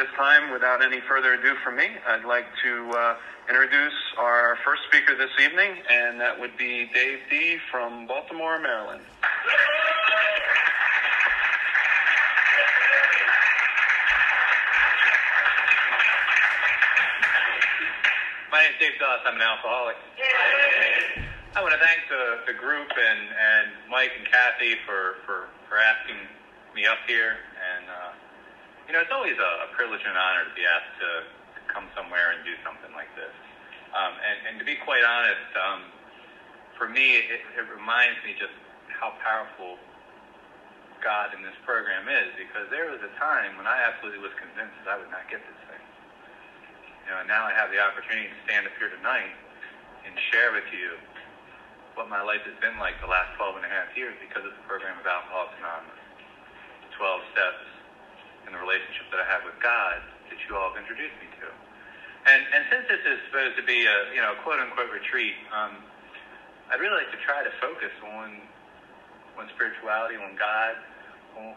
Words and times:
this 0.00 0.08
time, 0.16 0.50
without 0.50 0.82
any 0.82 0.98
further 1.06 1.34
ado 1.34 1.52
from 1.62 1.76
me, 1.76 1.84
I'd 2.08 2.24
like 2.24 2.46
to 2.64 2.90
uh, 2.96 3.16
introduce 3.50 3.92
our 4.16 4.56
first 4.64 4.80
speaker 4.88 5.12
this 5.14 5.28
evening, 5.44 5.76
and 5.90 6.18
that 6.18 6.40
would 6.40 6.56
be 6.56 6.88
Dave 6.94 7.18
D. 7.28 7.58
from 7.70 8.06
Baltimore, 8.06 8.58
Maryland. 8.58 9.02
My 18.50 18.64
name 18.64 18.72
is 18.72 18.80
Dave 18.80 18.96
Doss. 18.98 19.20
I'm 19.26 19.36
an 19.36 19.42
alcoholic. 19.42 19.96
I 21.54 21.60
want 21.60 21.74
to 21.74 21.80
thank 21.84 22.00
the, 22.08 22.52
the 22.54 22.58
group 22.58 22.88
and, 22.88 23.20
and 23.28 23.68
Mike 23.90 24.12
and 24.16 24.26
Kathy 24.26 24.76
for, 24.86 25.20
for, 25.26 25.48
for 25.68 25.76
asking 25.76 26.16
me 26.74 26.86
up 26.86 27.04
here. 27.06 27.36
You 28.90 28.98
know, 28.98 29.06
it's 29.06 29.14
always 29.14 29.38
a, 29.38 29.50
a 29.62 29.68
privilege 29.70 30.02
and 30.02 30.10
an 30.10 30.18
honor 30.18 30.50
to 30.50 30.54
be 30.58 30.66
asked 30.66 30.98
to, 30.98 31.22
to 31.22 31.60
come 31.70 31.86
somewhere 31.94 32.34
and 32.34 32.42
do 32.42 32.58
something 32.66 32.90
like 32.90 33.06
this. 33.14 33.30
Um, 33.94 34.18
and, 34.18 34.38
and 34.50 34.54
to 34.58 34.66
be 34.66 34.74
quite 34.82 35.06
honest, 35.06 35.46
um, 35.54 35.94
for 36.74 36.90
me, 36.90 37.22
it, 37.22 37.38
it 37.54 37.70
reminds 37.70 38.18
me 38.26 38.34
just 38.34 38.50
how 38.90 39.14
powerful 39.22 39.78
God 41.06 41.38
in 41.38 41.46
this 41.46 41.54
program 41.62 42.10
is 42.10 42.34
because 42.34 42.66
there 42.74 42.90
was 42.90 42.98
a 43.06 43.14
time 43.14 43.54
when 43.54 43.70
I 43.70 43.78
absolutely 43.78 44.26
was 44.26 44.34
convinced 44.34 44.74
that 44.82 44.90
I 44.90 44.98
would 44.98 45.14
not 45.14 45.22
get 45.30 45.38
this 45.46 45.60
thing. 45.70 45.84
You 47.06 47.14
know, 47.14 47.22
and 47.22 47.30
now 47.30 47.46
I 47.46 47.54
have 47.54 47.70
the 47.70 47.78
opportunity 47.78 48.26
to 48.26 48.38
stand 48.42 48.66
up 48.66 48.74
here 48.74 48.90
tonight 48.90 49.38
and 50.02 50.18
share 50.34 50.50
with 50.50 50.66
you 50.74 50.98
what 51.94 52.10
my 52.10 52.26
life 52.26 52.42
has 52.42 52.58
been 52.58 52.74
like 52.82 52.98
the 52.98 53.06
last 53.06 53.38
12 53.38 53.54
and 53.54 53.62
a 53.62 53.70
half 53.70 53.94
years 53.94 54.18
because 54.18 54.42
of 54.42 54.50
the 54.50 54.64
program 54.66 54.98
of 54.98 55.06
Alcoholics 55.06 55.54
Anonymous. 55.62 56.02
12 56.98 57.22
steps 57.30 57.69
in 58.50 58.58
the 58.58 58.62
relationship 58.62 59.06
that 59.14 59.22
I 59.22 59.26
have 59.30 59.46
with 59.46 59.54
God 59.62 60.02
that 60.26 60.38
you 60.50 60.58
all 60.58 60.74
have 60.74 60.78
introduced 60.82 61.14
me 61.22 61.30
to. 61.38 61.46
And, 62.26 62.42
and 62.50 62.66
since 62.66 62.84
this 62.90 62.98
is 63.06 63.22
supposed 63.30 63.54
to 63.56 63.62
be 63.62 63.86
a, 63.86 63.98
you 64.10 64.18
know, 64.18 64.34
quote 64.42 64.58
unquote 64.58 64.90
retreat, 64.90 65.38
um, 65.54 65.78
I'd 66.68 66.82
really 66.82 66.98
like 66.98 67.14
to 67.14 67.20
try 67.22 67.46
to 67.46 67.52
focus 67.62 67.94
on, 68.02 68.42
on 69.38 69.46
spirituality, 69.54 70.18
on 70.18 70.34
God, 70.34 70.74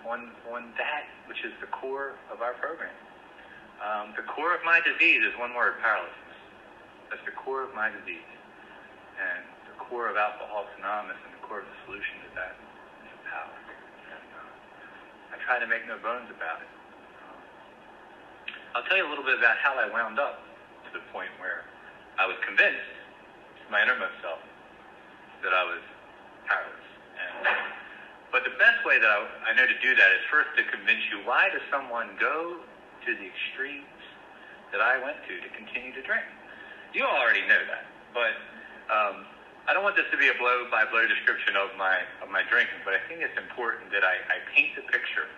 on, 0.05 0.29
on, 0.53 0.61
that 0.77 1.09
which 1.25 1.41
is 1.41 1.51
the 1.59 1.67
core 1.73 2.13
of 2.29 2.45
our 2.45 2.53
program. 2.61 2.93
Um, 3.81 4.13
the 4.13 4.23
core 4.23 4.53
of 4.53 4.61
my 4.61 4.79
disease 4.85 5.25
is 5.25 5.33
one 5.41 5.57
word, 5.57 5.81
paralysis. 5.81 6.13
That's 7.09 7.25
the 7.25 7.35
core 7.35 7.65
of 7.65 7.73
my 7.73 7.89
disease. 7.89 8.29
And 9.17 9.43
the 9.65 9.75
core 9.89 10.07
of 10.07 10.15
Alcoholics 10.15 10.71
Anonymous 10.77 11.19
and 11.25 11.33
the 11.35 11.43
core 11.43 11.65
of 11.65 11.67
the 11.67 11.77
solution 11.89 12.21
to 12.23 12.29
that 12.37 12.53
is 13.03 13.17
power. 13.27 13.57
And 14.13 14.27
uh, 14.37 15.35
I 15.35 15.41
try 15.43 15.57
to 15.59 15.67
make 15.67 15.83
no 15.89 15.97
bones 15.99 16.31
about 16.31 16.63
it. 16.63 16.71
I'll 18.75 18.83
tell 18.89 18.97
you 18.97 19.05
a 19.05 19.11
little 19.11 19.23
bit 19.23 19.37
about 19.37 19.57
how 19.61 19.77
I 19.77 19.85
wound 19.89 20.17
up 20.17 20.41
to 20.85 20.89
the 20.97 21.03
point 21.13 21.29
where 21.37 21.65
I 22.17 22.25
was 22.25 22.37
convinced, 22.45 22.89
my 23.69 23.81
innermost 23.81 24.17
self, 24.21 24.41
that 25.45 25.53
I 25.53 25.63
was 25.63 25.81
powerless. 26.49 26.89
And, 27.21 27.47
but 28.33 28.41
the 28.43 28.57
best 28.57 28.81
way 28.81 28.97
that 28.97 29.09
I, 29.09 29.29
I 29.45 29.53
know 29.53 29.69
to 29.69 29.77
do 29.77 29.93
that 29.93 30.09
is 30.17 30.21
first 30.29 30.49
to 30.57 30.63
convince 30.73 31.05
you 31.13 31.21
why 31.21 31.53
does 31.53 31.61
someone 31.69 32.17
go 32.17 32.57
to 33.05 33.11
the 33.13 33.27
extremes 33.29 33.85
that 34.73 34.81
I 34.81 34.97
went 34.97 35.21
to 35.29 35.33
to 35.37 35.49
continue 35.53 35.93
to 35.93 36.01
drink. 36.01 36.25
You 36.97 37.05
already 37.05 37.45
know 37.45 37.61
that, 37.69 37.85
but 38.09 38.33
um, 38.89 39.29
I 39.69 39.73
don't 39.77 39.85
want 39.85 39.95
this 39.95 40.09
to 40.09 40.17
be 40.17 40.33
a 40.33 40.37
blow 40.41 40.65
by 40.73 40.89
blow 40.89 41.05
description 41.05 41.53
of 41.53 41.77
my 41.77 42.01
of 42.25 42.33
my 42.33 42.41
drinking, 42.49 42.81
but 42.81 42.97
I 42.97 43.01
think 43.05 43.21
it's 43.21 43.37
important 43.37 43.93
that 43.93 44.01
I, 44.01 44.17
I 44.33 44.37
paint 44.49 44.73
the 44.73 44.85
picture 44.89 45.29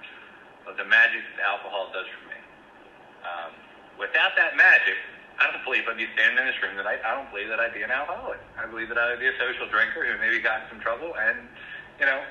of 0.67 0.80
the 0.80 0.88
magic 0.88 1.22
that 1.36 1.44
alcohol 1.44 1.92
does 1.92 2.08
for 2.08 2.23
me. 2.31 2.34
Um, 3.25 3.51
without 3.97 4.37
that 4.37 4.53
magic, 4.55 4.95
I 5.41 5.49
don't 5.51 5.65
believe 5.65 5.89
I'd 5.89 5.97
be 5.97 6.07
standing 6.13 6.37
in 6.37 6.45
this 6.45 6.55
room 6.61 6.77
tonight. 6.77 7.01
I 7.01 7.17
don't 7.17 7.27
believe 7.33 7.49
that 7.49 7.59
I'd 7.59 7.73
be 7.73 7.81
an 7.81 7.91
alcoholic. 7.91 8.39
I 8.55 8.69
believe 8.69 8.87
that 8.93 9.01
I 9.01 9.09
would 9.09 9.19
be 9.19 9.27
a 9.27 9.37
social 9.41 9.67
drinker 9.67 10.05
who 10.05 10.13
maybe 10.21 10.39
got 10.39 10.63
in 10.63 10.77
some 10.77 10.80
trouble 10.80 11.11
and, 11.17 11.49
you 11.99 12.05
know, 12.05 12.21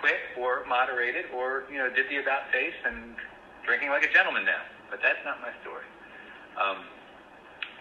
quit 0.00 0.18
or 0.40 0.64
moderated 0.66 1.28
or, 1.36 1.68
you 1.70 1.78
know, 1.78 1.92
did 1.92 2.08
the 2.08 2.18
about 2.18 2.50
face 2.50 2.74
and 2.88 3.14
drinking 3.62 3.92
like 3.92 4.02
a 4.02 4.10
gentleman 4.10 4.48
now 4.48 4.64
but 4.90 5.00
that's 5.02 5.20
not 5.24 5.40
my 5.40 5.52
story. 5.60 5.84
Um, 6.56 6.84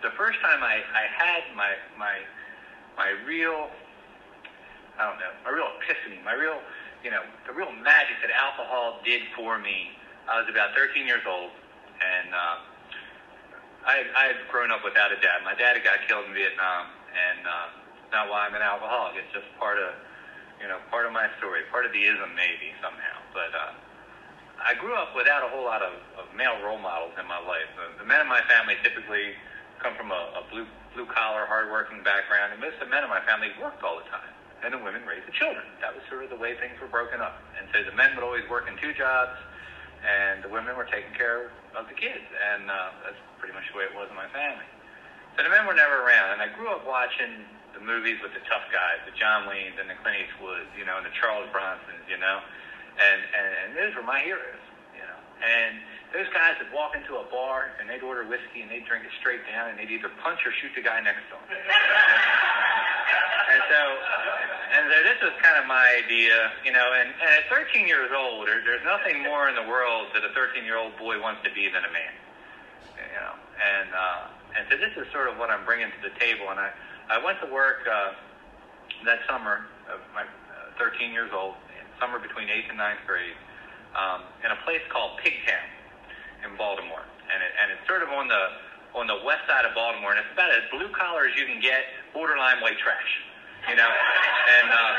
the 0.04 0.12
first 0.16 0.40
time 0.44 0.62
I, 0.62 0.84
I 0.94 1.06
had 1.10 1.44
my 1.56 1.74
my 1.98 2.22
my 2.96 3.10
real 3.26 3.72
I 5.00 5.10
don't 5.10 5.20
know 5.20 5.34
my 5.44 5.52
real 5.52 5.72
epiphany, 5.82 6.20
my 6.24 6.34
real 6.34 6.60
you 7.04 7.12
know 7.12 7.24
the 7.48 7.54
real 7.54 7.72
magic 7.72 8.20
that 8.22 8.32
alcohol 8.32 9.00
did 9.04 9.24
for 9.36 9.58
me. 9.58 9.96
I 10.28 10.40
was 10.44 10.50
about 10.52 10.76
13 10.76 11.08
years 11.08 11.24
old, 11.26 11.52
and 12.00 12.30
uh, 12.34 12.56
I, 13.88 14.34
had 14.34 14.40
grown 14.52 14.72
up 14.72 14.84
without 14.84 15.12
a 15.12 15.20
dad. 15.20 15.42
My 15.44 15.56
dad 15.56 15.80
got 15.84 16.04
killed 16.08 16.26
in 16.28 16.34
Vietnam, 16.34 16.92
and 17.16 17.42
uh, 17.48 17.68
not 18.12 18.30
why 18.30 18.48
I'm 18.48 18.56
an 18.56 18.62
alcoholic. 18.62 19.18
It's 19.18 19.32
just 19.34 19.48
part 19.60 19.80
of 19.80 19.96
you 20.62 20.68
know 20.68 20.78
part 20.90 21.06
of 21.06 21.14
my 21.14 21.30
story, 21.38 21.62
part 21.72 21.86
of 21.86 21.92
the 21.92 22.04
ism 22.04 22.34
maybe 22.36 22.74
somehow, 22.82 23.18
but. 23.34 23.52
Uh, 23.54 23.74
I 24.58 24.74
grew 24.74 24.98
up 24.98 25.14
without 25.14 25.46
a 25.46 25.50
whole 25.54 25.62
lot 25.62 25.86
of, 25.86 25.94
of 26.18 26.26
male 26.34 26.58
role 26.66 26.82
models 26.82 27.14
in 27.22 27.30
my 27.30 27.38
life. 27.38 27.70
The, 27.78 28.02
the 28.02 28.08
men 28.10 28.26
in 28.26 28.28
my 28.28 28.42
family 28.50 28.74
typically 28.82 29.38
come 29.78 29.94
from 29.94 30.10
a, 30.10 30.42
a 30.42 30.44
blue 30.50 30.66
blue 30.98 31.06
collar, 31.06 31.46
hardworking 31.46 32.02
background, 32.02 32.54
and 32.54 32.60
most 32.62 32.82
of 32.82 32.90
the 32.90 32.94
men 32.94 33.06
in 33.06 33.10
my 33.10 33.22
family 33.22 33.54
worked 33.62 33.86
all 33.86 34.02
the 34.02 34.10
time, 34.10 34.34
and 34.66 34.74
the 34.74 34.82
women 34.82 35.06
raised 35.06 35.30
the 35.30 35.36
children. 35.38 35.62
That 35.78 35.94
was 35.94 36.02
sort 36.10 36.26
of 36.26 36.34
the 36.34 36.42
way 36.42 36.58
things 36.58 36.74
were 36.82 36.90
broken 36.90 37.22
up. 37.22 37.38
And 37.54 37.70
so 37.70 37.86
the 37.86 37.94
men 37.94 38.18
would 38.18 38.26
always 38.26 38.50
work 38.50 38.66
in 38.66 38.74
two 38.82 38.98
jobs, 38.98 39.38
and 40.08 40.42
the 40.42 40.50
women 40.50 40.80
were 40.80 40.88
taking 40.88 41.12
care 41.14 41.52
of 41.76 41.86
the 41.92 41.98
kids, 42.00 42.24
and 42.24 42.72
uh, 42.72 42.96
that's 43.04 43.20
pretty 43.38 43.54
much 43.54 43.68
the 43.70 43.78
way 43.78 43.86
it 43.86 43.94
was 43.94 44.08
in 44.08 44.16
my 44.16 44.32
family. 44.32 44.66
So 45.36 45.44
the 45.44 45.52
men 45.52 45.68
were 45.68 45.78
never 45.78 46.02
around, 46.02 46.40
and 46.40 46.42
I 46.42 46.50
grew 46.56 46.72
up 46.72 46.88
watching 46.88 47.44
the 47.76 47.84
movies 47.84 48.18
with 48.24 48.34
the 48.34 48.42
tough 48.50 48.66
guys, 48.74 49.04
the 49.06 49.14
John 49.14 49.46
Waynes 49.46 49.78
and 49.78 49.86
the 49.86 50.00
Clint 50.02 50.18
Eastwoods, 50.18 50.72
you 50.74 50.88
know, 50.88 50.98
and 50.98 51.06
the 51.06 51.14
Charles 51.14 51.46
Bronsons, 51.54 52.08
you 52.10 52.18
know 52.18 52.42
and, 52.98 53.22
and, 53.22 53.50
and 53.66 53.70
those 53.78 53.94
were 53.94 54.04
my 54.04 54.20
heroes, 54.26 54.62
you 54.98 55.06
know. 55.06 55.20
And 55.42 55.78
those 56.14 56.26
guys 56.34 56.58
would 56.58 56.74
walk 56.74 56.98
into 56.98 57.22
a 57.22 57.26
bar 57.30 57.78
and 57.78 57.86
they'd 57.86 58.02
order 58.02 58.26
whiskey 58.26 58.66
and 58.66 58.70
they'd 58.72 58.86
drink 58.90 59.06
it 59.06 59.14
straight 59.22 59.46
down 59.46 59.70
and 59.70 59.78
they'd 59.78 59.94
either 59.94 60.10
punch 60.22 60.42
or 60.46 60.52
shoot 60.58 60.74
the 60.74 60.82
guy 60.82 61.02
next 61.02 61.22
to 61.30 61.38
them. 61.38 61.46
and 63.54 63.62
so, 63.70 63.82
and 64.74 64.84
so 64.92 64.98
this 65.04 65.20
was 65.24 65.34
kind 65.42 65.58
of 65.60 65.66
my 65.66 65.86
idea, 66.04 66.52
you 66.64 66.72
know. 66.72 66.94
And, 66.96 67.10
and 67.10 67.30
at 67.40 67.48
13 67.50 67.88
years 67.88 68.12
old, 68.12 68.48
there, 68.48 68.62
there's 68.64 68.84
nothing 68.84 69.24
more 69.24 69.50
in 69.50 69.56
the 69.56 69.68
world 69.68 70.12
that 70.14 70.24
a 70.24 70.32
13 70.34 70.64
year 70.64 70.78
old 70.78 70.96
boy 70.98 71.20
wants 71.22 71.44
to 71.44 71.52
be 71.54 71.68
than 71.72 71.84
a 71.84 71.92
man, 71.92 72.14
you 72.96 73.20
know. 73.20 73.34
And 73.60 73.90
uh, 73.94 74.58
and 74.58 74.64
so 74.70 74.78
this 74.78 74.94
is 74.98 75.12
sort 75.12 75.30
of 75.30 75.38
what 75.38 75.50
I'm 75.50 75.66
bringing 75.66 75.88
to 75.88 76.02
the 76.04 76.14
table. 76.20 76.50
And 76.52 76.60
I 76.60 76.72
I 77.10 77.24
went 77.24 77.40
to 77.42 77.50
work 77.52 77.88
uh, 77.88 78.14
that 79.06 79.20
summer 79.30 79.68
of 79.88 80.04
my 80.14 80.24
uh, 80.24 80.78
13 80.80 81.12
years 81.12 81.32
old 81.34 81.56
somewhere 82.00 82.22
between 82.22 82.50
eighth 82.50 82.70
and 82.70 82.78
ninth 82.78 83.02
grade, 83.06 83.38
um, 83.98 84.26
in 84.46 84.54
a 84.54 84.60
place 84.64 84.82
called 84.90 85.18
Pigtown 85.22 85.68
in 86.46 86.54
Baltimore, 86.58 87.02
and 87.02 87.40
it, 87.42 87.52
and 87.62 87.74
it's 87.74 87.86
sort 87.90 88.02
of 88.02 88.10
on 88.10 88.28
the 88.28 88.44
on 88.96 89.06
the 89.06 89.20
west 89.26 89.46
side 89.46 89.66
of 89.66 89.76
Baltimore, 89.76 90.16
and 90.16 90.20
it's 90.22 90.32
about 90.34 90.50
as 90.50 90.66
blue 90.74 90.90
collar 90.96 91.28
as 91.28 91.36
you 91.38 91.46
can 91.46 91.60
get, 91.62 91.86
borderline 92.14 92.62
white 92.64 92.80
trash, 92.80 93.12
you 93.70 93.76
know. 93.76 93.92
And 93.92 94.68
uh, 94.72 94.94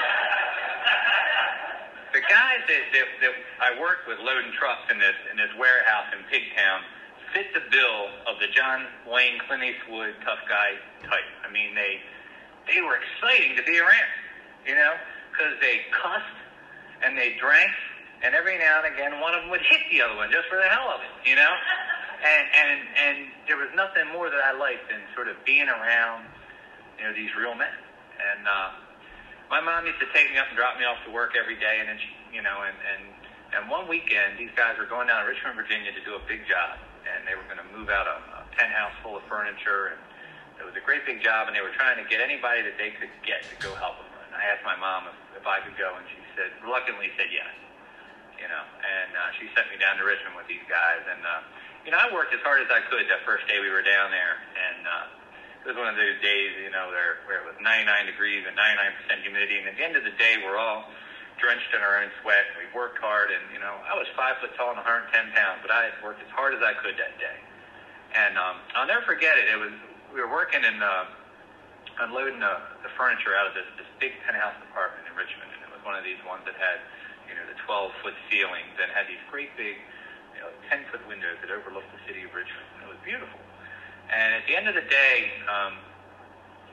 the 2.12 2.22
guys 2.28 2.60
that, 2.68 2.84
that 2.92 3.08
that 3.20 3.34
I 3.60 3.80
worked 3.80 4.08
with 4.08 4.18
loading 4.20 4.52
trucks 4.56 4.88
in 4.90 4.98
this 4.98 5.16
in 5.30 5.36
this 5.36 5.52
warehouse 5.58 6.12
in 6.12 6.24
Pigtown 6.28 6.84
fit 7.32 7.52
the 7.52 7.64
bill 7.70 8.08
of 8.24 8.40
the 8.40 8.48
John 8.52 8.88
Wayne 9.04 9.36
Clint 9.46 9.64
Eastwood 9.64 10.16
tough 10.24 10.40
guy 10.48 10.80
type. 11.04 11.28
I 11.44 11.52
mean, 11.52 11.74
they 11.74 12.00
they 12.68 12.80
were 12.80 12.96
exciting 12.96 13.56
to 13.56 13.64
be 13.64 13.80
around, 13.80 14.12
you 14.66 14.74
know, 14.74 14.94
because 15.32 15.56
they 15.60 15.84
cussed 15.92 16.38
and 17.04 17.16
they 17.16 17.36
drank, 17.40 17.72
and 18.24 18.34
every 18.34 18.58
now 18.58 18.84
and 18.84 18.92
again 18.92 19.20
one 19.20 19.34
of 19.34 19.42
them 19.42 19.50
would 19.50 19.64
hit 19.64 19.80
the 19.92 20.02
other 20.02 20.16
one 20.16 20.30
just 20.32 20.48
for 20.48 20.56
the 20.56 20.68
hell 20.68 20.88
of 20.92 21.00
it, 21.00 21.12
you 21.28 21.36
know. 21.36 21.52
And 22.18 22.44
and 22.50 22.80
and 22.96 23.16
there 23.46 23.56
was 23.56 23.70
nothing 23.75 24.08
more 24.12 24.28
that 24.28 24.40
I 24.40 24.52
liked 24.52 24.90
than 24.90 25.00
sort 25.14 25.28
of 25.28 25.37
being 25.44 25.69
around, 25.69 26.26
you 26.98 27.04
know, 27.04 27.12
these 27.14 27.31
real 27.38 27.54
men. 27.54 27.72
And 28.19 28.43
uh, 28.44 28.69
my 29.49 29.61
mom 29.65 29.87
used 29.87 30.00
to 30.03 30.11
take 30.12 30.29
me 30.31 30.37
up 30.37 30.50
and 30.50 30.56
drop 30.59 30.76
me 30.76 30.85
off 30.85 31.00
to 31.06 31.11
work 31.11 31.32
every 31.38 31.56
day, 31.56 31.81
and 31.81 31.88
then 31.88 31.99
she, 31.99 32.11
you 32.37 32.43
know, 32.44 32.67
and 32.67 32.76
and 32.76 33.03
and 33.56 33.61
one 33.73 33.88
weekend 33.88 34.37
these 34.37 34.53
guys 34.53 34.76
were 34.76 34.88
going 34.88 35.09
down 35.09 35.25
to 35.25 35.29
Richmond, 35.29 35.56
Virginia 35.56 35.88
to 35.93 36.03
do 36.05 36.15
a 36.19 36.23
big 36.29 36.44
job, 36.44 36.76
and 37.09 37.25
they 37.25 37.32
were 37.32 37.47
going 37.49 37.61
to 37.61 37.69
move 37.73 37.88
out 37.88 38.05
a, 38.05 38.44
a 38.44 38.49
penthouse 38.53 38.93
full 39.00 39.17
of 39.17 39.25
furniture, 39.25 39.97
and 39.97 40.00
it 40.61 40.65
was 40.69 40.76
a 40.76 40.85
great 40.85 41.09
big 41.09 41.25
job, 41.25 41.49
and 41.49 41.56
they 41.56 41.65
were 41.65 41.73
trying 41.73 41.97
to 41.97 42.05
get 42.12 42.20
anybody 42.20 42.61
that 42.61 42.76
they 42.76 42.93
could 42.93 43.12
get 43.25 43.47
to 43.49 43.56
go 43.62 43.73
help 43.81 43.97
them. 43.97 44.11
And 44.29 44.37
I 44.37 44.44
asked 44.53 44.67
my 44.69 44.76
mom 44.76 45.09
if, 45.09 45.41
if 45.41 45.44
I 45.49 45.65
could 45.65 45.81
go, 45.81 45.97
and 45.97 46.05
she 46.12 46.20
said 46.37 46.53
reluctantly 46.61 47.09
said 47.17 47.32
yes. 47.32 47.49
You 48.37 48.47
know, 48.47 48.62
and 48.62 49.11
uh, 49.19 49.35
she 49.35 49.50
sent 49.50 49.67
me 49.67 49.82
down 49.82 49.99
to 49.99 50.06
Richmond 50.06 50.38
with 50.38 50.47
these 50.47 50.62
guys, 50.70 51.03
and 51.09 51.19
uh, 51.25 51.43
you 51.82 51.91
know 51.91 51.99
I 51.99 52.06
worked 52.12 52.31
as 52.31 52.43
hard 52.47 52.62
as 52.62 52.70
I 52.70 52.85
could 52.87 53.09
that 53.11 53.26
first 53.26 53.49
day 53.50 53.59
we 53.59 53.73
were 53.73 53.82
down 53.82 54.15
there, 54.15 54.38
and 54.38 54.81
uh, 54.87 55.18
it 55.62 55.66
was 55.66 55.78
one 55.78 55.90
of 55.90 55.99
those 55.99 56.16
days, 56.22 56.55
you 56.62 56.70
know, 56.70 56.90
there 56.94 57.22
where 57.26 57.43
it 57.43 57.46
was 57.46 57.58
99 57.58 57.84
degrees 58.06 58.46
and 58.46 58.55
99% 58.55 59.26
humidity, 59.26 59.58
and 59.58 59.66
at 59.69 59.76
the 59.76 59.84
end 59.84 59.96
of 59.99 60.05
the 60.06 60.14
day, 60.16 60.38
we're 60.40 60.56
all 60.56 60.87
drenched 61.38 61.70
in 61.75 61.81
our 61.81 62.02
own 62.02 62.10
sweat. 62.20 62.50
And 62.52 62.62
we 62.62 62.66
worked 62.75 62.99
hard, 62.99 63.31
and 63.31 63.43
you 63.55 63.62
know, 63.62 63.78
I 63.87 63.94
was 63.94 64.06
five 64.14 64.38
foot 64.43 64.55
tall 64.58 64.75
and 64.75 64.81
110 64.82 65.10
pounds, 65.34 65.62
but 65.62 65.70
I 65.70 65.90
had 65.90 65.96
worked 66.02 66.22
as 66.22 66.31
hard 66.34 66.55
as 66.55 66.62
I 66.62 66.75
could 66.78 66.99
that 66.99 67.14
day. 67.19 67.38
And 68.14 68.38
um, 68.38 68.56
I'll 68.75 68.88
never 68.88 69.05
forget 69.06 69.38
it. 69.38 69.46
It 69.50 69.58
was 69.58 69.75
we 70.14 70.20
were 70.20 70.31
working 70.31 70.64
in 70.64 70.81
uh, 70.81 71.05
unloading 72.00 72.40
the, 72.40 72.55
the 72.81 72.90
furniture 72.96 73.37
out 73.37 73.50
of 73.50 73.55
this, 73.55 73.69
this 73.76 73.90
big 74.00 74.16
penthouse 74.25 74.56
apartment 74.70 75.05
in 75.06 75.14
Richmond, 75.14 75.50
and 75.52 75.60
it 75.66 75.70
was 75.70 75.82
one 75.84 75.99
of 75.99 76.06
these 76.06 76.20
ones 76.25 76.46
that 76.49 76.56
had 76.56 76.81
you 77.28 77.37
know 77.37 77.44
the 77.44 77.58
12 77.66 77.93
foot 78.00 78.16
ceilings 78.31 78.75
and 78.81 78.88
had 78.94 79.05
these 79.10 79.20
great 79.28 79.52
big 79.58 79.76
you 80.34 80.40
know 80.40 80.50
10 80.70 80.88
foot 80.88 81.02
windows 81.06 81.37
that 81.44 81.52
overlooked 81.52 81.90
the 81.93 82.02
city 82.08 82.25
of 82.25 82.32
Richmond. 82.32 82.66
And 82.78 82.88
it 82.88 82.90
was 82.90 83.00
beautiful. 83.05 83.38
And 84.08 84.34
at 84.34 84.44
the 84.46 84.56
end 84.56 84.69
of 84.69 84.75
the 84.75 84.87
day, 84.88 85.31
um, 85.49 85.75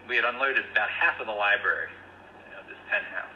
we 0.08 0.16
had 0.16 0.26
unloaded 0.26 0.64
about 0.72 0.90
half 0.90 1.20
of 1.20 1.28
the 1.28 1.36
library 1.36 1.92
of 2.56 2.68
this 2.68 2.80
penthouse 2.90 3.36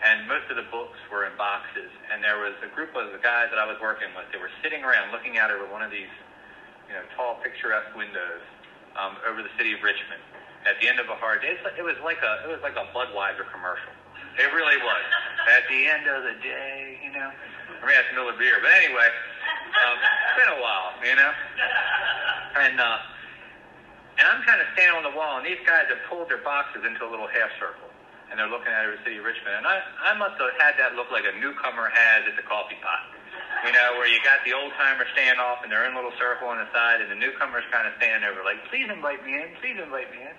and 0.00 0.24
most 0.24 0.48
of 0.48 0.56
the 0.56 0.64
books 0.72 0.96
were 1.12 1.28
in 1.28 1.36
boxes. 1.36 1.92
And 2.08 2.24
there 2.24 2.40
was 2.40 2.56
a 2.64 2.70
group 2.72 2.96
of 2.96 3.12
the 3.12 3.20
guys 3.20 3.52
that 3.52 3.60
I 3.60 3.68
was 3.68 3.76
working 3.80 4.08
with. 4.16 4.24
They 4.32 4.40
were 4.40 4.52
sitting 4.64 4.80
around 4.80 5.12
looking 5.12 5.36
out 5.36 5.52
over 5.52 5.68
one 5.68 5.84
of 5.84 5.92
these, 5.92 6.10
you 6.88 6.94
know, 6.96 7.04
tall, 7.16 7.36
picturesque 7.44 7.92
windows 7.92 8.40
um, 8.96 9.20
over 9.28 9.44
the 9.44 9.52
city 9.60 9.76
of 9.76 9.84
Richmond. 9.84 10.24
At 10.64 10.80
the 10.80 10.88
end 10.88 11.00
of 11.00 11.08
a 11.08 11.16
hard 11.16 11.40
day, 11.40 11.56
it 11.56 11.84
was 11.84 11.96
like 12.04 12.20
a 12.20 12.44
it 12.44 12.50
was 12.52 12.60
like 12.60 12.76
a 12.76 12.84
Budweiser 12.92 13.48
commercial. 13.48 13.92
It 14.36 14.52
really 14.52 14.76
was. 14.76 15.06
At 15.48 15.64
the 15.68 15.88
end 15.88 16.04
of 16.04 16.20
the 16.20 16.36
day, 16.44 17.00
you 17.00 17.12
know, 17.12 17.32
I 17.32 17.82
mean, 17.84 17.96
that's 17.96 18.12
another 18.12 18.36
beer. 18.36 18.60
But 18.60 18.72
anyway, 18.76 19.08
um, 19.08 19.96
it's 19.96 20.36
been 20.36 20.52
a 20.52 20.60
while, 20.60 20.92
you 21.00 21.16
know. 21.16 21.32
And 22.60 22.76
uh, 22.76 22.98
and 24.18 24.24
I'm 24.26 24.42
kind 24.42 24.60
of 24.60 24.66
standing 24.74 24.96
on 24.96 25.04
the 25.04 25.16
wall, 25.16 25.38
and 25.38 25.46
these 25.46 25.60
guys 25.66 25.86
have 25.88 26.02
pulled 26.08 26.28
their 26.28 26.42
boxes 26.42 26.82
into 26.86 27.04
a 27.06 27.10
little 27.10 27.28
half 27.28 27.50
circle 27.58 27.90
and 28.30 28.38
they're 28.38 28.50
looking 28.50 28.70
at 28.70 28.86
the 28.86 29.02
city 29.02 29.18
of 29.18 29.26
Richmond. 29.26 29.58
And 29.58 29.66
I, 29.66 29.82
I 30.06 30.14
must 30.14 30.38
have 30.38 30.54
had 30.62 30.78
that 30.78 30.94
look 30.94 31.10
like 31.10 31.26
a 31.26 31.34
newcomer 31.42 31.90
has 31.90 32.30
at 32.30 32.38
the 32.38 32.46
coffee 32.46 32.78
pot. 32.78 33.10
You 33.66 33.74
know, 33.74 33.98
where 33.98 34.06
you 34.06 34.22
got 34.22 34.40
the 34.46 34.54
old 34.54 34.70
timer 34.78 35.04
standoff 35.12 35.66
and 35.66 35.68
they're 35.68 35.84
in 35.84 35.92
a 35.92 35.98
little 35.98 36.14
circle 36.14 36.46
on 36.46 36.62
the 36.62 36.70
side, 36.70 37.02
and 37.02 37.10
the 37.10 37.18
newcomer's 37.18 37.66
kind 37.74 37.90
of 37.90 37.92
standing 37.98 38.22
over, 38.24 38.46
like, 38.46 38.62
please 38.70 38.86
invite 38.86 39.26
me 39.26 39.34
in, 39.34 39.50
please 39.58 39.76
invite 39.76 40.08
me 40.14 40.22
in. 40.22 40.34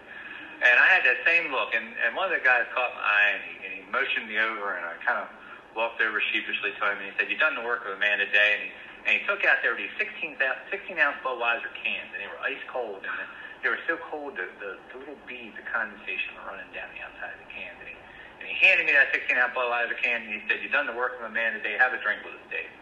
And 0.63 0.75
I 0.79 0.87
had 0.87 1.03
that 1.03 1.19
same 1.27 1.51
look, 1.51 1.75
and, 1.75 1.91
and 2.07 2.15
one 2.15 2.31
of 2.31 2.33
the 2.33 2.41
guys 2.41 2.63
caught 2.71 2.95
my 2.95 3.03
eye, 3.03 3.29
and 3.35 3.41
he, 3.43 3.53
and 3.67 3.71
he 3.77 3.81
motioned 3.91 4.25
me 4.31 4.39
over, 4.39 4.79
and 4.79 4.87
I 4.87 4.95
kind 5.03 5.19
of 5.19 5.27
walked 5.75 5.99
over 5.99 6.23
sheepishly 6.31 6.71
to 6.71 6.81
him, 6.81 6.97
and 7.03 7.05
he 7.11 7.13
said, 7.19 7.27
you've 7.27 7.43
done 7.43 7.59
the 7.59 7.65
work 7.65 7.83
of 7.83 7.97
a 7.97 7.99
man 7.99 8.23
today, 8.23 8.57
and 8.57 8.61
he, 8.63 8.71
and 9.01 9.11
he 9.17 9.21
took 9.25 9.43
out 9.43 9.59
there 9.65 9.73
these 9.75 9.91
16, 9.97 10.37
16 10.37 10.97
ounce 11.01 11.17
Budweiser 11.25 11.73
cans, 11.81 12.09
and 12.13 12.21
they 12.21 12.29
were 12.29 12.41
ice 12.45 12.61
cold, 12.69 13.01
and 13.01 13.17
they 13.61 13.69
were 13.69 13.81
so 13.85 13.97
cold 14.09 14.33
the, 14.33 14.49
the, 14.57 14.77
the 14.93 14.97
little 15.05 15.21
beads 15.29 15.53
of 15.57 15.65
condensation 15.69 16.33
were 16.37 16.49
running 16.49 16.69
down 16.73 16.89
the 16.97 17.01
outside 17.05 17.37
of 17.37 17.41
the 17.45 17.49
can. 17.53 17.69
And 17.77 17.87
he, 17.87 17.95
and 18.41 18.45
he 18.49 18.55
handed 18.57 18.89
me 18.89 18.93
that 18.97 19.13
16 19.13 19.37
ounce 19.37 19.53
Budweiser 19.53 19.97
can 20.01 20.25
and 20.25 20.33
he 20.33 20.41
said, 20.49 20.65
You've 20.65 20.73
done 20.73 20.89
the 20.89 20.97
work 20.97 21.21
of 21.21 21.29
a 21.29 21.33
man 21.33 21.53
today. 21.53 21.77
Have 21.77 21.93
a 21.93 22.01
drink 22.01 22.25
with 22.25 22.33
us, 22.33 22.45
Dave. 22.49 22.73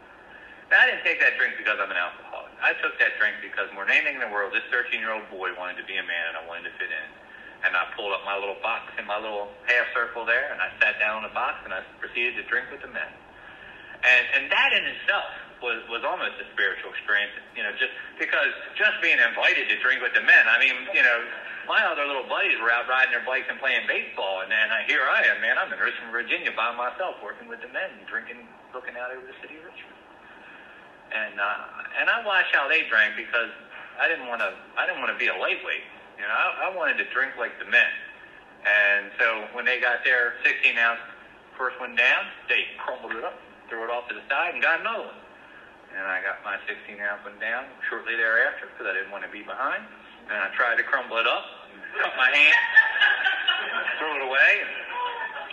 Now, 0.72 0.86
I 0.86 0.88
didn't 0.88 1.04
take 1.04 1.20
that 1.20 1.36
drink 1.36 1.60
because 1.60 1.82
I'm 1.82 1.90
an 1.92 2.00
alcoholic. 2.00 2.54
I 2.62 2.78
took 2.80 2.96
that 3.02 3.18
drink 3.20 3.42
because 3.44 3.68
more 3.76 3.84
than 3.90 4.00
anything 4.00 4.22
in 4.22 4.24
the 4.24 4.32
world, 4.32 4.56
this 4.56 4.64
13 4.72 5.02
year 5.04 5.12
old 5.12 5.28
boy 5.28 5.52
wanted 5.60 5.82
to 5.84 5.86
be 5.90 6.00
a 6.00 6.06
man 6.06 6.26
and 6.32 6.36
I 6.40 6.44
wanted 6.48 6.72
to 6.72 6.74
fit 6.80 6.88
in. 6.88 7.10
And 7.60 7.76
I 7.76 7.92
pulled 7.92 8.16
up 8.16 8.24
my 8.24 8.40
little 8.40 8.56
box 8.64 8.96
in 8.96 9.04
my 9.04 9.20
little 9.20 9.52
half 9.68 9.92
circle 9.92 10.24
there 10.24 10.56
and 10.56 10.64
I 10.64 10.72
sat 10.80 10.96
down 11.02 11.20
on 11.20 11.24
the 11.28 11.36
box 11.36 11.60
and 11.68 11.76
I 11.76 11.84
proceeded 12.00 12.40
to 12.40 12.46
drink 12.48 12.72
with 12.72 12.80
the 12.80 12.92
men. 12.92 13.12
And, 14.00 14.24
and 14.40 14.44
that 14.48 14.72
in 14.72 14.84
itself 14.96 15.49
was 15.62 15.84
was 15.92 16.04
almost 16.08 16.40
a 16.40 16.48
spiritual 16.56 16.92
strength. 17.04 17.36
You 17.56 17.64
know, 17.64 17.72
just 17.76 17.92
because 18.18 18.52
just 18.76 19.00
being 19.04 19.20
invited 19.20 19.68
to 19.70 19.76
drink 19.84 20.02
with 20.02 20.16
the 20.16 20.24
men. 20.24 20.44
I 20.48 20.60
mean, 20.60 20.76
you 20.96 21.04
know, 21.04 21.20
my 21.68 21.84
other 21.86 22.08
little 22.08 22.26
buddies 22.26 22.58
were 22.60 22.72
out 22.72 22.88
riding 22.88 23.12
their 23.12 23.24
bikes 23.28 23.48
and 23.52 23.60
playing 23.60 23.86
baseball, 23.86 24.42
and 24.42 24.50
then 24.50 24.72
I, 24.72 24.88
here 24.88 25.06
I 25.06 25.28
am, 25.30 25.44
man. 25.44 25.60
I'm 25.60 25.72
in 25.72 25.80
Richmond, 25.80 26.12
Virginia, 26.12 26.52
by 26.56 26.74
myself, 26.74 27.20
working 27.22 27.46
with 27.48 27.62
the 27.62 27.70
men, 27.70 27.94
drinking, 28.10 28.48
looking 28.74 28.96
out 28.98 29.12
over 29.12 29.22
the 29.22 29.38
city 29.44 29.60
of 29.60 29.68
Richmond. 29.68 30.00
And 31.14 31.36
uh, 31.38 32.00
and 32.00 32.08
I 32.10 32.24
watched 32.26 32.56
how 32.56 32.68
they 32.68 32.88
drank 32.88 33.20
because 33.20 33.52
I 34.00 34.08
didn't 34.08 34.28
want 34.28 34.42
to. 34.42 34.56
I 34.80 34.88
didn't 34.88 35.04
want 35.04 35.12
to 35.12 35.20
be 35.20 35.28
a 35.28 35.38
lightweight. 35.38 35.86
You 36.18 36.28
know, 36.28 36.36
I, 36.36 36.68
I 36.68 36.76
wanted 36.76 37.00
to 37.00 37.08
drink 37.12 37.36
like 37.40 37.56
the 37.60 37.68
men. 37.68 37.92
And 38.60 39.08
so 39.16 39.48
when 39.56 39.64
they 39.64 39.80
got 39.80 40.04
their 40.04 40.36
16 40.44 40.76
ounce 40.76 41.00
first 41.56 41.80
one 41.80 41.96
down, 41.96 42.28
they 42.52 42.68
crumbled 42.76 43.16
it 43.16 43.24
up, 43.24 43.40
threw 43.72 43.88
it 43.88 43.90
off 43.90 44.12
to 44.12 44.14
the 44.14 44.24
side, 44.28 44.52
and 44.52 44.62
got 44.62 44.84
another 44.84 45.08
one 45.08 45.20
and 45.98 46.06
I 46.06 46.22
got 46.22 46.42
my 46.46 46.58
16 46.70 47.00
ounce 47.02 47.26
one 47.26 47.38
down 47.42 47.66
shortly 47.90 48.16
thereafter 48.16 48.70
because 48.70 48.86
I 48.90 48.94
didn't 48.94 49.12
want 49.12 49.26
to 49.26 49.32
be 49.34 49.42
behind. 49.42 49.84
And 50.30 50.38
I 50.38 50.54
tried 50.54 50.78
to 50.78 50.86
crumble 50.86 51.18
it 51.18 51.26
up, 51.26 51.46
cut 51.98 52.14
my 52.14 52.30
hand, 52.30 52.62
throw 53.98 54.14
it 54.14 54.24
away, 54.24 54.52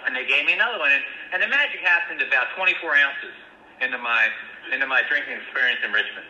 and 0.05 0.13
they 0.13 0.29
gave 0.29 0.45
me 0.45 0.53
another 0.53 0.79
one. 0.79 0.93
And, 0.93 1.05
and 1.33 1.39
the 1.41 1.49
magic 1.49 1.81
happened 1.81 2.21
about 2.21 2.53
24 2.55 2.77
ounces 2.77 3.37
into 3.81 3.99
my 3.99 4.29
into 4.73 4.87
my 4.87 5.03
drinking 5.07 5.39
experience 5.39 5.79
in 5.87 5.95
Richmond. 5.95 6.27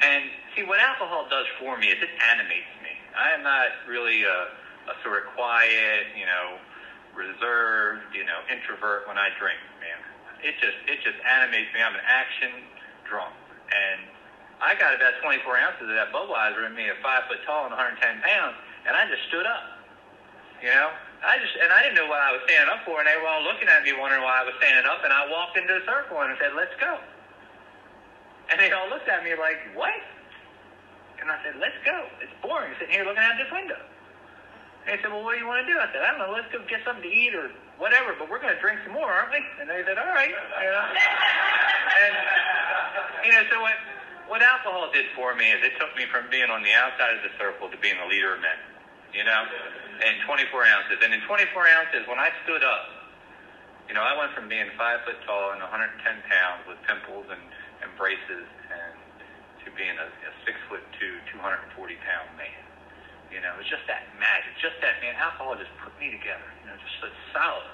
And 0.00 0.30
see, 0.54 0.62
what 0.62 0.78
alcohol 0.78 1.26
does 1.26 1.46
for 1.58 1.76
me 1.76 1.90
is 1.90 1.98
it 1.98 2.12
animates 2.30 2.70
me. 2.78 2.94
I 3.18 3.34
am 3.34 3.42
not 3.42 3.74
really 3.90 4.22
a, 4.22 4.54
a 4.86 4.94
sort 5.02 5.26
of 5.26 5.34
quiet, 5.34 6.14
you 6.14 6.22
know, 6.22 6.62
reserved, 7.18 8.14
you 8.14 8.22
know, 8.22 8.38
introvert 8.46 9.10
when 9.10 9.18
I 9.18 9.34
drink, 9.42 9.58
man. 9.82 9.98
It 10.46 10.54
just 10.62 10.78
it 10.86 11.02
just 11.02 11.18
animates 11.26 11.74
me. 11.74 11.82
I'm 11.82 11.98
an 11.98 12.06
action 12.06 12.77
drunk. 13.08 13.34
And 13.72 14.00
I 14.60 14.74
got 14.76 14.94
about 14.94 15.18
24 15.22 15.42
ounces 15.58 15.86
of 15.88 15.96
that 15.96 16.12
Budweiser 16.12 16.66
in 16.66 16.74
me 16.74 16.88
at 16.88 16.98
five 17.02 17.24
foot 17.28 17.42
tall 17.46 17.66
and 17.66 17.74
110 17.74 17.98
pounds, 18.22 18.56
and 18.86 18.96
I 18.96 19.08
just 19.08 19.26
stood 19.28 19.46
up. 19.46 19.78
You 20.58 20.74
know, 20.74 20.90
I 21.22 21.38
just 21.38 21.54
and 21.54 21.70
I 21.70 21.86
didn't 21.86 21.94
know 21.94 22.10
what 22.10 22.18
I 22.18 22.34
was 22.34 22.42
standing 22.50 22.66
up 22.66 22.82
for, 22.82 22.98
and 22.98 23.06
they 23.06 23.14
were 23.14 23.30
all 23.30 23.42
looking 23.46 23.70
at 23.70 23.86
me, 23.86 23.94
wondering 23.94 24.22
why 24.26 24.42
I 24.42 24.44
was 24.46 24.54
standing 24.58 24.86
up. 24.90 25.06
And 25.06 25.14
I 25.14 25.30
walked 25.30 25.54
into 25.54 25.70
the 25.70 25.86
circle 25.86 26.18
and 26.18 26.34
said, 26.42 26.54
"Let's 26.58 26.74
go." 26.82 26.98
And 28.50 28.58
they 28.58 28.74
all 28.74 28.90
looked 28.90 29.06
at 29.06 29.22
me 29.22 29.38
like, 29.38 29.62
"What?" 29.78 29.94
And 31.22 31.30
I 31.30 31.38
said, 31.46 31.62
"Let's 31.62 31.78
go. 31.86 32.06
It's 32.18 32.34
boring 32.42 32.74
sitting 32.82 32.94
here 32.94 33.06
looking 33.06 33.22
out 33.22 33.38
this 33.38 33.50
window." 33.54 33.78
And 34.82 34.86
they 34.90 34.98
said, 34.98 35.14
"Well, 35.14 35.22
what 35.22 35.38
do 35.38 35.42
you 35.42 35.46
want 35.46 35.62
to 35.62 35.68
do?" 35.70 35.78
I 35.78 35.86
said, 35.94 36.02
"I 36.02 36.10
don't 36.10 36.26
know. 36.26 36.34
Let's 36.34 36.50
go 36.50 36.58
get 36.66 36.82
something 36.82 37.06
to 37.06 37.12
eat 37.14 37.38
or 37.38 37.54
whatever. 37.78 38.18
But 38.18 38.26
we're 38.26 38.42
going 38.42 38.54
to 38.54 38.62
drink 38.62 38.82
some 38.82 38.98
more, 38.98 39.06
aren't 39.06 39.30
we?" 39.30 39.42
And 39.62 39.70
they 39.70 39.86
said, 39.86 39.94
"All 39.94 40.10
right." 40.10 40.34
You 40.34 40.70
know? 40.74 40.86
and 42.02 42.14
you 43.24 43.32
know, 43.32 43.44
so 43.50 43.60
what 43.60 43.76
what 44.28 44.44
alcohol 44.44 44.92
did 44.92 45.08
for 45.16 45.32
me 45.34 45.48
is 45.48 45.64
it 45.64 45.72
took 45.80 45.96
me 45.96 46.04
from 46.12 46.28
being 46.28 46.52
on 46.52 46.60
the 46.60 46.72
outside 46.76 47.16
of 47.16 47.24
the 47.24 47.32
circle 47.40 47.72
to 47.72 47.78
being 47.80 47.96
the 47.96 48.08
leader 48.12 48.36
of 48.36 48.40
men. 48.44 48.60
You 49.16 49.24
know, 49.24 49.40
in 50.04 50.20
24 50.28 50.68
ounces, 50.68 51.00
and 51.00 51.16
in 51.16 51.24
24 51.24 51.48
ounces, 51.48 52.04
when 52.04 52.20
I 52.20 52.28
stood 52.44 52.60
up, 52.60 52.84
you 53.88 53.96
know, 53.96 54.04
I 54.04 54.12
went 54.12 54.36
from 54.36 54.52
being 54.52 54.68
five 54.76 55.00
foot 55.08 55.16
tall 55.24 55.56
and 55.56 55.64
110 55.64 55.96
pounds 56.28 56.60
with 56.68 56.76
pimples 56.84 57.24
and, 57.32 57.40
and 57.80 57.88
braces, 57.96 58.44
and 58.68 58.94
to 59.64 59.72
being 59.72 59.96
a, 59.96 60.08
a 60.12 60.30
six 60.44 60.60
foot 60.68 60.84
two, 61.00 61.16
240 61.32 61.72
pound 62.04 62.28
man. 62.36 62.62
You 63.32 63.40
know, 63.40 63.56
it 63.56 63.64
was 63.64 63.70
just 63.72 63.88
that 63.88 64.04
magic, 64.20 64.52
just 64.60 64.76
that 64.84 65.00
man. 65.00 65.16
Alcohol 65.16 65.56
just 65.56 65.72
put 65.80 65.96
me 65.96 66.12
together. 66.12 66.44
You 66.60 66.68
know, 66.68 66.76
just 66.76 67.00
so 67.00 67.08
solid, 67.32 67.64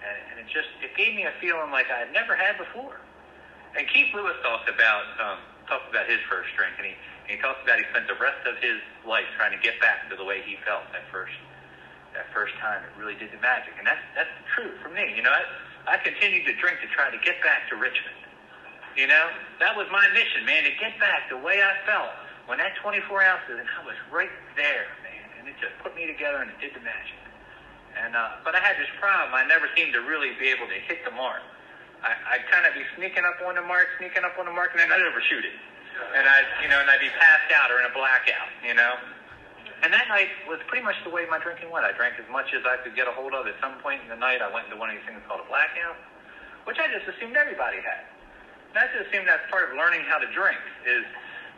and, 0.00 0.16
and 0.32 0.34
it 0.40 0.48
just 0.48 0.72
it 0.80 0.96
gave 0.96 1.12
me 1.12 1.28
a 1.28 1.36
feeling 1.36 1.68
like 1.68 1.92
I 1.92 2.08
had 2.08 2.16
never 2.16 2.32
had 2.32 2.56
before. 2.56 2.96
And 3.76 3.88
Keith 3.88 4.12
Lewis 4.12 4.36
talked 4.44 4.68
about 4.68 5.04
um, 5.16 5.38
talked 5.68 5.88
about 5.88 6.04
his 6.04 6.20
first 6.28 6.52
drink, 6.56 6.76
and 6.76 6.92
he 6.92 6.94
and 7.24 7.30
he 7.34 7.38
talked 7.40 7.64
about 7.64 7.80
he 7.80 7.86
spent 7.88 8.04
the 8.04 8.18
rest 8.20 8.44
of 8.44 8.60
his 8.60 8.80
life 9.08 9.24
trying 9.40 9.56
to 9.56 9.62
get 9.64 9.80
back 9.80 10.08
to 10.10 10.14
the 10.16 10.24
way 10.24 10.44
he 10.44 10.60
felt 10.66 10.84
that 10.92 11.08
first 11.08 11.32
that 12.12 12.28
first 12.36 12.52
time. 12.60 12.84
It 12.84 12.92
really 13.00 13.16
did 13.16 13.32
the 13.32 13.40
magic, 13.40 13.72
and 13.80 13.86
that's 13.88 14.04
that's 14.12 14.32
true 14.52 14.76
for 14.84 14.92
me. 14.92 15.16
You 15.16 15.24
know, 15.24 15.32
I 15.32 15.96
I 15.96 15.96
continued 16.04 16.44
to 16.46 16.54
drink 16.60 16.84
to 16.84 16.88
try 16.92 17.08
to 17.08 17.20
get 17.24 17.40
back 17.40 17.68
to 17.72 17.76
Richmond. 17.80 18.20
You 18.92 19.08
know, 19.08 19.24
that 19.56 19.72
was 19.72 19.88
my 19.88 20.04
mission, 20.12 20.44
man, 20.44 20.68
to 20.68 20.74
get 20.76 21.00
back 21.00 21.32
the 21.32 21.40
way 21.40 21.64
I 21.64 21.72
felt 21.88 22.12
when 22.44 22.60
that 22.60 22.76
24 22.84 23.00
ounces, 23.24 23.56
and 23.56 23.64
I 23.64 23.80
was 23.88 23.96
right 24.12 24.28
there, 24.52 24.84
man, 25.00 25.26
and 25.40 25.48
it 25.48 25.56
just 25.64 25.72
put 25.80 25.96
me 25.96 26.04
together 26.04 26.44
and 26.44 26.52
it 26.52 26.60
did 26.60 26.76
the 26.76 26.84
magic. 26.84 27.16
And 27.96 28.16
uh, 28.16 28.44
but 28.44 28.52
I 28.52 28.60
had 28.60 28.76
this 28.76 28.92
problem. 29.00 29.32
I 29.32 29.48
never 29.48 29.68
seemed 29.76 29.92
to 29.96 30.04
really 30.04 30.36
be 30.36 30.48
able 30.48 30.68
to 30.68 30.78
hit 30.88 31.04
the 31.04 31.12
mark. 31.12 31.40
I, 32.02 32.36
I'd 32.36 32.46
kind 32.50 32.66
of 32.66 32.74
be 32.74 32.82
sneaking 32.98 33.22
up 33.22 33.38
on 33.46 33.54
the 33.54 33.62
mark, 33.62 33.86
sneaking 33.98 34.26
up 34.26 34.34
on 34.38 34.46
the 34.46 34.54
mark, 34.54 34.74
and 34.74 34.82
then 34.82 34.90
I'd 34.90 35.02
overshoot 35.06 35.46
it. 35.46 35.56
And 36.18 36.26
I'd, 36.26 36.48
you 36.62 36.68
know, 36.68 36.82
and 36.82 36.90
I'd 36.90 37.00
be 37.00 37.12
passed 37.14 37.50
out 37.54 37.70
or 37.70 37.78
in 37.78 37.86
a 37.86 37.94
blackout, 37.94 38.50
you 38.66 38.74
know. 38.74 38.98
And 39.82 39.90
that 39.90 40.06
night 40.06 40.30
was 40.46 40.62
pretty 40.70 40.82
much 40.82 40.94
the 41.02 41.10
way 41.10 41.26
my 41.26 41.38
drinking 41.42 41.70
went. 41.70 41.86
I 41.86 41.90
drank 41.94 42.14
as 42.18 42.26
much 42.30 42.54
as 42.54 42.62
I 42.62 42.78
could 42.82 42.94
get 42.94 43.10
a 43.10 43.14
hold 43.14 43.34
of. 43.34 43.46
At 43.46 43.58
some 43.58 43.78
point 43.82 44.02
in 44.02 44.08
the 44.10 44.18
night, 44.18 44.42
I 44.42 44.50
went 44.50 44.70
into 44.70 44.78
one 44.78 44.90
of 44.90 44.98
these 44.98 45.06
things 45.06 45.22
called 45.26 45.42
a 45.42 45.48
blackout, 45.50 45.98
which 46.66 46.78
I 46.78 46.86
just 46.90 47.06
assumed 47.10 47.34
everybody 47.34 47.82
had. 47.82 48.06
And 48.74 48.78
I 48.78 48.86
just 48.94 49.10
assumed 49.10 49.26
that's 49.26 49.46
part 49.50 49.70
of 49.70 49.74
learning 49.74 50.06
how 50.06 50.22
to 50.22 50.26
drink 50.30 50.58
is, 50.86 51.02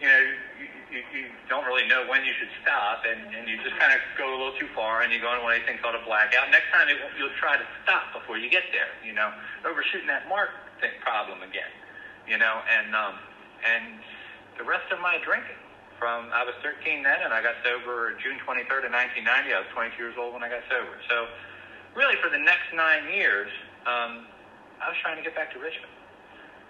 you 0.01 0.09
know, 0.09 0.21
you, 0.61 0.67
you, 0.95 1.03
you 1.11 1.27
don't 1.51 1.67
really 1.67 1.87
know 1.91 2.07
when 2.07 2.23
you 2.23 2.33
should 2.39 2.51
stop, 2.63 3.03
and, 3.03 3.35
and 3.35 3.51
you 3.51 3.59
just 3.61 3.75
kind 3.77 3.91
of 3.91 3.99
go 4.15 4.31
a 4.31 4.37
little 4.39 4.57
too 4.57 4.71
far, 4.73 5.03
and 5.03 5.11
you 5.11 5.19
go 5.19 5.35
into 5.35 5.43
of 5.43 5.51
these 5.51 5.67
things 5.67 5.83
called 5.83 5.99
a 5.99 6.05
blackout. 6.07 6.49
Next 6.55 6.71
time, 6.71 6.87
it, 6.87 6.97
you'll 7.19 7.35
try 7.37 7.59
to 7.59 7.67
stop 7.83 8.15
before 8.15 8.39
you 8.39 8.47
get 8.47 8.71
there, 8.71 8.89
you 9.03 9.13
know, 9.13 9.35
overshooting 9.67 10.07
that 10.07 10.31
mark 10.31 10.55
thing 10.79 10.95
problem 11.03 11.43
again, 11.43 11.71
you 12.31 12.39
know, 12.39 12.63
and 12.71 12.95
um, 12.95 13.19
and 13.67 13.99
the 14.57 14.65
rest 14.65 14.87
of 14.95 15.03
my 15.03 15.19
drinking 15.27 15.59
from 15.99 16.31
I 16.31 16.47
was 16.47 16.55
13 16.63 17.03
then, 17.03 17.27
and 17.27 17.35
I 17.35 17.43
got 17.43 17.59
sober 17.67 18.15
June 18.23 18.39
23rd 18.47 18.87
of 18.87 18.93
1990. 18.95 19.55
I 19.55 19.59
was 19.63 19.71
22 19.75 19.99
years 19.99 20.17
old 20.19 20.35
when 20.35 20.43
I 20.43 20.51
got 20.51 20.63
sober. 20.71 20.95
So, 21.11 21.27
really, 21.95 22.15
for 22.23 22.31
the 22.31 22.39
next 22.39 22.71
nine 22.75 23.11
years, 23.11 23.51
um, 23.87 24.27
I 24.83 24.91
was 24.91 24.99
trying 25.03 25.17
to 25.19 25.25
get 25.25 25.35
back 25.35 25.55
to 25.55 25.59
Richmond. 25.59 25.91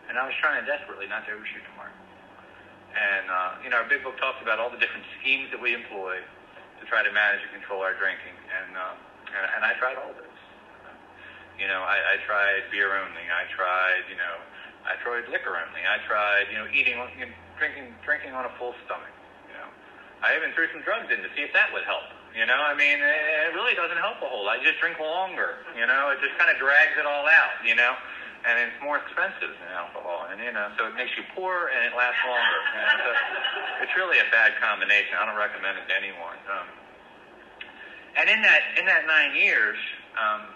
And 0.08 0.20
I 0.20 0.28
was 0.28 0.36
trying 0.36 0.60
desperately 0.68 1.08
not 1.08 1.24
to 1.26 1.32
overshoot 1.32 1.64
the 1.64 1.74
mark. 1.80 1.92
And, 2.94 3.26
uh, 3.26 3.50
you 3.66 3.70
know, 3.74 3.82
our 3.82 3.88
big 3.90 4.06
book 4.06 4.14
talks 4.22 4.38
about 4.38 4.62
all 4.62 4.70
the 4.70 4.78
different 4.78 5.02
schemes 5.18 5.50
that 5.50 5.58
we 5.58 5.74
employ 5.74 6.22
to 6.22 6.82
try 6.86 7.02
to 7.02 7.10
manage 7.10 7.42
and 7.42 7.50
control 7.50 7.82
our 7.82 7.98
drinking. 7.98 8.38
And, 8.54 8.78
uh, 8.78 9.34
and, 9.34 9.44
and 9.58 9.62
I 9.66 9.74
tried 9.82 9.98
all 9.98 10.14
those. 10.14 10.38
You 11.58 11.66
know, 11.66 11.82
I, 11.82 12.18
I 12.18 12.22
tried 12.26 12.70
beer 12.70 12.94
only. 12.94 13.26
I 13.30 13.46
tried, 13.50 14.06
you 14.10 14.18
know, 14.18 14.34
I 14.86 14.98
tried 15.02 15.26
liquor 15.30 15.54
only. 15.54 15.82
I 15.86 16.02
tried, 16.06 16.50
you 16.50 16.58
know, 16.58 16.66
eating, 16.70 16.98
you 17.18 17.30
know, 17.30 17.34
drinking, 17.58 17.94
drinking 18.06 18.34
on 18.34 18.46
a 18.46 18.52
full 18.58 18.74
stomach. 18.86 19.14
You 19.50 19.54
know, 19.58 19.70
I 20.22 20.34
even 20.38 20.50
threw 20.54 20.66
some 20.74 20.82
drugs 20.82 21.10
in 21.10 21.22
to 21.22 21.30
see 21.34 21.46
if 21.46 21.54
that 21.54 21.70
would 21.74 21.86
help. 21.86 22.10
You 22.34 22.46
know, 22.46 22.58
I 22.58 22.74
mean, 22.74 22.98
it 22.98 23.54
really 23.54 23.78
doesn't 23.78 23.98
help 24.02 24.18
a 24.18 24.26
whole 24.26 24.42
lot. 24.42 24.58
You 24.58 24.66
just 24.66 24.82
drink 24.82 24.98
longer. 24.98 25.62
You 25.78 25.86
know, 25.86 26.10
it 26.10 26.18
just 26.18 26.34
kind 26.34 26.50
of 26.50 26.58
drags 26.58 26.98
it 26.98 27.06
all 27.06 27.26
out. 27.30 27.62
You 27.62 27.78
know 27.78 27.94
and 28.44 28.60
it's 28.60 28.76
more 28.84 29.00
expensive 29.00 29.56
than 29.56 29.70
alcohol, 29.72 30.28
and 30.28 30.36
you 30.36 30.52
know, 30.52 30.68
so 30.76 30.84
it 30.84 30.94
makes 30.94 31.16
you 31.16 31.24
poor 31.32 31.72
and 31.72 31.80
it 31.88 31.96
lasts 31.96 32.20
longer. 32.28 32.60
And 32.76 32.96
so 33.00 33.10
it's 33.80 33.94
really 33.96 34.20
a 34.20 34.28
bad 34.28 34.52
combination. 34.60 35.16
I 35.16 35.24
don't 35.24 35.40
recommend 35.40 35.80
it 35.80 35.88
to 35.88 35.96
anyone. 35.96 36.36
Um, 36.52 36.68
and 38.20 38.28
in 38.28 38.44
that 38.44 38.62
in 38.76 38.84
that 38.84 39.08
nine 39.08 39.32
years, 39.32 39.80
um, 40.20 40.52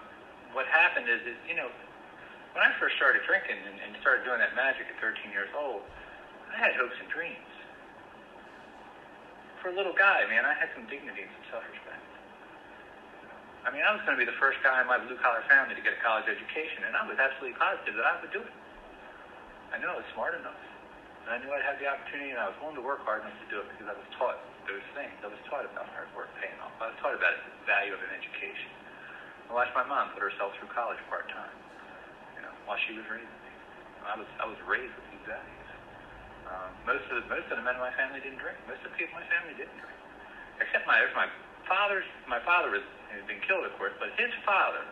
what 0.52 0.68
happened 0.68 1.09
is, 1.09 1.25
is 1.25 1.37
you 1.49 1.57
know, 1.57 1.73
when 2.52 2.61
I 2.61 2.76
first 2.76 3.00
started 3.00 3.25
drinking 3.25 3.57
and, 3.57 3.80
and 3.80 3.97
started 4.04 4.28
doing 4.28 4.38
that 4.45 4.52
magic 4.52 4.85
at 4.92 5.00
13 5.00 5.33
years 5.33 5.49
old, 5.57 5.80
I 6.52 6.61
had 6.61 6.76
hopes 6.76 6.97
and 7.00 7.09
dreams. 7.09 7.49
For 9.64 9.73
a 9.73 9.75
little 9.75 9.97
guy, 9.97 10.23
man, 10.28 10.45
I 10.45 10.54
had 10.54 10.71
some 10.76 10.87
dignity 10.87 11.25
and 11.25 11.33
some 11.40 11.59
self-respect. 11.59 12.04
I 13.69 13.71
mean, 13.71 13.85
I 13.85 13.93
was 13.93 14.01
going 14.09 14.17
to 14.17 14.23
be 14.25 14.25
the 14.25 14.41
first 14.41 14.57
guy 14.65 14.81
in 14.81 14.89
my 14.89 14.97
blue 14.97 15.21
collar 15.21 15.45
family 15.45 15.77
to 15.77 15.85
get 15.85 15.93
a 15.93 16.01
college 16.01 16.25
education, 16.25 16.89
and 16.89 16.97
I 16.97 17.05
was 17.05 17.21
absolutely 17.21 17.53
positive 17.61 18.01
that 18.01 18.09
I 18.09 18.17
would 18.17 18.33
do 18.33 18.41
it. 18.41 18.55
I 19.69 19.77
knew 19.77 19.93
I 19.93 20.01
was 20.01 20.09
smart 20.17 20.33
enough, 20.33 20.57
and 21.29 21.37
I 21.37 21.39
knew 21.45 21.53
I'd 21.53 21.69
have 21.69 21.77
the 21.77 21.85
opportunity, 21.85 22.33
and 22.33 22.41
I 22.41 22.49
was 22.49 22.57
willing 22.65 22.81
to 22.81 22.87
work 22.87 23.05
hard 23.05 23.29
enough 23.29 23.37
to 23.37 23.49
do 23.53 23.61
it 23.61 23.69
because 23.77 23.93
I 23.93 23.97
was 24.01 24.09
taught 24.17 24.41
those 24.65 24.81
things. 24.97 25.13
I 25.21 25.29
was 25.29 25.37
taught 25.53 25.69
about 25.69 25.85
hard 25.93 26.09
work 26.17 26.33
paying 26.41 26.57
off. 26.65 26.73
I 26.81 26.89
was 26.89 26.97
taught 27.05 27.13
about 27.13 27.37
the 27.45 27.53
value 27.69 27.93
of 27.93 28.01
an 28.01 28.09
education. 28.17 28.73
I 29.53 29.61
watched 29.61 29.77
my 29.77 29.85
mom 29.85 30.17
put 30.17 30.25
herself 30.25 30.57
through 30.57 30.73
college 30.73 31.01
part 31.13 31.29
time, 31.29 31.53
you 32.41 32.49
know, 32.49 32.53
while 32.65 32.81
she 32.89 32.97
was 32.97 33.05
raising 33.13 33.29
me. 33.29 33.53
I 34.09 34.17
was 34.17 34.29
I 34.41 34.49
was 34.49 34.57
raised 34.65 34.97
with 34.97 35.05
these 35.13 35.29
values. 35.29 35.69
Um, 36.49 36.73
most 36.89 37.05
of 37.13 37.21
the, 37.21 37.25
most 37.29 37.45
of 37.53 37.61
the 37.61 37.65
men 37.69 37.77
in 37.77 37.85
my 37.85 37.93
family 38.01 38.25
didn't 38.25 38.41
drink. 38.41 38.57
Most 38.65 38.81
of 38.81 38.89
the 38.89 38.97
people 38.97 39.21
in 39.21 39.29
my 39.29 39.29
family 39.29 39.53
didn't 39.61 39.77
drink, 39.77 40.01
except 40.65 40.89
my 40.89 41.05
my 41.13 41.29
father's. 41.69 42.05
My 42.27 42.41
father 42.43 42.71
was 42.71 42.83
had 43.13 43.27
been 43.27 43.41
killed, 43.47 43.65
of 43.65 43.73
course, 43.79 43.93
but 43.97 44.13
his 44.21 44.33
father 44.45 44.85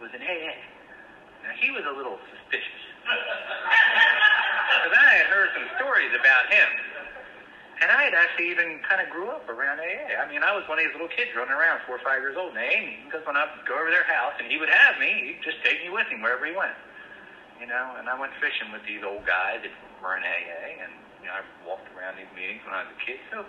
was 0.00 0.10
an 0.14 0.22
AA. 0.22 0.54
Now, 1.42 1.52
he 1.58 1.70
was 1.70 1.84
a 1.84 1.94
little 1.94 2.18
suspicious. 2.30 2.82
Because 3.04 4.94
I 4.96 5.10
had 5.20 5.26
heard 5.28 5.50
some 5.52 5.68
stories 5.76 6.14
about 6.16 6.48
him. 6.48 6.70
And 7.82 7.90
I 7.90 8.06
had 8.06 8.14
actually 8.14 8.48
even 8.54 8.80
kind 8.86 9.02
of 9.02 9.10
grew 9.10 9.28
up 9.28 9.44
around 9.50 9.82
AA. 9.82 10.16
I 10.16 10.24
mean, 10.30 10.46
I 10.46 10.54
was 10.54 10.64
one 10.70 10.78
of 10.78 10.86
these 10.86 10.94
little 10.94 11.10
kids 11.10 11.34
running 11.36 11.52
around, 11.52 11.82
four 11.84 11.98
or 11.98 12.04
five 12.06 12.22
years 12.22 12.38
old 12.38 12.54
in 12.56 12.62
AA 12.62 13.04
because 13.04 13.26
when 13.26 13.36
I 13.36 13.44
would 13.44 13.66
go 13.66 13.76
over 13.76 13.90
their 13.90 14.06
house 14.06 14.38
and 14.38 14.46
he 14.48 14.56
would 14.56 14.70
have 14.70 14.96
me, 14.96 15.34
he'd 15.34 15.42
just 15.44 15.60
take 15.66 15.82
me 15.82 15.90
with 15.90 16.06
him 16.06 16.22
wherever 16.22 16.46
he 16.46 16.54
went. 16.54 16.78
You 17.60 17.66
know, 17.66 17.98
and 17.98 18.08
I 18.08 18.16
went 18.16 18.32
fishing 18.40 18.70
with 18.72 18.86
these 18.86 19.02
old 19.04 19.26
guys 19.26 19.60
that 19.66 19.74
were 20.00 20.16
in 20.16 20.24
AA, 20.24 20.80
and, 20.86 20.92
you 21.20 21.28
know, 21.28 21.36
I 21.36 21.42
walked 21.66 21.90
around 21.92 22.16
these 22.16 22.30
meetings 22.32 22.62
when 22.64 22.72
I 22.72 22.86
was 22.86 22.92
a 22.94 23.00
kid. 23.02 23.20
So 23.28 23.44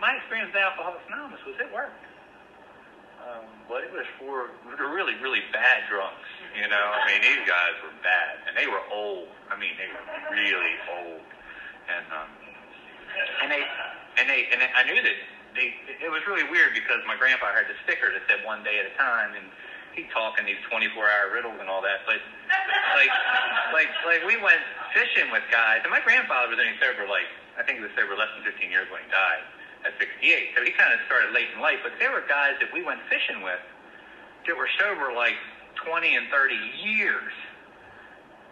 my 0.00 0.18
experience 0.18 0.50
with 0.50 0.62
Alcoholics 0.62 1.06
Anonymous 1.08 1.42
was 1.46 1.56
it 1.60 1.70
worked. 1.70 2.02
Um, 3.24 3.48
but 3.72 3.80
it 3.80 3.88
was 3.88 4.04
for 4.20 4.52
really, 4.76 5.16
really 5.24 5.40
bad 5.48 5.88
drunks. 5.88 6.28
You 6.52 6.68
know, 6.68 6.84
I 6.92 7.08
mean, 7.08 7.24
these 7.24 7.40
guys 7.48 7.72
were 7.80 7.96
bad, 8.04 8.44
and 8.44 8.52
they 8.52 8.68
were 8.68 8.84
old. 8.92 9.32
I 9.48 9.56
mean, 9.56 9.72
they 9.80 9.88
were 9.88 10.04
really 10.28 10.76
old, 10.92 11.24
and 11.88 12.04
um, 12.12 12.28
and 13.40 13.48
they 13.48 13.64
and 14.20 14.28
they 14.28 14.44
and 14.52 14.60
I 14.60 14.84
knew 14.84 15.00
that 15.00 15.18
they. 15.56 15.72
It 16.04 16.12
was 16.12 16.20
really 16.28 16.44
weird 16.52 16.76
because 16.76 17.00
my 17.08 17.16
grandpa 17.16 17.56
had 17.56 17.64
the 17.64 17.78
sticker 17.88 18.12
that 18.12 18.28
said 18.28 18.44
one 18.44 18.60
day 18.60 18.76
at 18.76 18.92
a 18.92 18.94
time, 19.00 19.32
and 19.32 19.48
he'd 19.96 20.12
talk 20.12 20.36
in 20.36 20.44
these 20.44 20.60
24-hour 20.68 21.32
riddles 21.32 21.56
and 21.64 21.72
all 21.72 21.80
that. 21.80 22.04
But 22.04 22.20
like, 22.92 23.08
like, 23.72 23.90
like 24.04 24.20
we 24.28 24.36
went 24.36 24.60
fishing 24.92 25.32
with 25.32 25.48
guys, 25.48 25.80
and 25.80 25.88
my 25.88 26.04
grandfather 26.04 26.52
was 26.52 26.60
only 26.60 26.76
sober 26.76 27.08
like 27.08 27.30
I 27.56 27.64
think 27.64 27.80
he 27.80 27.88
was 27.88 27.94
sober 27.96 28.12
less 28.20 28.28
than 28.36 28.44
15 28.44 28.68
years 28.68 28.84
when 28.92 29.00
he 29.00 29.08
died 29.08 29.48
at 29.84 29.92
68. 30.00 30.56
So 30.56 30.64
he 30.64 30.72
kind 30.72 30.92
of 30.92 31.00
started 31.06 31.32
late 31.36 31.52
in 31.54 31.60
life. 31.60 31.78
But 31.84 32.00
there 32.00 32.10
were 32.10 32.24
guys 32.26 32.56
that 32.60 32.72
we 32.72 32.82
went 32.82 33.00
fishing 33.12 33.44
with 33.44 33.60
that 34.48 34.56
were 34.56 34.68
sober 34.80 35.12
like 35.12 35.36
20 35.84 36.16
and 36.16 36.26
30 36.32 36.56
years. 36.80 37.32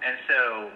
And 0.04 0.16
so 0.28 0.70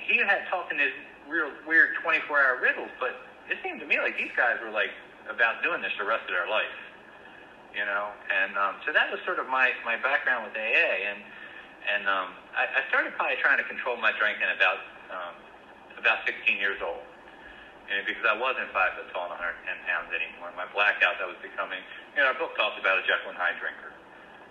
he 0.00 0.18
had 0.18 0.48
talking 0.48 0.78
this 0.78 0.94
real 1.28 1.52
weird 1.68 1.94
24-hour 2.00 2.60
riddles, 2.60 2.90
but 2.98 3.14
it 3.52 3.58
seemed 3.62 3.80
to 3.80 3.86
me 3.86 3.98
like 3.98 4.16
these 4.16 4.32
guys 4.36 4.56
were 4.62 4.72
like 4.72 4.90
about 5.28 5.62
doing 5.62 5.82
this 5.82 5.92
the 5.98 6.06
rest 6.06 6.24
of 6.26 6.34
their 6.34 6.48
life, 6.48 6.74
you 7.74 7.84
know. 7.84 8.10
And 8.30 8.56
um, 8.56 8.78
so 8.86 8.92
that 8.94 9.10
was 9.10 9.20
sort 9.26 9.38
of 9.38 9.46
my 9.46 9.70
my 9.86 9.98
background 9.98 10.46
with 10.46 10.54
AA, 10.54 11.10
and 11.10 11.18
and 11.86 12.02
um, 12.06 12.34
I, 12.54 12.66
I 12.66 12.80
started 12.90 13.14
probably 13.18 13.38
trying 13.42 13.58
to 13.58 13.66
control 13.66 13.98
my 13.98 14.14
drinking 14.18 14.50
about 14.54 14.78
um, 15.10 15.34
about 15.98 16.22
16 16.26 16.58
years 16.58 16.78
old 16.78 17.02
and 17.90 18.06
because 18.06 18.22
I 18.22 18.38
wasn't 18.38 18.70
five 18.70 18.94
foot 18.94 19.10
tall 19.10 19.26
and 19.26 19.34
110 19.34 19.66
pounds 19.90 20.14
anymore. 20.14 20.54
My 20.54 20.70
blackout 20.70 21.18
that 21.18 21.26
was 21.26 21.38
becoming, 21.42 21.82
you 22.14 22.22
know, 22.22 22.30
our 22.30 22.38
book 22.38 22.54
talks 22.54 22.78
about 22.78 23.02
a 23.02 23.04
Jekyll 23.04 23.34
and 23.34 23.38
Hyde 23.38 23.58
drinker. 23.58 23.90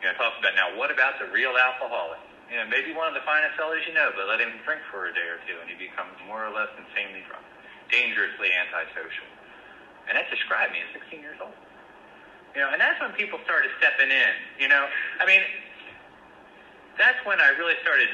You 0.04 0.12
know, 0.12 0.16
it 0.16 0.20
talks 0.20 0.36
about 0.44 0.60
now 0.60 0.76
what 0.76 0.92
about 0.92 1.16
the 1.24 1.32
real 1.32 1.56
alcoholic? 1.56 2.20
You 2.52 2.60
know, 2.60 2.68
maybe 2.68 2.92
one 2.92 3.08
of 3.08 3.16
the 3.16 3.24
finest 3.24 3.56
fellows 3.56 3.80
you 3.88 3.96
know, 3.96 4.12
but 4.12 4.28
let 4.28 4.44
him 4.44 4.52
drink 4.68 4.84
for 4.92 5.08
a 5.08 5.14
day 5.14 5.28
or 5.30 5.40
two, 5.48 5.56
and 5.62 5.70
he 5.70 5.78
becomes 5.78 6.12
more 6.26 6.44
or 6.44 6.52
less 6.52 6.72
insanely 6.76 7.22
drunk, 7.30 7.46
dangerously 7.94 8.50
antisocial. 8.52 9.30
And 10.10 10.18
that 10.18 10.26
described 10.34 10.74
me 10.74 10.82
at 10.82 10.90
16 10.98 11.22
years 11.22 11.38
old. 11.38 11.54
You 12.58 12.66
know, 12.66 12.74
and 12.74 12.82
that's 12.82 12.98
when 12.98 13.14
people 13.14 13.38
started 13.46 13.70
stepping 13.78 14.10
in. 14.10 14.34
You 14.58 14.68
know, 14.68 14.90
I 15.22 15.30
mean, 15.30 15.46
that's 16.98 17.22
when 17.24 17.38
I 17.38 17.54
really 17.62 17.78
started 17.86 18.10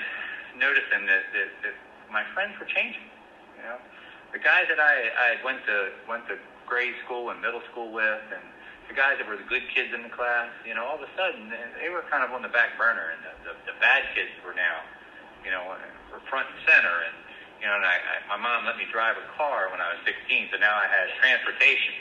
noticing 0.59 1.07
that, 1.07 1.23
that, 1.31 1.49
that 1.63 1.75
my 2.11 2.27
friends 2.35 2.59
were 2.59 2.67
changing. 2.67 3.07
You 3.55 3.63
know, 3.63 3.79
the 4.35 4.43
guys 4.43 4.67
that 4.67 4.83
I, 4.83 5.07
I 5.15 5.29
went 5.47 5.63
to 5.63 5.95
went 6.11 6.27
to 6.27 6.35
grade 6.67 6.91
school 7.07 7.31
and 7.31 7.39
middle 7.39 7.63
school 7.71 7.95
with, 7.95 8.27
and 8.35 8.43
the 8.91 8.93
guys 8.93 9.15
that 9.15 9.23
were 9.23 9.39
the 9.39 9.47
good 9.47 9.63
kids 9.71 9.95
in 9.95 10.03
the 10.03 10.11
class, 10.11 10.51
you 10.67 10.75
know, 10.75 10.83
all 10.83 10.99
of 10.99 11.07
a 11.07 11.11
sudden 11.15 11.47
they 11.79 11.87
were 11.87 12.03
kind 12.11 12.19
of 12.19 12.35
on 12.35 12.43
the 12.43 12.51
back 12.51 12.75
burner, 12.75 13.15
and 13.15 13.23
the, 13.23 13.31
the, 13.47 13.53
the 13.71 13.75
bad 13.79 14.03
kids 14.11 14.35
were 14.43 14.51
now, 14.51 14.83
you 15.47 15.55
know, 15.55 15.63
were 16.11 16.19
front 16.27 16.51
and 16.51 16.59
center. 16.67 16.91
And 17.07 17.15
you 17.63 17.65
know, 17.71 17.79
and 17.79 17.87
I, 17.87 17.95
I, 17.95 18.15
my 18.27 18.35
mom 18.35 18.67
let 18.67 18.75
me 18.75 18.83
drive 18.91 19.15
a 19.15 19.23
car 19.39 19.71
when 19.71 19.79
I 19.79 19.95
was 19.95 20.03
16, 20.03 20.51
so 20.51 20.59
now 20.59 20.75
I 20.75 20.91
had 20.91 21.07
transportation, 21.15 21.95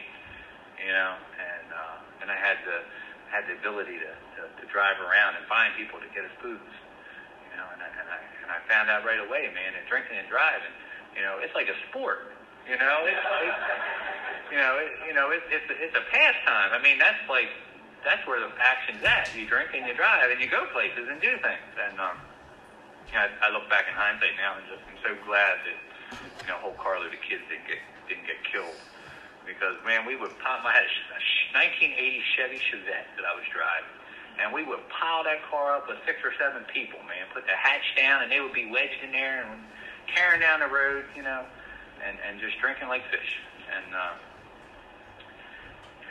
you 0.82 0.90
know, 0.90 1.14
and 1.38 1.66
uh, 1.70 2.26
and 2.26 2.34
I 2.34 2.38
had 2.42 2.58
the 2.66 2.82
had 3.30 3.46
the 3.46 3.54
ability 3.62 4.02
to, 4.02 4.10
to, 4.10 4.42
to 4.58 4.64
drive 4.74 4.98
around 4.98 5.38
and 5.38 5.46
find 5.46 5.70
people 5.78 6.02
to 6.02 6.10
get 6.10 6.26
us 6.26 6.34
booze, 6.42 6.74
you 7.46 7.54
know, 7.54 7.66
and 7.70 7.78
I, 7.78 7.88
and 7.94 8.08
I 8.10 8.18
and 8.42 8.48
I 8.50 8.58
found 8.66 8.90
out 8.90 9.06
right 9.06 9.22
away, 9.22 9.46
man, 9.54 9.78
and 9.78 9.86
drinking 9.86 10.18
and 10.18 10.26
driving 10.26 10.74
you 11.14 11.22
know, 11.22 11.38
it's 11.40 11.54
like 11.54 11.70
a 11.70 11.78
sport. 11.90 12.30
You 12.68 12.78
know, 12.80 13.04
it's, 13.04 13.24
you 14.50 14.56
know, 14.56 14.72
it, 14.80 14.90
you 15.06 15.14
know, 15.14 15.30
it, 15.30 15.42
it's 15.52 15.68
it's 15.68 15.96
a 15.96 16.04
pastime. 16.08 16.72
I 16.72 16.80
mean, 16.80 16.98
that's 16.98 17.20
like 17.28 17.48
that's 18.04 18.24
where 18.26 18.40
the 18.40 18.52
action's 18.60 19.04
at. 19.04 19.32
You 19.32 19.48
drink 19.48 19.72
and 19.72 19.86
you 19.86 19.94
drive 19.96 20.30
and 20.30 20.40
you 20.40 20.48
go 20.48 20.64
places 20.72 21.08
and 21.08 21.20
do 21.20 21.36
things. 21.44 21.72
And 21.76 21.96
um, 22.00 22.16
you 23.08 23.16
know, 23.20 23.28
I, 23.28 23.48
I 23.48 23.48
look 23.52 23.68
back 23.68 23.84
in 23.88 23.94
hindsight 23.96 24.36
now 24.40 24.56
and 24.56 24.64
just 24.68 24.84
I'm 24.88 25.00
so 25.04 25.12
glad 25.28 25.60
that 25.64 25.78
you 26.44 26.48
know, 26.48 26.60
whole 26.60 26.76
carload 26.80 27.12
of 27.12 27.20
kids 27.24 27.44
didn't 27.48 27.68
get 27.68 27.80
didn't 28.08 28.28
get 28.28 28.40
killed 28.48 28.76
because 29.44 29.76
man, 29.84 30.04
we 30.08 30.16
would 30.16 30.32
pop. 30.40 30.64
I 30.64 30.72
had 30.72 30.88
a 30.88 31.20
1980 31.52 31.96
Chevy 32.36 32.60
Chevette 32.72 33.08
that 33.16 33.24
I 33.28 33.32
was 33.36 33.44
driving, 33.52 33.92
and 34.40 34.52
we 34.52 34.64
would 34.64 34.80
pile 34.88 35.24
that 35.24 35.44
car 35.52 35.76
up 35.76 35.88
with 35.88 36.00
six 36.08 36.20
or 36.24 36.32
seven 36.40 36.64
people. 36.72 37.00
Man, 37.04 37.28
put 37.32 37.44
the 37.44 37.56
hatch 37.56 37.84
down, 37.96 38.24
and 38.24 38.32
they 38.32 38.40
would 38.40 38.56
be 38.56 38.68
wedged 38.72 39.04
in 39.04 39.12
there, 39.12 39.44
and 39.44 39.60
tearing 40.12 40.40
down 40.40 40.60
the 40.60 40.68
road, 40.68 41.04
you 41.16 41.22
know, 41.22 41.44
and, 42.04 42.18
and 42.26 42.40
just 42.40 42.58
drinking 42.60 42.88
like 42.88 43.02
fish. 43.10 43.40
And 43.70 43.94
uh, 43.94 44.14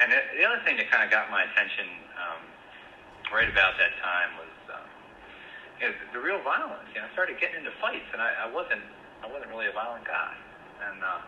and 0.02 0.08
it, 0.12 0.24
the 0.38 0.44
other 0.44 0.62
thing 0.66 0.78
that 0.78 0.90
kind 0.90 1.06
of 1.06 1.12
got 1.12 1.30
my 1.30 1.46
attention 1.46 1.86
um, 2.18 2.42
right 3.30 3.50
about 3.50 3.78
that 3.78 3.94
time 4.02 4.34
was 4.42 4.54
um, 4.74 4.88
you 5.80 5.94
the 6.14 6.22
real 6.22 6.42
violence. 6.42 6.90
You 6.94 7.02
know, 7.02 7.08
I 7.08 7.14
started 7.14 7.38
getting 7.40 7.62
into 7.62 7.76
fights, 7.78 8.10
and 8.12 8.22
I, 8.22 8.46
I 8.46 8.48
wasn't 8.50 8.82
I 9.22 9.30
wasn't 9.30 9.54
really 9.54 9.68
a 9.70 9.76
violent 9.76 10.06
guy. 10.06 10.34
And 10.84 11.00
uh, 11.00 11.22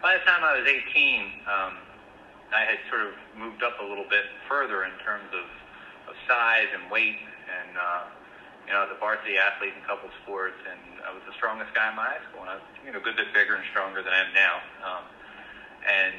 by 0.00 0.14
the 0.18 0.22
time 0.24 0.44
I 0.44 0.58
was 0.58 0.66
18, 0.68 1.42
um, 1.50 1.74
I 2.54 2.62
had 2.68 2.78
sort 2.86 3.02
of 3.02 3.14
moved 3.34 3.62
up 3.62 3.80
a 3.80 3.86
little 3.86 4.06
bit 4.06 4.28
further 4.46 4.84
in 4.84 4.92
terms 5.02 5.26
of, 5.32 5.46
of 6.10 6.14
size 6.28 6.68
and 6.70 6.90
weight, 6.90 7.18
and 7.48 7.72
uh, 7.74 8.02
you 8.66 8.72
know, 8.72 8.86
the 8.86 8.98
varsity 8.98 9.38
athlete 9.38 9.74
in 9.74 9.82
a 9.82 9.86
couple 9.86 10.08
sports, 10.22 10.58
and 10.66 11.02
I 11.02 11.10
was 11.10 11.22
the 11.26 11.34
strongest 11.34 11.74
guy 11.74 11.90
in 11.90 11.96
my 11.98 12.06
high 12.06 12.24
school, 12.30 12.46
and 12.46 12.50
I 12.50 12.56
was, 12.62 12.66
you 12.86 12.90
know, 12.94 13.02
a 13.02 13.04
good 13.04 13.18
bit 13.18 13.34
bigger 13.34 13.58
and 13.58 13.66
stronger 13.74 14.02
than 14.02 14.14
I 14.14 14.20
am 14.22 14.32
now. 14.32 14.54
Um, 14.86 15.04
and 15.82 16.14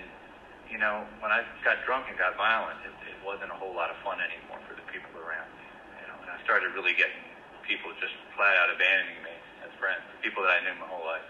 you 0.73 0.81
know, 0.81 1.05
when 1.21 1.29
I 1.29 1.45
got 1.61 1.85
drunk 1.85 2.09
and 2.09 2.17
got 2.17 2.33
violent, 2.33 2.81
it, 2.81 2.95
it 3.05 3.19
wasn't 3.21 3.53
a 3.53 3.57
whole 3.57 3.77
lot 3.77 3.93
of 3.93 3.97
fun 4.01 4.17
anymore 4.17 4.57
for 4.65 4.73
the 4.73 4.81
people 4.89 5.13
around 5.21 5.45
me. 5.53 5.65
You 6.01 6.05
know, 6.09 6.17
and 6.25 6.29
I 6.33 6.37
started 6.41 6.73
really 6.73 6.97
getting 6.97 7.21
people 7.61 7.93
just 8.01 8.15
flat 8.33 8.57
out 8.57 8.73
abandoning 8.73 9.21
me 9.21 9.35
as 9.61 9.71
friends, 9.77 10.01
people 10.25 10.41
that 10.43 10.57
I 10.57 10.59
knew 10.65 10.75
my 10.81 10.89
whole 10.89 11.05
life, 11.05 11.23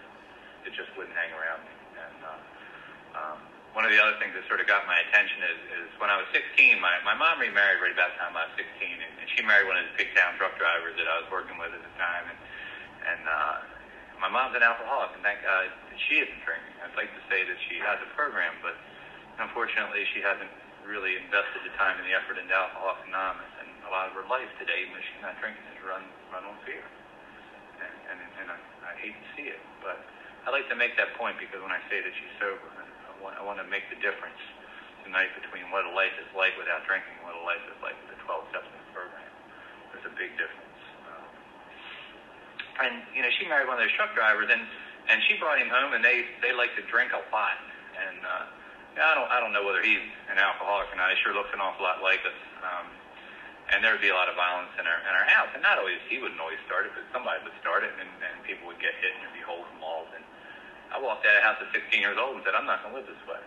that 0.64 0.72
just 0.72 0.90
wouldn't 0.96 1.14
hang 1.14 1.30
around 1.36 1.60
me. 1.62 1.74
And 1.94 2.18
uh, 2.24 3.20
um, 3.20 3.38
one 3.74 3.82
of 3.82 3.90
the 3.90 3.98
other 3.98 4.14
things 4.22 4.30
that 4.38 4.46
sort 4.46 4.62
of 4.62 4.70
got 4.70 4.86
my 4.86 4.94
attention 5.10 5.42
is, 5.42 5.58
is 5.82 5.90
when 5.98 6.06
I 6.06 6.14
was 6.14 6.30
16, 6.30 6.78
my, 6.78 6.94
my 7.02 7.18
mom 7.18 7.42
remarried 7.42 7.82
right 7.82 7.90
about 7.90 8.14
the 8.14 8.18
time 8.22 8.38
I 8.38 8.46
was 8.46 8.54
16, 8.54 8.70
and, 9.02 9.12
and 9.18 9.26
she 9.34 9.42
married 9.42 9.66
one 9.66 9.74
of 9.74 9.84
the 9.90 9.94
Pigtown 9.98 10.38
truck 10.38 10.54
drivers 10.54 10.94
that 10.94 11.10
I 11.10 11.18
was 11.18 11.28
working 11.34 11.58
with 11.58 11.74
at 11.74 11.82
the 11.82 11.94
time. 11.98 12.30
And, 12.30 12.38
and 13.02 13.22
uh, 13.26 13.56
my 14.22 14.30
mom's 14.30 14.54
an 14.54 14.62
alcoholic, 14.62 15.18
and 15.18 15.26
thank 15.26 15.42
God 15.42 15.74
that 15.74 16.00
she 16.06 16.22
isn't 16.22 16.40
drinking. 16.46 16.70
I'd 16.86 16.94
like 16.94 17.10
to 17.18 17.22
say 17.26 17.42
that 17.42 17.58
she 17.66 17.82
has 17.82 17.98
a 17.98 18.08
program, 18.14 18.54
but 18.62 18.78
unfortunately, 19.42 20.06
she 20.14 20.22
hasn't 20.22 20.54
really 20.86 21.18
invested 21.18 21.66
the 21.66 21.74
time 21.74 21.98
and 21.98 22.06
the 22.06 22.14
effort 22.14 22.38
into 22.38 22.54
Alcoholics 22.54 23.02
Anonymous. 23.10 23.52
And 23.58 23.68
a 23.84 23.90
lot 23.90 24.06
of 24.06 24.14
her 24.14 24.26
life 24.30 24.48
today, 24.62 24.86
when 24.94 25.02
she's 25.02 25.18
not 25.18 25.34
drinking, 25.42 25.66
is 25.74 25.82
run 25.82 26.06
run 26.30 26.46
on 26.46 26.54
fear. 26.62 26.84
And, 27.82 27.94
and, 28.14 28.18
and 28.38 28.46
I, 28.54 28.58
I 28.86 28.92
hate 29.02 29.18
to 29.18 29.28
see 29.34 29.50
it, 29.50 29.58
but 29.82 29.98
I 30.46 30.54
like 30.54 30.70
to 30.70 30.78
make 30.78 30.94
that 30.94 31.18
point 31.18 31.40
because 31.42 31.58
when 31.58 31.74
I 31.74 31.82
say 31.90 31.98
that 32.04 32.12
she's 32.14 32.34
sober, 32.38 32.83
want, 33.24 33.40
I 33.40 33.42
want 33.42 33.56
to 33.58 33.68
make 33.72 33.88
the 33.88 33.96
difference 34.04 34.36
tonight 35.02 35.32
between 35.40 35.72
what 35.72 35.88
a 35.88 35.92
life 35.96 36.12
is 36.20 36.28
like 36.36 36.52
without 36.60 36.84
drinking 36.84 37.16
and 37.16 37.24
what 37.24 37.32
a 37.32 37.44
life 37.48 37.64
is 37.64 37.78
like 37.80 37.96
with 38.04 38.12
the 38.12 38.20
12 38.28 38.52
steps 38.52 38.68
in 38.68 38.76
the 38.76 38.90
program. 38.92 39.32
There's 39.90 40.04
a 40.04 40.14
big 40.20 40.36
difference. 40.36 40.80
Um, 41.08 41.24
and, 42.84 42.94
you 43.16 43.24
know, 43.24 43.32
she 43.40 43.48
married 43.48 43.64
one 43.64 43.80
of 43.80 43.84
those 43.84 43.96
truck 43.96 44.12
drivers, 44.12 44.52
and, 44.52 44.60
and 45.08 45.24
she 45.24 45.40
brought 45.40 45.56
him 45.56 45.72
home, 45.72 45.96
and 45.96 46.04
they, 46.04 46.28
they 46.44 46.52
like 46.52 46.76
to 46.76 46.84
drink 46.92 47.16
a 47.16 47.24
lot. 47.32 47.56
And 47.96 48.20
uh, 48.20 48.44
I 49.02 49.14
don't 49.18 49.26
I 49.26 49.42
don't 49.42 49.50
know 49.50 49.66
whether 49.66 49.82
he's 49.82 50.02
an 50.30 50.38
alcoholic 50.38 50.86
or 50.90 50.96
not. 50.98 51.10
He 51.10 51.18
sure 51.22 51.34
looks 51.34 51.50
an 51.50 51.58
awful 51.58 51.82
lot 51.82 51.98
like 51.98 52.22
us. 52.22 52.38
Um, 52.62 52.86
and 53.74 53.82
there 53.82 53.90
would 53.90 54.04
be 54.04 54.12
a 54.12 54.18
lot 54.18 54.30
of 54.30 54.38
violence 54.38 54.70
in 54.78 54.86
our 54.86 55.00
in 55.02 55.12
our 55.14 55.26
house. 55.34 55.50
And 55.50 55.62
not 55.62 55.82
always 55.82 55.98
he 56.06 56.22
wouldn't 56.22 56.38
always 56.38 56.62
start 56.66 56.86
it, 56.86 56.94
but 56.94 57.02
somebody 57.10 57.42
would 57.42 57.56
start 57.58 57.82
it, 57.82 57.90
and, 57.98 58.06
and 58.06 58.34
people 58.46 58.70
would 58.70 58.78
get 58.78 58.94
hit, 59.02 59.14
and 59.18 59.26
there'd 59.26 59.34
be 59.34 59.42
holes 59.42 59.66
in 59.74 59.82
walls. 59.82 60.10
And 60.14 60.22
I 60.94 61.02
walked 61.02 61.26
out 61.26 61.34
of 61.34 61.42
house 61.42 61.58
at 61.58 61.74
16 61.74 61.98
years 61.98 62.14
old 62.14 62.38
and 62.38 62.42
said, 62.46 62.54
I'm 62.54 62.70
not 62.70 62.86
going 62.86 62.94
to 62.94 63.02
live 63.02 63.10
this 63.10 63.18
way. 63.26 63.42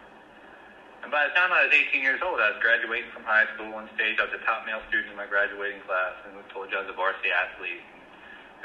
And 1.00 1.08
by 1.08 1.32
the 1.32 1.34
time 1.40 1.56
I 1.56 1.64
was 1.64 1.72
18 1.72 2.04
years 2.04 2.20
old, 2.20 2.44
I 2.44 2.52
was 2.52 2.60
graduating 2.60 3.08
from 3.16 3.24
high 3.24 3.48
school 3.56 3.72
on 3.72 3.88
stage. 3.96 4.20
I 4.20 4.28
was 4.28 4.36
the 4.36 4.44
top 4.44 4.68
male 4.68 4.84
student 4.92 5.16
in 5.16 5.18
my 5.18 5.32
graduating 5.32 5.80
class, 5.88 6.20
and 6.28 6.36
was 6.36 6.44
told 6.52 6.68
you 6.68 6.76
I 6.76 6.84
was 6.84 6.92
a 6.92 6.98
varsity 7.00 7.32
athlete. 7.32 7.80
And, 7.80 7.96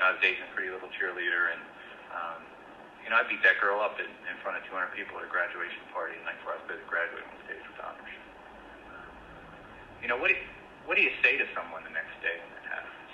I 0.03 0.17
was 0.17 0.21
dating 0.25 0.43
a 0.43 0.51
pretty 0.51 0.73
little 0.75 0.91
cheerleader, 0.99 1.55
and 1.55 1.63
um, 2.11 2.43
you 3.07 3.09
know, 3.13 3.23
I 3.23 3.23
beat 3.23 3.39
that 3.47 3.63
girl 3.63 3.79
up 3.79 4.03
in, 4.03 4.11
in 4.27 4.35
front 4.43 4.59
of 4.59 4.67
200 4.67 4.91
people 4.99 5.15
at 5.23 5.29
a 5.29 5.31
graduation 5.31 5.79
party 5.95 6.19
the 6.19 6.27
night 6.27 6.43
before 6.43 6.57
I 6.57 6.59
was 6.59 6.67
supposed 6.67 6.83
to 6.83 6.91
graduate 6.91 7.23
on 7.23 7.39
stage 7.47 7.63
with 7.63 7.79
honors. 7.79 8.17
You 10.03 10.11
know, 10.11 10.19
what 10.19 10.33
do 10.33 10.35
you, 10.35 10.43
what 10.91 10.99
do 10.99 11.07
you 11.07 11.15
say 11.23 11.39
to 11.39 11.47
someone 11.55 11.87
the 11.87 11.95
next 11.95 12.19
day 12.19 12.35
when 12.35 12.51
that 12.59 12.67
happens? 12.67 13.13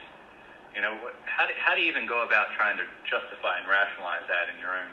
You 0.72 0.80
know, 0.80 0.96
what, 1.04 1.12
how 1.28 1.44
do, 1.44 1.52
how 1.60 1.76
do 1.76 1.84
you 1.84 1.92
even 1.92 2.08
go 2.08 2.24
about 2.24 2.56
trying 2.56 2.80
to 2.80 2.88
justify 3.04 3.60
and 3.60 3.68
rationalize 3.68 4.24
that 4.32 4.48
in 4.48 4.56
your 4.56 4.72
own 4.72 4.88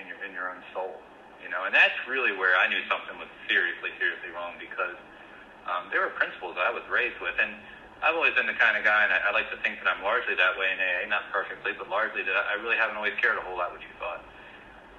in 0.00 0.06
your 0.06 0.18
in 0.22 0.32
your 0.32 0.50
own 0.50 0.62
soul. 0.72 0.94
You 1.42 1.50
know, 1.50 1.64
and 1.64 1.72
that's 1.72 1.94
really 2.10 2.34
where 2.34 2.58
I 2.58 2.66
knew 2.66 2.82
something 2.90 3.14
was 3.14 3.30
seriously, 3.46 3.94
seriously 3.96 4.34
wrong 4.34 4.58
because 4.58 4.98
um, 5.70 5.86
there 5.94 6.02
were 6.02 6.10
principles 6.18 6.58
I 6.58 6.74
was 6.74 6.82
raised 6.90 7.16
with, 7.22 7.38
and 7.38 7.54
I've 8.02 8.18
always 8.18 8.34
been 8.34 8.50
the 8.50 8.58
kind 8.58 8.74
of 8.74 8.82
guy, 8.82 9.06
and 9.06 9.14
I, 9.14 9.30
I 9.30 9.30
like 9.30 9.46
to 9.54 9.58
think 9.62 9.78
that 9.80 9.86
I'm 9.86 10.02
largely 10.02 10.34
that 10.34 10.58
way 10.58 10.74
in 10.74 10.78
AA, 10.82 11.06
not 11.06 11.30
perfectly, 11.30 11.78
but 11.78 11.86
largely 11.86 12.26
that 12.26 12.34
I 12.34 12.58
really 12.58 12.74
haven't 12.74 12.98
always 12.98 13.14
cared 13.22 13.38
a 13.38 13.44
whole 13.46 13.54
lot 13.54 13.70
what 13.70 13.82
you 13.82 13.92
thought. 14.02 14.22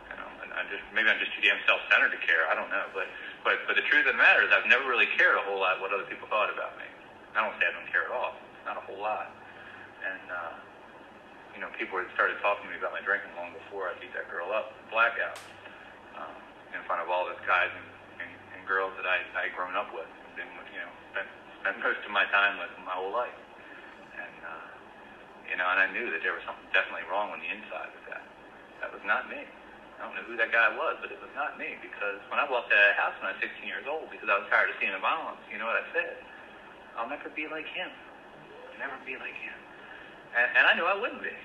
You 0.10 0.16
know, 0.16 0.30
and 0.48 0.50
I 0.56 0.64
just 0.72 0.84
maybe 0.96 1.12
I'm 1.12 1.20
just 1.20 1.36
too 1.36 1.44
damn 1.44 1.60
self-centered 1.68 2.16
to 2.16 2.22
care. 2.24 2.48
I 2.48 2.56
don't 2.56 2.72
know, 2.72 2.88
but 2.96 3.12
but 3.44 3.60
but 3.68 3.76
the 3.76 3.86
truth 3.92 4.08
of 4.08 4.16
the 4.16 4.22
matter 4.22 4.44
is 4.48 4.50
I've 4.56 4.68
never 4.72 4.88
really 4.88 5.12
cared 5.20 5.36
a 5.36 5.44
whole 5.44 5.60
lot 5.60 5.84
what 5.84 5.92
other 5.92 6.08
people 6.08 6.32
thought 6.32 6.50
about 6.50 6.80
me. 6.80 6.88
I 7.36 7.44
don't 7.44 7.56
say 7.60 7.68
I 7.68 7.76
don't 7.76 7.90
care 7.92 8.08
at 8.08 8.14
all. 8.16 8.40
Not 8.64 8.80
a 8.80 8.84
whole 8.88 9.02
lot, 9.04 9.28
and. 10.08 10.24
uh 10.32 10.69
you 11.60 11.68
know, 11.68 11.76
people 11.76 12.00
had 12.00 12.08
started 12.16 12.40
talking 12.40 12.64
to 12.64 12.72
me 12.72 12.80
about 12.80 12.96
my 12.96 13.04
drinking 13.04 13.36
long 13.36 13.52
before 13.52 13.92
I 13.92 13.94
beat 14.00 14.16
that 14.16 14.32
girl 14.32 14.48
up, 14.48 14.72
blackout, 14.88 15.36
um, 16.16 16.32
in 16.72 16.80
front 16.88 17.04
of 17.04 17.12
all 17.12 17.28
those 17.28 17.44
guys 17.44 17.68
and, 17.68 18.24
and, 18.24 18.32
and 18.56 18.60
girls 18.64 18.96
that 18.96 19.04
I 19.04 19.20
I 19.36 19.52
grown 19.52 19.76
up 19.76 19.92
with, 19.92 20.08
and 20.08 20.40
been, 20.40 20.48
you 20.72 20.80
know, 20.80 20.88
spent 21.12 21.28
spent 21.60 21.76
most 21.84 22.00
of 22.08 22.16
my 22.16 22.24
time 22.32 22.64
with 22.64 22.72
my 22.88 22.96
whole 22.96 23.12
life, 23.12 23.36
and 24.16 24.40
uh, 24.40 24.68
you 25.52 25.60
know, 25.60 25.68
and 25.68 25.84
I 25.84 25.92
knew 25.92 26.08
that 26.16 26.24
there 26.24 26.32
was 26.32 26.40
something 26.48 26.64
definitely 26.72 27.04
wrong 27.12 27.36
on 27.36 27.44
the 27.44 27.52
inside 27.52 27.92
with 27.92 28.08
that. 28.08 28.24
That 28.80 28.96
was 28.96 29.04
not 29.04 29.28
me. 29.28 29.44
I 30.00 30.08
don't 30.08 30.16
know 30.16 30.24
who 30.32 30.40
that 30.40 30.56
guy 30.56 30.72
was, 30.72 30.96
but 31.04 31.12
it 31.12 31.20
was 31.20 31.36
not 31.36 31.60
me 31.60 31.76
because 31.84 32.24
when 32.32 32.40
I 32.40 32.48
walked 32.48 32.72
out 32.72 32.80
of 32.80 32.92
the 32.96 33.00
house 33.04 33.16
when 33.20 33.28
I 33.28 33.36
was 33.36 33.44
16 33.44 33.68
years 33.68 33.84
old, 33.84 34.08
because 34.08 34.32
I 34.32 34.40
was 34.40 34.48
tired 34.48 34.72
of 34.72 34.80
seeing 34.80 34.96
the 34.96 35.04
violence, 35.04 35.44
you 35.52 35.60
know 35.60 35.68
what 35.68 35.76
I 35.76 35.84
said? 35.92 36.24
I'll 36.96 37.12
never 37.12 37.28
be 37.36 37.52
like 37.52 37.68
him. 37.68 37.92
I'll 37.92 38.80
never 38.80 38.96
be 39.04 39.20
like 39.20 39.36
him. 39.36 39.60
And, 40.40 40.48
and 40.56 40.64
I 40.64 40.72
knew 40.80 40.88
I 40.88 40.96
wouldn't 40.96 41.20
be. 41.20 41.36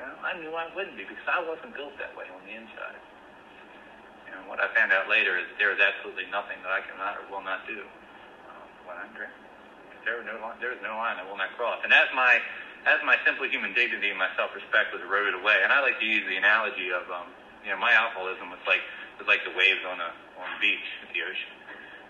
I 0.00 0.36
knew 0.40 0.52
I 0.56 0.68
wouldn't 0.72 0.96
be 0.96 1.04
because 1.04 1.28
I 1.28 1.40
wasn't 1.44 1.76
built 1.76 1.96
that 2.00 2.16
way 2.16 2.28
on 2.32 2.40
the 2.44 2.54
inside. 2.56 2.96
Know, 4.30 4.46
what 4.46 4.62
I 4.62 4.70
found 4.78 4.94
out 4.94 5.10
later 5.10 5.34
is 5.36 5.46
there 5.58 5.74
is 5.74 5.82
absolutely 5.82 6.30
nothing 6.30 6.62
that 6.62 6.70
I 6.70 6.80
cannot 6.86 7.18
or 7.18 7.24
will 7.26 7.42
not 7.42 7.66
do 7.66 7.82
um, 7.82 8.66
when 8.86 8.94
I'm 8.94 9.10
drinking. 9.10 9.42
There 10.06 10.22
is 10.22 10.24
no 10.24 10.38
there 10.62 10.72
is 10.72 10.80
no 10.80 10.96
line 10.96 11.20
I 11.20 11.26
will 11.26 11.36
not 11.36 11.52
cross. 11.58 11.82
And 11.82 11.92
as 11.92 12.08
my 12.14 12.38
as 12.88 13.02
my 13.04 13.18
simple 13.26 13.44
human 13.44 13.76
dignity 13.76 14.08
and 14.08 14.16
my 14.16 14.32
self-respect 14.38 14.96
was 14.96 15.04
eroded 15.04 15.36
away, 15.36 15.60
and 15.60 15.68
I 15.68 15.84
like 15.84 16.00
to 16.00 16.08
use 16.08 16.24
the 16.24 16.40
analogy 16.40 16.88
of, 16.88 17.04
um, 17.12 17.28
you 17.60 17.68
know, 17.68 17.76
my 17.76 17.92
alcoholism 17.92 18.48
was 18.48 18.62
like 18.64 18.80
was 19.20 19.28
like 19.28 19.44
the 19.44 19.52
waves 19.52 19.84
on 19.84 20.00
a 20.00 20.10
on 20.40 20.46
the 20.56 20.60
beach 20.62 20.88
at 21.04 21.12
the 21.12 21.20
ocean. 21.20 21.52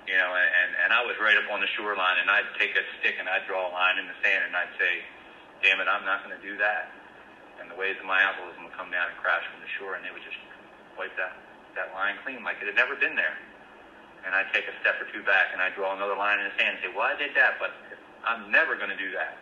You 0.07 0.21
know, 0.21 0.31
and 0.37 0.71
and 0.87 0.91
I 0.93 1.03
was 1.03 1.17
right 1.19 1.41
up 1.41 1.49
on 1.51 1.65
the 1.65 1.71
shoreline, 1.73 2.21
and 2.21 2.29
I'd 2.29 2.53
take 2.61 2.77
a 2.77 2.85
stick 3.01 3.17
and 3.19 3.27
I'd 3.27 3.49
draw 3.49 3.67
a 3.67 3.73
line 3.73 3.97
in 3.97 4.07
the 4.07 4.15
sand, 4.21 4.45
and 4.47 4.55
I'd 4.55 4.77
say, 4.77 5.03
"Damn 5.65 5.81
it, 5.81 5.89
I'm 5.89 6.05
not 6.05 6.21
going 6.21 6.37
to 6.37 6.45
do 6.45 6.61
that." 6.61 7.00
And 7.61 7.71
the 7.71 7.77
waves 7.77 8.01
of 8.01 8.09
my 8.09 8.25
alcoholism 8.25 8.65
would 8.65 8.75
come 8.75 8.89
down 8.89 9.13
and 9.13 9.17
crash 9.21 9.45
from 9.53 9.61
the 9.61 9.71
shore, 9.77 9.95
and 9.95 10.03
they 10.03 10.11
would 10.11 10.25
just 10.25 10.41
wipe 10.97 11.13
that 11.21 11.37
that 11.79 11.95
line 11.95 12.19
clean 12.27 12.43
like 12.43 12.59
it 12.59 12.67
had 12.67 12.75
never 12.75 12.99
been 12.99 13.15
there. 13.15 13.39
And 14.27 14.35
I'd 14.35 14.51
take 14.53 14.67
a 14.69 14.75
step 14.85 15.01
or 15.01 15.07
two 15.09 15.25
back, 15.25 15.55
and 15.55 15.63
I'd 15.63 15.73
draw 15.79 15.97
another 15.97 16.19
line 16.19 16.43
in 16.43 16.51
the 16.51 16.55
sand 16.61 16.77
and 16.77 16.81
say, 16.85 16.91
"Well, 16.93 17.07
I 17.09 17.17
did 17.17 17.33
that, 17.39 17.57
but 17.63 17.73
I'm 18.27 18.51
never 18.51 18.77
going 18.77 18.91
to 18.91 18.99
do 18.99 19.13
that." 19.17 19.39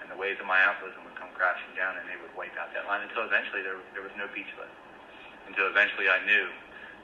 And 0.00 0.08
the 0.08 0.16
waves 0.16 0.40
of 0.40 0.46
my 0.48 0.60
alcoholism 0.64 1.04
would 1.04 1.18
come 1.20 1.28
crashing 1.36 1.74
down, 1.76 2.00
and 2.00 2.08
they 2.08 2.16
would 2.16 2.32
wipe 2.32 2.56
out 2.56 2.72
that 2.72 2.88
line 2.88 3.04
until 3.04 3.26
eventually 3.26 3.60
there 3.60 3.76
there 3.92 4.04
was 4.04 4.14
no 4.16 4.30
beach 4.32 4.48
left. 4.56 4.72
Until 5.44 5.68
eventually 5.68 6.08
I 6.08 6.24
knew 6.24 6.48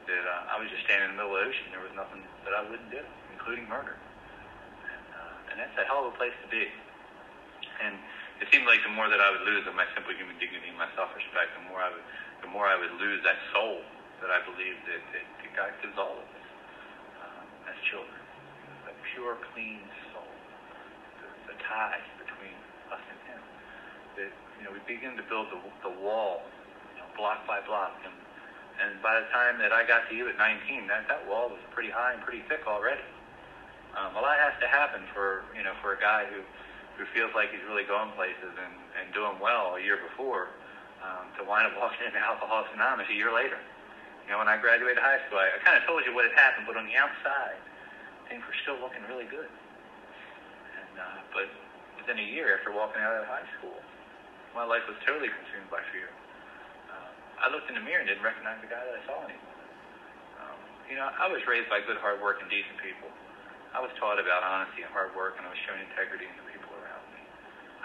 that 0.09 0.25
uh, 0.25 0.53
I 0.53 0.61
was 0.61 0.69
just 0.69 0.85
standing 0.85 1.13
in 1.13 1.17
the 1.17 1.19
middle 1.25 1.37
of 1.37 1.45
the 1.45 1.49
ocean. 1.49 1.67
There 1.73 1.85
was 1.85 1.93
nothing 1.97 2.25
that 2.45 2.53
I 2.53 2.63
wouldn't 2.65 2.93
do, 2.93 3.01
including 3.33 3.69
murder. 3.69 3.97
And, 3.97 5.07
uh, 5.17 5.51
and 5.53 5.55
that's 5.61 5.77
a 5.81 5.85
hell 5.89 6.05
of 6.05 6.13
a 6.13 6.17
place 6.17 6.37
to 6.45 6.49
be. 6.49 6.69
And 7.81 7.97
it 8.45 8.53
seemed 8.53 8.69
like 8.69 8.85
the 8.85 8.93
more 8.93 9.09
that 9.09 9.25
I 9.25 9.33
would 9.33 9.49
lose 9.49 9.65
of 9.65 9.73
my 9.73 9.89
simple 9.97 10.13
human 10.13 10.37
dignity 10.37 10.69
and 10.69 10.77
my 10.77 10.93
self-respect, 10.93 11.57
the 11.57 11.65
more 11.73 11.81
I 11.81 11.89
would, 11.89 12.05
the 12.45 12.53
more 12.53 12.69
I 12.69 12.77
would 12.77 12.93
lose 13.01 13.25
that 13.25 13.41
soul 13.57 13.81
that 14.21 14.29
I 14.29 14.45
believe 14.45 14.77
that, 14.85 15.01
that, 15.17 15.25
that 15.25 15.51
God 15.57 15.73
gives 15.81 15.97
all 15.97 16.13
of 16.13 16.29
us 16.29 16.47
um, 17.25 17.73
as 17.73 17.77
children. 17.89 18.21
That 18.85 18.93
pure, 19.17 19.41
clean 19.57 19.81
soul. 20.13 20.29
The, 21.25 21.57
the 21.57 21.57
ties 21.65 22.05
between 22.21 22.53
us 22.93 23.01
and 23.01 23.21
Him. 23.33 23.43
That 24.21 24.31
you 24.61 24.63
know 24.69 24.77
we 24.77 24.85
begin 24.85 25.17
to 25.17 25.25
build 25.25 25.49
the, 25.49 25.57
the 25.81 25.95
wall, 26.05 26.45
you 26.93 27.01
know, 27.01 27.09
block 27.17 27.49
by 27.49 27.65
block, 27.65 27.97
and 28.05 28.13
and 28.77 29.01
by 29.01 29.25
the 29.25 29.27
time 29.33 29.57
that 29.65 29.73
I 29.73 29.89
got 29.89 30.05
to 30.11 30.13
you 30.13 30.29
at 30.29 30.37
19, 30.37 30.85
that 30.93 31.09
that 31.09 31.25
wall 31.25 31.49
was 31.49 31.63
pretty 31.73 31.89
high 31.89 32.13
and 32.13 32.21
pretty 32.21 32.45
thick 32.45 32.69
already. 32.69 33.09
Um, 33.97 34.13
a 34.19 34.21
lot 34.21 34.37
has 34.37 34.53
to 34.61 34.69
happen 34.69 35.01
for 35.17 35.49
you 35.57 35.65
know 35.65 35.73
for 35.81 35.97
a 35.97 36.01
guy 36.01 36.29
who 36.29 36.45
who 36.97 37.05
feels 37.11 37.35
like 37.35 37.51
he's 37.51 37.65
really 37.67 37.83
going 37.83 38.11
places 38.15 38.55
and, 38.55 38.75
and 38.99 39.11
doing 39.11 39.35
well 39.43 39.75
a 39.75 39.83
year 39.83 39.99
before 39.99 40.55
um, 41.03 41.27
to 41.39 41.43
wind 41.43 41.67
up 41.67 41.75
walking 41.83 42.07
into 42.07 42.19
Alcoholics 42.19 42.71
Anonymous 42.75 43.11
a 43.11 43.17
year 43.17 43.35
later. 43.35 43.59
You 44.25 44.33
know, 44.33 44.41
when 44.41 44.49
I 44.49 44.57
graduated 44.57 45.03
high 45.03 45.21
school, 45.27 45.43
I, 45.43 45.53
I 45.53 45.59
kind 45.61 45.77
of 45.77 45.85
told 45.85 46.07
you 46.07 46.15
what 46.15 46.25
had 46.25 46.33
happened, 46.39 46.65
but 46.65 46.79
on 46.81 46.89
the 46.89 46.97
outside, 46.97 47.61
things 48.31 48.41
were 48.47 48.57
still 48.65 48.81
looking 48.81 49.05
really 49.11 49.29
good. 49.29 49.51
And 49.51 50.95
uh, 50.97 51.19
but 51.35 51.51
within 52.01 52.17
a 52.17 52.25
year 52.25 52.57
after 52.57 52.73
walking 52.73 53.05
out 53.05 53.21
of 53.21 53.29
high 53.29 53.45
school, 53.59 53.77
my 54.57 54.65
life 54.65 54.87
was 54.89 54.97
totally 55.05 55.29
consumed 55.29 55.69
by 55.69 55.83
fear. 55.93 56.09
Uh, 56.89 57.11
I 57.43 57.47
looked 57.53 57.69
in 57.69 57.77
the 57.77 57.85
mirror 57.85 58.01
and 58.01 58.09
didn't 58.09 58.25
recognize 58.25 58.57
the 58.65 58.71
guy 58.71 58.81
that 58.81 58.97
I 58.97 59.03
saw 59.05 59.19
anymore. 59.29 59.61
Um, 60.41 60.59
you 60.89 60.97
know, 60.97 61.11
I 61.11 61.29
was 61.29 61.45
raised 61.45 61.69
by 61.69 61.85
good, 61.85 62.01
hard 62.01 62.23
work 62.25 62.41
and 62.41 62.49
decent 62.49 62.81
people. 62.81 63.13
I 63.77 63.83
was 63.83 63.91
taught 63.99 64.23
about 64.23 64.47
honesty 64.47 64.87
and 64.87 64.93
hard 64.95 65.13
work, 65.19 65.37
and 65.37 65.45
I 65.45 65.51
was 65.51 65.61
shown 65.67 65.77
integrity 65.83 66.31
people 66.31 66.44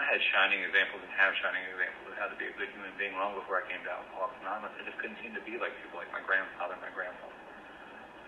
I 0.00 0.08
had 0.08 0.20
shining 0.32 0.64
examples 0.64 1.04
and 1.04 1.12
have 1.20 1.36
shining 1.44 1.60
examples 1.68 2.08
of 2.08 2.16
how 2.16 2.32
to 2.32 2.36
be 2.40 2.48
a 2.48 2.54
good 2.56 2.72
human 2.72 2.88
being 2.96 3.12
long 3.20 3.36
before 3.36 3.60
I 3.60 3.68
came 3.68 3.84
to 3.84 3.92
Alcoholics 3.92 4.40
Anonymous. 4.40 4.72
I 4.80 4.88
just 4.88 4.96
couldn't 4.96 5.20
seem 5.20 5.36
to 5.36 5.44
be 5.44 5.60
like 5.60 5.76
people 5.84 6.00
like 6.00 6.08
my 6.08 6.24
grandfather 6.24 6.72
and 6.72 6.80
my 6.80 6.88
grandmother. 6.96 7.36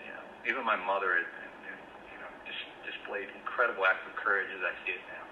You 0.05 0.13
know, 0.13 0.25
even 0.53 0.69
my 0.69 0.77
mother, 0.77 1.17
had, 1.17 1.25
you 2.13 2.21
know, 2.21 2.29
just 2.45 2.61
displayed 2.85 3.33
incredible 3.33 3.89
acts 3.89 4.05
of 4.05 4.13
courage 4.21 4.53
as 4.53 4.61
I 4.61 4.77
see 4.85 5.01
it 5.01 5.05
now. 5.17 5.25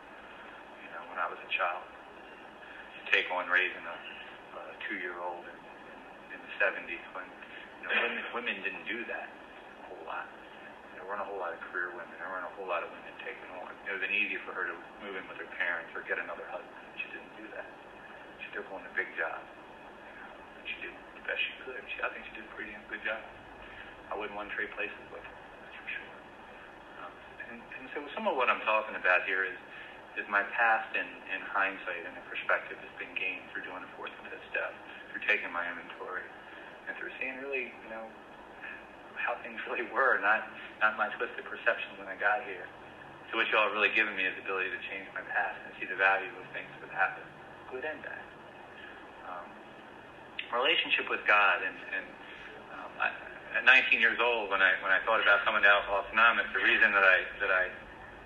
You 0.80 0.88
know, 0.96 1.02
when 1.12 1.20
I 1.20 1.28
was 1.28 1.36
a 1.44 1.50
child, 1.52 1.84
to 1.84 3.00
take 3.12 3.28
on 3.28 3.44
raising 3.52 3.84
a, 3.84 3.96
a 4.56 4.62
two-year-old 4.88 5.44
in, 5.44 5.58
in, 5.60 5.98
in 6.34 6.40
the 6.40 6.52
70s 6.56 7.04
when 7.12 7.28
you 7.28 7.84
know 7.84 7.92
women, 8.00 8.24
women 8.32 8.56
didn't 8.64 8.88
do 8.88 9.04
that 9.12 9.28
a 9.28 9.82
whole 9.92 10.04
lot 10.08 10.24
weren't 11.08 11.22
a 11.22 11.28
whole 11.28 11.40
lot 11.40 11.52
of 11.54 11.60
career 11.70 11.92
women. 11.92 12.12
There 12.20 12.28
weren't 12.28 12.48
a 12.48 12.54
whole 12.56 12.68
lot 12.68 12.84
of 12.84 12.90
women 12.90 13.12
taking 13.22 13.48
on. 13.60 13.70
It 13.86 13.94
would 13.94 14.00
have 14.00 14.04
been 14.04 14.16
easy 14.16 14.36
for 14.44 14.52
her 14.56 14.68
to 14.68 14.74
move 15.04 15.16
in 15.16 15.24
with 15.28 15.38
her 15.40 15.50
parents 15.56 15.92
or 15.96 16.04
get 16.04 16.20
another 16.20 16.44
husband. 16.50 16.84
She 17.00 17.08
didn't 17.12 17.34
do 17.36 17.46
that. 17.56 17.68
She 18.44 18.48
took 18.52 18.66
on 18.74 18.82
a 18.84 18.92
big 18.96 19.08
job. 19.16 19.40
And 19.40 20.64
she 20.66 20.76
did 20.84 20.92
the 20.92 21.24
best 21.24 21.40
she 21.40 21.54
could. 21.64 21.80
She, 21.88 21.96
I 22.02 22.08
think 22.12 22.26
she 22.28 22.34
did 22.36 22.44
a 22.44 22.52
pretty 22.52 22.72
good 22.90 23.02
job. 23.06 23.22
I 24.10 24.18
wouldn't 24.18 24.34
want 24.34 24.50
to 24.50 24.54
trade 24.58 24.74
places 24.74 24.98
with 25.14 25.22
her, 25.22 25.36
that's 25.62 25.76
for 25.78 25.86
sure. 25.86 26.12
Um, 27.06 27.14
and, 27.46 27.58
and 27.78 27.86
so 27.94 28.02
some 28.10 28.26
of 28.26 28.34
what 28.34 28.50
I'm 28.50 28.62
talking 28.66 28.98
about 28.98 29.22
here 29.22 29.46
is 29.46 29.54
is 30.18 30.26
my 30.26 30.42
past 30.58 30.90
in, 30.98 31.06
in 31.30 31.40
hindsight 31.54 32.02
and 32.02 32.12
in 32.18 32.24
perspective 32.26 32.74
has 32.82 32.94
been 32.98 33.14
gained 33.14 33.46
through 33.54 33.62
doing 33.62 33.78
the 33.78 33.92
fourth 33.94 34.10
and 34.10 34.26
fifth 34.26 34.42
step, 34.50 34.74
through 35.14 35.22
taking 35.22 35.46
my 35.54 35.62
inventory, 35.70 36.26
and 36.90 36.98
through 36.98 37.14
seeing 37.22 37.38
really, 37.38 37.70
you 37.70 37.90
know, 37.94 38.10
how 39.20 39.36
things 39.44 39.60
really 39.68 39.86
were, 39.92 40.18
not 40.20 40.48
not 40.80 40.96
my 40.96 41.12
twisted 41.16 41.44
perception 41.44 41.92
when 42.00 42.08
I 42.08 42.16
got 42.16 42.42
here. 42.48 42.64
So 43.30 43.38
what 43.38 43.46
y'all 43.54 43.70
have 43.70 43.76
really 43.76 43.94
given 43.94 44.16
me 44.18 44.26
is 44.26 44.34
the 44.34 44.42
ability 44.42 44.74
to 44.74 44.80
change 44.90 45.06
my 45.14 45.22
past 45.22 45.54
and 45.62 45.70
see 45.78 45.86
the 45.86 45.94
value 45.94 46.34
of 46.34 46.44
things 46.50 46.66
that 46.82 46.90
happen, 46.90 47.22
good 47.70 47.86
and 47.86 48.02
bad. 48.02 48.24
Um, 49.30 49.46
relationship 50.50 51.06
with 51.06 51.22
God, 51.30 51.62
and, 51.62 51.78
and 51.94 52.06
um, 52.74 52.90
I, 52.98 53.08
at 53.54 53.62
19 53.62 54.02
years 54.02 54.18
old, 54.18 54.50
when 54.50 54.58
I 54.58 54.74
when 54.82 54.90
I 54.90 54.98
thought 55.06 55.22
about 55.22 55.46
coming 55.46 55.62
to 55.62 55.70
Alcoholics 55.70 56.10
Anonymous, 56.10 56.50
the 56.50 56.62
reason 56.62 56.90
that 56.90 57.06
I 57.06 57.18
that 57.38 57.52
I 57.54 57.64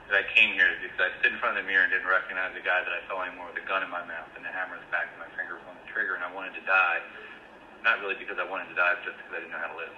that 0.09 0.17
I 0.21 0.25
came 0.33 0.57
here 0.57 0.73
is 0.73 0.81
because 0.81 1.01
I 1.05 1.11
stood 1.21 1.37
in 1.37 1.39
front 1.41 1.61
of 1.61 1.65
the 1.65 1.69
mirror 1.69 1.85
and 1.85 1.93
didn't 1.93 2.09
recognize 2.09 2.57
the 2.57 2.65
guy 2.65 2.81
that 2.81 2.93
I 2.93 3.05
saw 3.05 3.21
anymore 3.25 3.53
with 3.53 3.61
a 3.61 3.67
gun 3.69 3.85
in 3.85 3.93
my 3.93 4.05
mouth 4.05 4.33
and 4.37 4.45
the 4.45 4.53
hammer 4.53 4.77
in 4.77 4.85
the 4.85 4.93
back 4.93 5.13
of 5.13 5.21
my 5.21 5.29
finger 5.37 5.61
on 5.69 5.77
the 5.85 5.89
trigger, 5.93 6.17
and 6.17 6.25
I 6.25 6.33
wanted 6.33 6.57
to 6.57 6.65
die. 6.65 7.05
Not 7.85 8.01
really 8.01 8.17
because 8.17 8.41
I 8.41 8.49
wanted 8.49 8.73
to 8.73 8.77
die, 8.77 8.97
but 8.97 9.05
just 9.05 9.21
because 9.21 9.37
I 9.37 9.39
didn't 9.45 9.53
know 9.53 9.61
how 9.61 9.69
to 9.69 9.81
live. 9.81 9.93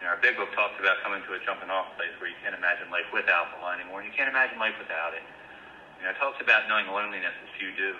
Know, 0.00 0.16
our 0.16 0.20
big 0.24 0.32
book 0.40 0.48
talks 0.56 0.80
about 0.80 0.96
coming 1.04 1.20
to 1.28 1.36
a 1.36 1.40
jumping 1.44 1.68
off 1.68 1.92
place 2.00 2.12
where 2.16 2.32
you 2.32 2.38
can't 2.40 2.56
imagine 2.56 2.88
life 2.88 3.04
with 3.12 3.28
alcohol 3.28 3.68
anymore, 3.68 4.00
and 4.00 4.08
you 4.08 4.16
can't 4.16 4.32
imagine 4.32 4.56
life 4.56 4.72
without 4.80 5.12
it. 5.12 5.20
You 6.00 6.08
know, 6.08 6.16
it 6.16 6.18
talks 6.20 6.40
about 6.40 6.64
knowing 6.72 6.88
loneliness 6.88 7.36
as 7.36 7.50
few 7.60 7.68
do, 7.76 7.92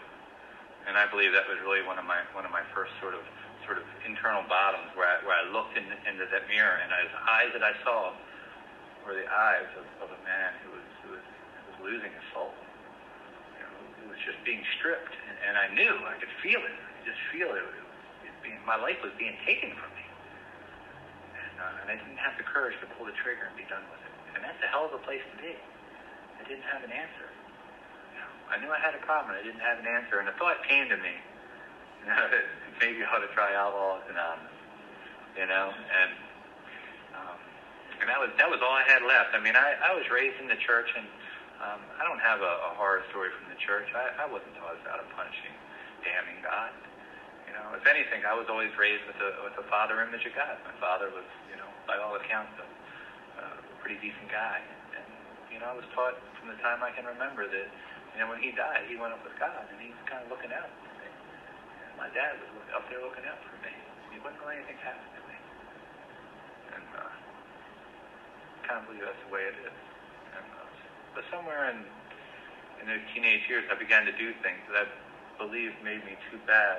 and 0.88 0.96
I 0.96 1.04
believe 1.04 1.36
that 1.36 1.44
was 1.44 1.60
really 1.60 1.84
one 1.84 2.00
of 2.00 2.08
my 2.08 2.24
one 2.32 2.48
of 2.48 2.52
my 2.56 2.64
first 2.72 2.96
sort 3.04 3.12
of 3.12 3.20
sort 3.68 3.76
of 3.76 3.84
internal 4.08 4.40
bottoms 4.48 4.88
where 4.96 5.12
I, 5.12 5.20
where 5.28 5.36
I 5.36 5.44
looked 5.52 5.76
in, 5.76 5.84
into 6.08 6.24
that 6.32 6.48
mirror, 6.48 6.80
and 6.80 6.88
the 6.88 7.20
eyes 7.28 7.52
that 7.52 7.60
I 7.60 7.76
saw 7.84 8.16
were 9.04 9.12
the 9.12 9.28
eyes 9.28 9.68
of, 9.76 9.84
of 10.00 10.08
a 10.08 10.20
man 10.24 10.56
who 10.64 10.72
was 10.72 10.86
who 11.04 11.08
was, 11.12 11.24
who 11.28 11.62
was 11.68 11.78
losing 11.84 12.08
his 12.16 12.24
soul. 12.32 12.56
You 13.60 13.68
know, 13.68 13.76
who 14.00 14.04
was 14.08 14.20
just 14.24 14.40
being 14.48 14.64
stripped, 14.80 15.12
and, 15.28 15.36
and 15.52 15.54
I 15.60 15.68
knew 15.76 16.00
I 16.08 16.16
could 16.16 16.32
feel 16.40 16.64
it. 16.64 16.72
I 16.72 16.90
could 16.96 17.12
just 17.12 17.20
feel 17.28 17.52
it. 17.52 17.60
it, 17.60 18.32
it 18.32 18.34
being, 18.40 18.56
my 18.64 18.80
life 18.80 19.04
was 19.04 19.12
being 19.20 19.36
taken 19.44 19.76
from 19.76 19.92
me 19.99 19.99
uh, 21.60 21.80
and 21.84 21.86
I 21.92 21.96
didn't 22.00 22.16
have 22.16 22.34
the 22.40 22.48
courage 22.48 22.74
to 22.80 22.88
pull 22.96 23.04
the 23.04 23.14
trigger 23.20 23.44
and 23.46 23.54
be 23.54 23.68
done 23.68 23.84
with 23.92 24.00
it. 24.00 24.12
And 24.34 24.40
that's 24.40 24.58
a 24.64 24.68
hell 24.72 24.88
of 24.88 24.96
a 24.96 25.02
place 25.04 25.20
to 25.20 25.36
be. 25.38 25.52
I 25.52 26.42
didn't 26.48 26.64
have 26.72 26.80
an 26.80 26.90
answer. 26.90 27.28
I 28.50 28.58
knew 28.58 28.72
I 28.72 28.82
had 28.82 28.98
a 28.98 29.02
problem. 29.06 29.36
And 29.36 29.38
I 29.38 29.44
didn't 29.46 29.62
have 29.62 29.78
an 29.78 29.86
answer, 29.86 30.18
and 30.18 30.26
the 30.26 30.34
thought 30.34 30.58
came 30.66 30.90
to 30.90 30.98
me, 30.98 31.14
you 32.02 32.10
know, 32.10 32.26
that 32.26 32.44
maybe 32.82 33.04
I 33.04 33.08
ought 33.14 33.22
to 33.22 33.30
try 33.30 33.54
Alcoholics 33.54 34.10
Anonymous. 34.10 34.56
You 35.38 35.46
know, 35.46 35.70
and 35.70 36.10
um, 37.14 37.38
and 38.02 38.06
that 38.10 38.18
was 38.18 38.34
that 38.34 38.50
was 38.50 38.58
all 38.66 38.74
I 38.74 38.82
had 38.82 39.06
left. 39.06 39.30
I 39.30 39.38
mean, 39.38 39.54
I, 39.54 39.78
I 39.78 39.94
was 39.94 40.02
raised 40.10 40.42
in 40.42 40.50
the 40.50 40.58
church, 40.58 40.90
and 40.90 41.06
um, 41.62 41.80
I 42.00 42.02
don't 42.02 42.18
have 42.18 42.42
a, 42.42 42.52
a 42.66 42.70
horror 42.74 43.06
story 43.14 43.30
from 43.30 43.46
the 43.46 43.54
church. 43.62 43.86
I, 43.94 44.24
I 44.24 44.26
wasn't 44.26 44.58
taught 44.58 44.74
about 44.82 44.98
a 44.98 45.06
punishing, 45.14 45.54
damning 46.02 46.42
God. 46.42 46.74
You 47.50 47.58
know, 47.58 47.74
if 47.74 47.82
anything, 47.82 48.22
I 48.22 48.30
was 48.38 48.46
always 48.46 48.70
raised 48.78 49.02
with 49.10 49.18
a 49.18 49.42
with 49.42 49.58
a 49.58 49.66
father 49.66 49.98
image 50.06 50.22
of 50.22 50.38
God. 50.38 50.54
My 50.62 50.76
father 50.78 51.10
was, 51.10 51.26
you 51.50 51.58
know, 51.58 51.66
by 51.82 51.98
all 51.98 52.14
accounts, 52.14 52.54
a, 52.62 52.66
a 53.42 53.46
pretty 53.82 53.98
decent 53.98 54.30
guy. 54.30 54.62
And 54.94 55.10
you 55.50 55.58
know, 55.58 55.66
I 55.66 55.74
was 55.74 55.82
taught 55.90 56.14
from 56.38 56.46
the 56.46 56.58
time 56.62 56.78
I 56.86 56.94
can 56.94 57.10
remember 57.10 57.50
that, 57.50 57.66
you 58.14 58.18
know, 58.22 58.30
when 58.30 58.38
he 58.38 58.54
died, 58.54 58.86
he 58.86 58.94
went 58.94 59.18
up 59.18 59.26
with 59.26 59.34
God, 59.42 59.66
and 59.66 59.82
he 59.82 59.90
was 59.90 59.98
kind 60.06 60.22
of 60.22 60.30
looking 60.30 60.54
out 60.54 60.70
for 60.78 60.94
me. 61.02 61.10
And 61.10 61.90
my 61.98 62.06
dad 62.14 62.38
was 62.38 62.70
up 62.70 62.86
there 62.86 63.02
looking 63.02 63.26
out 63.26 63.42
for 63.42 63.58
me. 63.66 63.74
He 64.14 64.22
wouldn't 64.22 64.38
let 64.46 64.54
anything 64.54 64.78
happen 64.86 65.10
to 65.10 65.22
me. 65.26 65.38
And 66.78 66.86
uh, 67.02 67.10
I 67.10 68.58
kind 68.62 68.78
of 68.78 68.86
believe 68.86 69.02
that's 69.02 69.26
the 69.26 69.32
way 69.34 69.50
it 69.50 69.58
is. 69.58 69.74
And, 70.38 70.46
uh, 70.54 70.70
but 71.18 71.26
somewhere 71.34 71.66
in 71.74 71.82
in 72.78 72.94
those 72.94 73.02
teenage 73.10 73.42
years, 73.50 73.66
I 73.66 73.74
began 73.74 74.06
to 74.06 74.14
do 74.14 74.38
things 74.38 74.62
that 74.70 74.86
I 74.86 75.34
believe 75.34 75.74
made 75.82 76.06
me 76.06 76.14
too 76.30 76.38
bad 76.46 76.78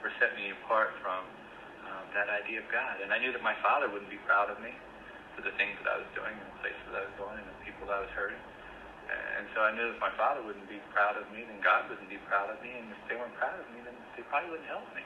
or 0.00 0.10
set 0.20 0.32
me 0.36 0.52
apart 0.64 0.96
from 1.04 1.24
um, 1.84 2.04
that 2.16 2.28
idea 2.28 2.64
of 2.64 2.68
God. 2.72 3.00
And 3.04 3.12
I 3.12 3.18
knew 3.20 3.32
that 3.32 3.44
my 3.44 3.56
father 3.60 3.88
wouldn't 3.88 4.10
be 4.10 4.20
proud 4.24 4.48
of 4.48 4.58
me 4.60 4.72
for 5.36 5.42
the 5.44 5.54
things 5.56 5.76
that 5.84 5.88
I 5.88 5.96
was 6.00 6.10
doing 6.16 6.32
and 6.32 6.46
the 6.46 6.58
places 6.64 6.86
I 6.92 7.04
was 7.04 7.14
going 7.20 7.38
and 7.38 7.48
the 7.48 7.60
people 7.64 7.88
that 7.88 8.00
I 8.00 8.02
was 8.04 8.12
hurting. 8.16 8.40
And 9.10 9.48
so 9.56 9.66
I 9.66 9.74
knew 9.74 9.90
if 9.90 9.98
my 9.98 10.12
father 10.14 10.38
wouldn't 10.44 10.70
be 10.70 10.78
proud 10.94 11.18
of 11.18 11.26
me, 11.34 11.42
then 11.42 11.58
God 11.64 11.90
wouldn't 11.90 12.06
be 12.06 12.20
proud 12.30 12.52
of 12.52 12.62
me. 12.62 12.70
And 12.78 12.94
if 12.94 13.00
they 13.10 13.16
weren't 13.18 13.34
proud 13.40 13.58
of 13.58 13.66
me, 13.74 13.82
then 13.82 13.96
they 14.14 14.22
probably 14.30 14.54
wouldn't 14.54 14.70
help 14.70 14.86
me. 14.94 15.02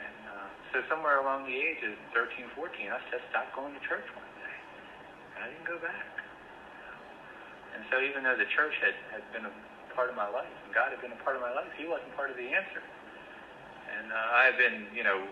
And 0.00 0.18
uh, 0.32 0.48
so 0.72 0.76
somewhere 0.88 1.20
along 1.20 1.44
the 1.44 1.52
ages, 1.52 1.92
13, 2.16 2.48
14, 2.56 2.88
I 2.88 2.96
just 3.12 3.26
stopped 3.28 3.52
going 3.52 3.76
to 3.76 3.82
church 3.84 4.06
one 4.16 4.32
day. 4.40 4.56
And 5.36 5.38
I 5.44 5.46
didn't 5.52 5.68
go 5.68 5.76
back. 5.84 6.08
And 7.76 7.84
so 7.92 8.00
even 8.00 8.24
though 8.24 8.36
the 8.36 8.48
church 8.56 8.74
had, 8.80 8.96
had 9.12 9.24
been 9.36 9.44
a 9.44 9.54
part 9.92 10.08
of 10.08 10.16
my 10.16 10.28
life, 10.28 10.50
and 10.64 10.72
God 10.72 10.94
had 10.94 11.00
been 11.04 11.12
a 11.12 11.20
part 11.20 11.36
of 11.36 11.42
my 11.44 11.52
life, 11.52 11.68
he 11.76 11.84
wasn't 11.84 12.12
part 12.16 12.32
of 12.32 12.36
the 12.40 12.48
answer. 12.48 12.80
And 13.98 14.12
uh, 14.12 14.40
I've 14.42 14.58
been, 14.58 14.86
you 14.94 15.02
know, 15.02 15.26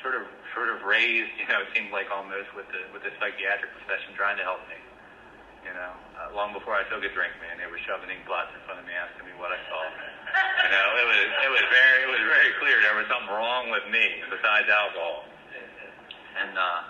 sort 0.00 0.16
of 0.16 0.24
sort 0.56 0.68
of 0.68 0.82
raised, 0.84 1.32
you 1.40 1.46
know, 1.48 1.62
it 1.64 1.70
seemed 1.76 1.92
like 1.92 2.08
almost 2.08 2.52
with 2.56 2.68
the 2.72 2.82
with 2.90 3.04
the 3.04 3.12
psychiatric 3.20 3.72
profession 3.82 4.12
trying 4.16 4.36
to 4.36 4.44
help 4.44 4.60
me. 4.68 4.78
You 5.62 5.70
know, 5.78 5.94
uh, 6.18 6.34
long 6.34 6.50
before 6.50 6.74
I 6.74 6.82
took 6.90 7.06
a 7.06 7.12
drink, 7.14 7.38
man, 7.38 7.54
they 7.54 7.70
were 7.70 7.78
shoving 7.86 8.10
ink 8.10 8.26
blots 8.26 8.50
in 8.50 8.58
front 8.66 8.82
of 8.82 8.86
me, 8.86 8.98
asking 8.98 9.30
me 9.30 9.34
what 9.38 9.54
I 9.54 9.62
saw. 9.70 9.78
You 9.78 10.70
know, 10.74 10.86
it 10.98 11.06
was 11.06 11.22
it 11.22 11.50
was 11.54 11.66
very 11.70 11.98
it 12.02 12.10
was 12.10 12.24
very 12.26 12.50
clear 12.58 12.82
there 12.82 12.98
was 12.98 13.06
something 13.06 13.30
wrong 13.30 13.70
with 13.70 13.86
me 13.86 14.26
besides 14.26 14.66
alcohol. 14.66 15.30
And 16.34 16.58
uh, 16.58 16.80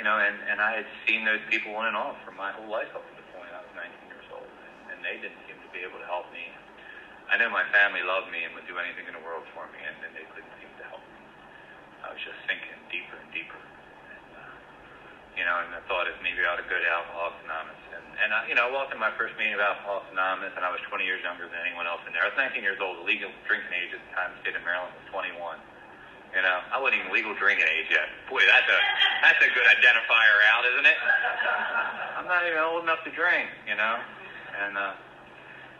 you 0.00 0.04
know, 0.06 0.16
and 0.16 0.40
and 0.48 0.64
I 0.64 0.80
had 0.80 0.88
seen 1.04 1.28
those 1.28 1.44
people 1.52 1.76
on 1.76 1.92
and 1.92 1.96
off 1.96 2.16
for 2.24 2.32
my 2.32 2.56
whole 2.56 2.72
life 2.72 2.88
up 2.96 3.04
to 3.04 3.14
the 3.20 3.26
point 3.36 3.52
I 3.52 3.60
was 3.60 3.72
19 3.76 3.84
years 4.08 4.28
old, 4.32 4.48
and, 4.48 4.96
and 4.96 4.98
they 5.04 5.20
didn't 5.20 5.44
seem 5.44 5.60
to 5.60 5.70
be 5.76 5.84
able 5.84 6.00
to 6.00 6.08
help 6.08 6.24
me. 6.32 6.48
I 7.34 7.38
know 7.42 7.50
my 7.50 7.66
family 7.74 7.98
loved 8.06 8.30
me 8.30 8.46
and 8.46 8.54
would 8.54 8.62
do 8.70 8.78
anything 8.78 9.10
in 9.10 9.14
the 9.18 9.24
world 9.26 9.42
for 9.58 9.66
me, 9.74 9.82
and 9.82 9.98
then 9.98 10.14
they 10.14 10.22
couldn't 10.30 10.54
seem 10.62 10.70
to 10.78 10.86
help 10.86 11.02
me. 11.02 11.18
I 12.06 12.14
was 12.14 12.22
just 12.22 12.38
sinking 12.46 12.78
deeper 12.94 13.18
and 13.18 13.26
deeper. 13.34 13.58
And, 13.58 14.38
uh, 14.38 14.54
you 15.34 15.42
know, 15.42 15.58
and 15.66 15.74
I 15.74 15.82
thought 15.90 16.06
if 16.06 16.14
maybe 16.22 16.46
I 16.46 16.54
ought 16.54 16.62
to 16.62 16.68
go 16.70 16.78
to 16.78 16.86
Alcoholics 16.86 17.42
Anonymous. 17.42 17.82
And, 17.90 18.06
and 18.22 18.30
I, 18.30 18.46
you 18.46 18.54
know, 18.54 18.70
I 18.70 18.70
walked 18.70 18.94
in 18.94 19.02
my 19.02 19.10
first 19.18 19.34
meeting 19.34 19.58
of 19.58 19.66
Alcoholics 19.66 20.14
Anonymous, 20.14 20.54
and 20.54 20.62
I 20.62 20.70
was 20.70 20.78
20 20.86 21.02
years 21.02 21.26
younger 21.26 21.50
than 21.50 21.58
anyone 21.58 21.90
else 21.90 22.06
in 22.06 22.14
there. 22.14 22.22
I 22.22 22.30
was 22.30 22.38
19 22.38 22.62
years 22.62 22.78
old. 22.78 23.02
The 23.02 23.06
legal 23.10 23.34
drinking 23.50 23.74
age 23.74 23.90
at 23.90 23.98
the 23.98 24.10
time 24.14 24.30
the 24.30 24.38
state 24.46 24.54
of 24.54 24.62
Maryland 24.62 24.94
was 24.94 25.02
21. 25.10 25.34
You 26.38 26.42
know, 26.46 26.58
I 26.70 26.78
wasn't 26.78 27.02
even 27.02 27.10
legal 27.10 27.34
drinking 27.34 27.66
age 27.66 27.90
yet. 27.90 28.14
Boy, 28.30 28.46
that's 28.46 28.70
a 28.70 28.78
that's 29.26 29.42
a 29.42 29.50
good 29.50 29.66
identifier 29.66 30.38
out, 30.54 30.62
isn't 30.70 30.86
it? 30.86 30.98
I'm 32.14 32.30
not 32.30 32.46
even 32.46 32.62
old 32.62 32.86
enough 32.86 33.02
to 33.06 33.10
drink, 33.10 33.50
you 33.66 33.74
know. 33.74 33.98
And 34.54 34.78
uh, 34.78 34.94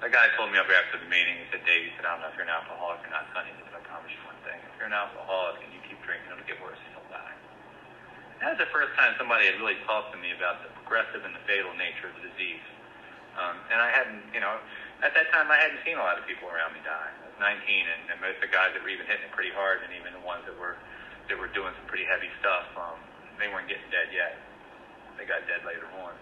the 0.05 0.13
guy 0.13 0.29
told 0.37 0.53
me 0.53 0.61
up 0.61 0.69
after 0.69 1.01
the 1.01 1.09
meeting, 1.09 1.41
he 1.41 1.49
said, 1.49 1.65
Dave, 1.65 1.89
he 1.89 1.91
said, 1.97 2.05
I 2.05 2.13
don't 2.13 2.21
know 2.21 2.29
if 2.29 2.37
you're 2.37 2.45
an 2.45 2.53
alcoholic 2.53 3.01
or 3.01 3.09
not, 3.09 3.25
son. 3.33 3.49
He 3.49 3.57
said, 3.57 3.73
I 3.73 3.81
promise 3.89 4.13
you 4.13 4.21
one 4.29 4.37
thing. 4.45 4.61
If 4.69 4.77
you're 4.77 4.93
an 4.93 4.93
alcoholic 4.93 5.65
and 5.65 5.73
you 5.73 5.81
keep 5.89 5.97
drinking, 6.05 6.29
it'll 6.29 6.45
get 6.45 6.61
worse 6.61 6.77
and 6.77 6.93
you'll 6.93 7.09
die. 7.09 7.35
That 8.45 8.53
was 8.53 8.61
the 8.61 8.69
first 8.69 8.93
time 9.01 9.17
somebody 9.17 9.49
had 9.49 9.57
really 9.57 9.81
talked 9.89 10.13
to 10.13 10.21
me 10.21 10.37
about 10.37 10.61
the 10.61 10.69
progressive 10.77 11.25
and 11.25 11.33
the 11.33 11.41
fatal 11.49 11.73
nature 11.81 12.13
of 12.13 12.15
the 12.21 12.29
disease. 12.29 12.61
Um, 13.41 13.57
and 13.73 13.81
I 13.81 13.89
hadn't, 13.89 14.29
you 14.37 14.45
know, 14.45 14.61
at 15.01 15.17
that 15.17 15.33
time 15.33 15.49
I 15.49 15.57
hadn't 15.57 15.81
seen 15.89 15.97
a 15.97 16.05
lot 16.05 16.21
of 16.21 16.29
people 16.29 16.53
around 16.53 16.77
me 16.77 16.85
die. 16.85 17.09
I 17.09 17.25
was 17.25 17.41
19, 17.41 17.65
and, 17.65 18.13
and 18.13 18.21
most 18.21 18.45
of 18.45 18.45
the 18.45 18.53
guys 18.53 18.77
that 18.77 18.85
were 18.85 18.93
even 18.93 19.09
hitting 19.09 19.25
it 19.25 19.33
pretty 19.33 19.57
hard, 19.57 19.81
and 19.89 19.91
even 19.97 20.13
the 20.13 20.23
ones 20.23 20.45
that 20.45 20.55
were 20.61 20.77
that 21.33 21.41
were 21.41 21.49
doing 21.57 21.73
some 21.81 21.89
pretty 21.89 22.05
heavy 22.05 22.29
stuff, 22.45 22.69
um, 22.77 23.01
they 23.41 23.49
weren't 23.49 23.65
getting 23.65 23.89
dead 23.89 24.13
yet. 24.13 24.37
They 25.17 25.25
got 25.25 25.41
dead 25.49 25.65
later 25.65 25.89
on, 26.05 26.13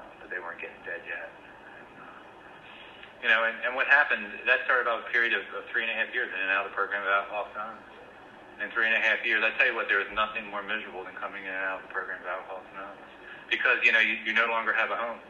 uh, 0.00 0.08
but 0.24 0.32
they 0.32 0.40
weren't 0.40 0.56
getting 0.56 0.80
dead 0.88 1.04
yet 1.04 1.28
you 3.22 3.30
know, 3.30 3.46
and, 3.46 3.54
and 3.62 3.78
what 3.78 3.86
happened, 3.86 4.26
that 4.50 4.66
started 4.66 4.82
about 4.82 5.06
a 5.06 5.08
period 5.14 5.30
of, 5.30 5.46
of 5.54 5.62
three 5.70 5.86
and 5.86 5.92
a 5.94 5.94
half 5.94 6.10
years 6.10 6.26
in 6.34 6.38
and 6.42 6.50
out 6.50 6.66
of 6.66 6.74
the 6.74 6.76
program 6.76 7.06
of 7.06 7.10
Alcoholics 7.22 7.54
Anonymous. 7.54 7.86
In 8.58 8.66
three 8.74 8.90
and 8.90 8.98
a 8.98 9.02
half 9.02 9.22
years, 9.22 9.46
I 9.46 9.54
tell 9.54 9.70
you 9.70 9.78
what, 9.78 9.86
there 9.86 10.02
is 10.02 10.10
nothing 10.10 10.46
more 10.50 10.62
miserable 10.62 11.06
than 11.06 11.14
coming 11.14 11.46
in 11.46 11.54
and 11.54 11.62
out 11.62 11.82
of 11.82 11.86
the 11.86 11.94
program 11.94 12.18
of 12.18 12.26
Alcoholics 12.26 12.66
Anonymous. 12.74 13.14
Because, 13.46 13.78
you 13.86 13.94
know, 13.94 14.02
you, 14.02 14.18
you 14.26 14.34
no 14.34 14.50
longer 14.50 14.74
have 14.74 14.90
a 14.90 14.98
home. 14.98 15.22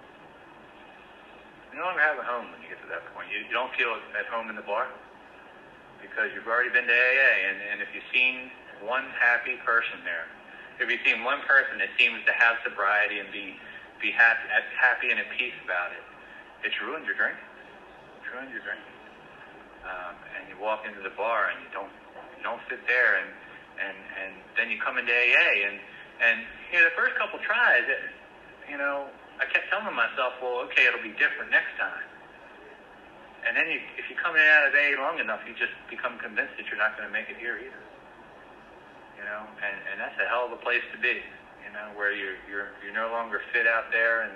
You 1.68 1.84
no 1.84 1.92
longer 1.92 2.00
have 2.00 2.16
a 2.16 2.24
home 2.24 2.48
when 2.48 2.64
you 2.64 2.72
get 2.72 2.80
to 2.80 2.88
that 2.88 3.04
point. 3.12 3.28
You, 3.28 3.44
you 3.44 3.52
don't 3.52 3.72
feel 3.76 3.92
at 4.16 4.24
home 4.32 4.48
in 4.48 4.56
the 4.56 4.64
bar 4.64 4.88
because 6.00 6.32
you've 6.32 6.48
already 6.48 6.72
been 6.72 6.88
to 6.88 6.96
AA. 6.96 7.32
And, 7.52 7.60
and 7.60 7.76
if 7.84 7.92
you've 7.92 8.08
seen 8.08 8.48
one 8.80 9.04
happy 9.20 9.60
person 9.68 10.00
there, 10.08 10.28
if 10.80 10.88
you've 10.88 11.04
seen 11.04 11.28
one 11.28 11.44
person 11.44 11.76
that 11.76 11.92
seems 12.00 12.24
to 12.24 12.32
have 12.32 12.56
sobriety 12.64 13.20
and 13.20 13.28
be, 13.28 13.60
be 14.00 14.12
happy, 14.12 14.48
happy 14.80 15.12
and 15.12 15.20
at 15.20 15.28
peace 15.36 15.56
about 15.60 15.92
it, 15.92 16.04
it's 16.64 16.76
ruined 16.80 17.04
your 17.04 17.16
drinking 17.16 17.51
ruin 18.32 18.48
your 18.48 18.64
drinking. 18.64 18.96
Um, 19.84 20.14
and 20.36 20.42
you 20.48 20.56
walk 20.56 20.86
into 20.88 21.02
the 21.04 21.12
bar 21.18 21.50
and 21.52 21.58
you 21.60 21.70
don't 21.74 21.90
you 22.38 22.42
don't 22.42 22.62
sit 22.70 22.80
there 22.86 23.18
and 23.18 23.28
and 23.82 23.96
and 24.18 24.32
then 24.56 24.70
you 24.70 24.78
come 24.80 24.96
into 24.96 25.10
AA 25.10 25.68
and 25.68 25.76
and 26.22 26.36
you 26.70 26.78
know 26.78 26.86
the 26.86 26.96
first 26.96 27.18
couple 27.18 27.38
tries, 27.42 27.84
it, 27.86 27.98
you 28.70 28.78
know, 28.78 29.10
I 29.42 29.44
kept 29.50 29.68
telling 29.68 29.90
myself, 29.92 30.38
well, 30.38 30.62
okay, 30.70 30.86
it'll 30.86 31.02
be 31.02 31.12
different 31.18 31.50
next 31.50 31.74
time. 31.76 32.06
and 33.42 33.58
then 33.58 33.66
you, 33.66 33.82
if 33.98 34.06
you 34.06 34.14
come 34.14 34.38
in 34.38 34.40
and 34.40 34.52
out 34.54 34.70
of 34.70 34.72
AA 34.72 34.94
long 35.02 35.18
enough, 35.18 35.42
you 35.44 35.52
just 35.58 35.74
become 35.90 36.14
convinced 36.22 36.54
that 36.56 36.70
you're 36.70 36.78
not 36.78 36.94
going 36.94 37.10
to 37.10 37.12
make 37.12 37.26
it 37.26 37.36
here 37.42 37.58
either. 37.58 37.82
You 39.18 39.24
know, 39.26 39.42
and 39.60 39.76
and 39.92 39.96
that's 39.98 40.16
a 40.22 40.26
hell 40.30 40.46
of 40.46 40.54
a 40.54 40.62
place 40.62 40.82
to 40.94 40.98
be. 40.98 41.20
You 41.66 41.70
know, 41.74 41.90
where 41.98 42.14
you're 42.14 42.38
you're 42.46 42.70
you're 42.86 42.94
no 42.94 43.10
longer 43.10 43.42
fit 43.50 43.66
out 43.66 43.90
there 43.90 44.24
in 44.30 44.34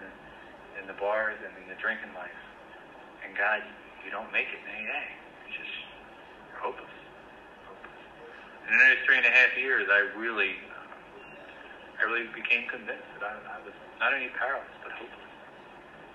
in 0.82 0.84
the 0.90 0.96
bars 0.98 1.38
and 1.38 1.54
in 1.62 1.66
the 1.70 1.78
drinking 1.78 2.12
life. 2.18 2.34
And 3.24 3.34
God, 3.36 3.62
you 4.06 4.14
don't 4.14 4.30
make 4.30 4.46
it 4.54 4.62
in 4.62 4.70
AA. 4.70 5.02
It's 5.50 5.58
just 5.58 5.74
you're 6.46 6.62
hopeless. 6.62 6.94
hopeless. 7.66 8.02
And 8.70 8.78
in 8.78 8.78
those 8.78 9.02
three 9.02 9.18
and 9.18 9.26
a 9.26 9.34
half 9.34 9.50
years, 9.58 9.90
I 9.90 10.06
really, 10.14 10.54
I 11.98 12.06
really 12.06 12.30
became 12.30 12.70
convinced 12.70 13.10
that 13.18 13.26
I, 13.26 13.34
I 13.50 13.58
was 13.66 13.74
not 13.98 14.14
only 14.14 14.30
powerless 14.38 14.70
but 14.86 14.94
hopeless. 14.94 15.26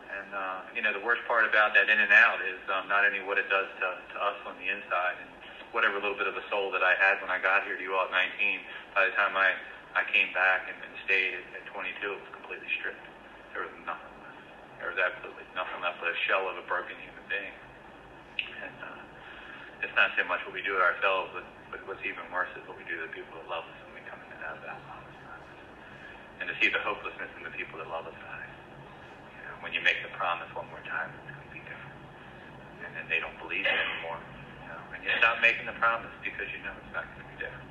And 0.08 0.32
uh, 0.32 0.72
you 0.72 0.80
know, 0.80 0.96
the 0.96 1.04
worst 1.04 1.28
part 1.28 1.44
about 1.44 1.76
that 1.76 1.92
in 1.92 2.00
and 2.00 2.16
out 2.16 2.40
is 2.40 2.64
um, 2.72 2.88
not 2.88 3.04
only 3.04 3.20
what 3.28 3.36
it 3.36 3.52
does 3.52 3.68
to, 3.84 3.88
to 4.00 4.18
us 4.24 4.40
on 4.48 4.56
the 4.56 4.72
inside, 4.72 5.20
and 5.20 5.28
whatever 5.76 6.00
little 6.00 6.16
bit 6.16 6.32
of 6.32 6.36
a 6.40 6.44
soul 6.48 6.72
that 6.72 6.84
I 6.84 6.96
had 6.96 7.20
when 7.20 7.32
I 7.32 7.44
got 7.44 7.68
here 7.68 7.76
to 7.76 7.84
you 7.84 7.92
all 7.96 8.08
at 8.08 8.16
19. 8.16 8.60
By 8.96 9.12
the 9.12 9.16
time 9.20 9.36
I 9.36 9.52
I 9.92 10.08
came 10.08 10.32
back 10.32 10.72
and, 10.72 10.80
and 10.80 10.94
stayed 11.04 11.36
at, 11.36 11.44
at 11.60 11.64
22, 11.76 11.92
it 12.00 12.16
was 12.16 12.32
completely 12.32 12.72
stripped. 12.80 13.04
There 13.52 13.68
was 13.68 13.76
nothing 13.84 14.16
left. 14.24 14.40
There 14.80 14.88
was 14.88 15.00
absolutely 15.00 15.44
nothing 15.52 15.84
left 15.84 16.00
but 16.00 16.16
a 16.16 16.18
shell 16.24 16.48
of 16.48 16.56
a 16.56 16.64
broken 16.64 16.96
human 16.96 17.26
being. 17.28 17.56
And 18.62 18.78
uh, 18.82 19.86
it's 19.86 19.96
not 19.98 20.14
so 20.14 20.24
much 20.30 20.46
what 20.46 20.54
we 20.54 20.62
do 20.62 20.78
to 20.78 20.84
ourselves, 20.84 21.34
but, 21.34 21.46
but 21.74 21.80
what's 21.90 22.04
even 22.06 22.24
worse 22.30 22.50
is 22.54 22.64
what 22.70 22.78
we 22.78 22.86
do 22.86 22.98
to 23.02 23.06
the 23.10 23.14
people 23.14 23.34
that 23.42 23.50
love 23.50 23.66
us 23.66 23.78
when 23.90 23.98
we 23.98 24.04
come 24.06 24.22
in 24.22 24.30
and 24.32 24.42
out 24.46 24.62
of 24.62 24.66
alcoholism. 24.66 25.10
And 26.42 26.46
to 26.50 26.56
see 26.58 26.70
the 26.74 26.82
hopelessness 26.82 27.30
in 27.38 27.46
the 27.46 27.54
people 27.54 27.78
that 27.78 27.90
love 27.90 28.10
us, 28.10 28.18
when 29.62 29.80
you 29.80 29.82
make 29.86 30.02
the 30.02 30.12
promise 30.18 30.50
one 30.58 30.66
more 30.74 30.82
time, 30.90 31.14
it's 31.14 31.30
going 31.30 31.38
to 31.38 31.54
be 31.54 31.62
different. 31.64 31.98
And 32.82 32.92
then 32.98 33.06
they 33.08 33.22
don't 33.22 33.38
believe 33.38 33.64
it 33.64 33.72
anymore. 33.72 34.18
You 34.18 34.74
know? 34.74 34.82
And 34.98 35.00
you 35.06 35.10
stop 35.22 35.38
making 35.40 35.70
the 35.70 35.78
promise 35.78 36.12
because 36.26 36.50
you 36.50 36.60
know 36.66 36.74
it's 36.82 36.94
not 36.94 37.06
going 37.14 37.22
to 37.24 37.30
be 37.30 37.38
different. 37.46 37.70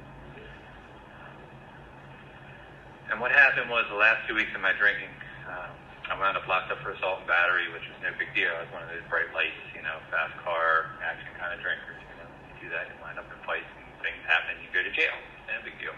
And 3.11 3.19
what 3.19 3.35
happened 3.35 3.67
was 3.67 3.91
the 3.91 3.99
last 3.99 4.23
two 4.31 4.39
weeks 4.39 4.55
of 4.55 4.63
my 4.63 4.71
drinking, 4.79 5.11
um, 5.51 5.75
I 6.11 6.19
wound 6.19 6.35
up 6.35 6.45
locked 6.51 6.75
up 6.75 6.83
for 6.83 6.91
assault 6.91 7.23
and 7.23 7.31
battery, 7.31 7.71
which 7.71 7.87
was 7.87 7.95
no 8.03 8.11
big 8.19 8.35
deal. 8.35 8.51
I 8.51 8.67
was 8.67 8.73
one 8.75 8.83
of 8.83 8.91
those 8.91 9.07
bright 9.07 9.31
lights, 9.31 9.63
you 9.73 9.83
know, 9.87 10.03
fast 10.11 10.35
car, 10.43 10.99
action 11.07 11.31
kind 11.39 11.55
of 11.55 11.63
drinkers. 11.63 12.03
You 12.03 12.17
know, 12.19 12.29
you 12.51 12.55
do 12.67 12.69
that, 12.75 12.91
you 12.91 12.99
wind 12.99 13.17
up 13.17 13.31
in 13.31 13.39
fights 13.47 13.71
and 13.79 13.87
things 14.03 14.19
happen, 14.27 14.59
you 14.59 14.69
go 14.75 14.83
to 14.83 14.91
jail. 14.91 15.15
No 15.47 15.63
big 15.63 15.79
deal. 15.79 15.95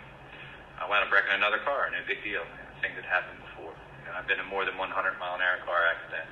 I 0.76 0.84
wound 0.84 1.08
up 1.08 1.10
wrecking 1.10 1.32
another 1.32 1.64
car, 1.64 1.88
no 1.88 2.04
big 2.04 2.20
deal. 2.20 2.44
Things 2.84 2.94
that 3.00 3.08
happened 3.08 3.40
before. 3.40 3.72
I've 4.12 4.28
been 4.28 4.38
in 4.38 4.46
more 4.52 4.68
than 4.68 4.76
100 4.76 4.92
mile 5.16 5.34
an 5.34 5.42
hour 5.42 5.56
car 5.64 5.88
accident, 5.88 6.28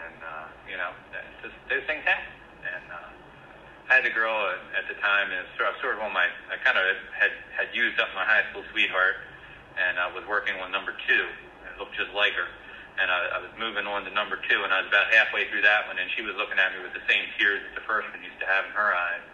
and 0.00 0.16
uh, 0.24 0.46
you 0.64 0.80
know, 0.80 0.96
just, 1.44 1.52
those 1.68 1.84
things 1.84 2.00
happen. 2.08 2.32
And 2.64 2.84
uh, 2.88 3.92
I 3.92 4.00
had 4.00 4.08
a 4.08 4.14
girl 4.14 4.32
at, 4.72 4.88
the 4.88 4.96
time, 4.96 5.28
and 5.28 5.44
sort 5.60 5.68
of, 5.68 5.76
sort 5.84 5.94
of 5.98 6.00
on 6.00 6.12
my, 6.16 6.24
I 6.48 6.56
kind 6.64 6.80
of 6.80 6.84
had 7.12 7.32
had 7.52 7.68
used 7.76 8.00
up 8.00 8.08
my 8.16 8.24
high 8.24 8.48
school 8.48 8.64
sweetheart, 8.72 9.20
and 9.76 10.00
I 10.00 10.08
was 10.08 10.24
working 10.24 10.56
on 10.64 10.72
number 10.72 10.96
two. 11.04 11.24
It 11.68 11.76
looked 11.76 11.94
just 12.00 12.16
like 12.16 12.32
her, 12.32 12.48
and 13.00 13.08
I, 13.08 13.36
I 13.36 13.38
was 13.40 13.52
moving 13.56 13.88
on 13.88 14.04
to 14.04 14.12
number 14.12 14.36
two, 14.48 14.60
and 14.64 14.72
I 14.72 14.84
was 14.84 14.88
about 14.92 15.12
halfway 15.12 15.48
through 15.48 15.64
that 15.64 15.88
one, 15.88 15.96
and 15.96 16.10
she 16.12 16.20
was 16.20 16.36
looking 16.36 16.60
at 16.60 16.72
me 16.76 16.84
with 16.84 16.92
the 16.92 17.04
same 17.08 17.24
tears 17.38 17.64
that 17.64 17.74
the 17.76 17.86
first 17.88 18.10
one 18.12 18.20
used 18.20 18.40
to 18.40 18.48
have 18.48 18.68
in 18.68 18.72
her 18.76 18.92
eyes, 18.92 19.24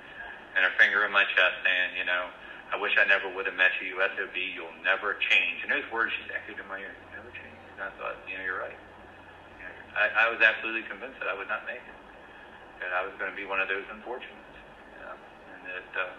and 0.55 0.63
her 0.63 0.75
finger 0.79 1.03
in 1.07 1.11
my 1.11 1.27
chest, 1.35 1.59
saying, 1.65 1.99
you 1.99 2.07
know. 2.07 2.31
I 2.69 2.77
wish 2.77 2.93
I 3.01 3.09
never 3.09 3.33
would 3.33 3.49
have 3.49 3.57
met 3.57 3.73
you, 3.81 3.97
SOB. 3.97 4.37
You'll 4.37 4.77
never 4.85 5.17
change. 5.33 5.65
And 5.65 5.73
those 5.73 5.89
words 5.89 6.13
just 6.21 6.29
echoed 6.29 6.61
in 6.61 6.69
my 6.69 6.77
ear. 6.77 6.93
Never 7.17 7.33
changed. 7.33 7.65
And 7.81 7.89
I 7.89 7.91
thought, 7.97 8.21
you 8.29 8.37
know, 8.37 8.45
you're 8.45 8.61
right. 8.61 8.77
I, 9.97 10.29
I 10.29 10.31
was 10.31 10.39
absolutely 10.45 10.85
convinced 10.85 11.17
that 11.19 11.33
I 11.33 11.35
would 11.35 11.49
not 11.49 11.65
make 11.65 11.81
it. 11.81 11.99
That 12.85 12.93
I 12.93 13.03
was 13.09 13.17
going 13.17 13.33
to 13.33 13.39
be 13.39 13.49
one 13.49 13.59
of 13.59 13.73
those 13.73 13.89
unfortunates. 13.89 14.61
You 14.95 15.01
know? 15.01 15.17
And 15.17 15.61
that 15.65 15.91
uh, 15.97 16.13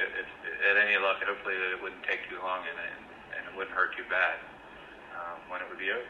if, 0.00 0.28
at 0.64 0.76
any 0.80 0.96
luck, 0.96 1.20
hopefully 1.22 1.54
that 1.60 1.70
it 1.76 1.80
wouldn't 1.84 2.02
take 2.08 2.24
too 2.26 2.40
long 2.40 2.64
and, 2.64 2.78
and, 2.80 3.04
and 3.36 3.42
it 3.46 3.52
wouldn't 3.52 3.76
hurt 3.76 3.92
too 3.94 4.08
bad 4.08 4.40
um, 5.14 5.38
when 5.52 5.60
it 5.60 5.68
would 5.68 5.78
be 5.78 5.92
over. 5.92 6.08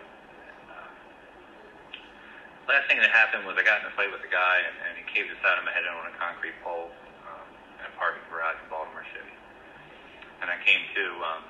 Last 2.65 2.89
thing 2.89 2.97
that 3.05 3.13
happened 3.13 3.45
was 3.45 3.61
I 3.61 3.65
got 3.65 3.85
in 3.85 3.93
a 3.93 3.95
fight 3.95 4.09
with 4.09 4.25
a 4.25 4.33
guy 4.33 4.57
and, 4.65 4.77
and 4.89 4.93
he 4.97 5.05
caved 5.13 5.29
the 5.29 5.39
side 5.45 5.61
of 5.61 5.65
my 5.69 5.73
head 5.73 5.85
in 5.85 5.93
on 5.93 6.09
a 6.09 6.17
concrete 6.17 6.57
pole 6.65 6.89
um, 7.29 7.47
in 7.77 7.85
a 7.85 7.93
parking 8.01 8.25
garage 8.33 8.57
in 8.61 8.69
Baltimore 8.73 9.05
City. 9.13 9.35
And 10.41 10.49
I 10.49 10.57
came 10.65 10.81
to 10.97 11.05
um, 11.25 11.43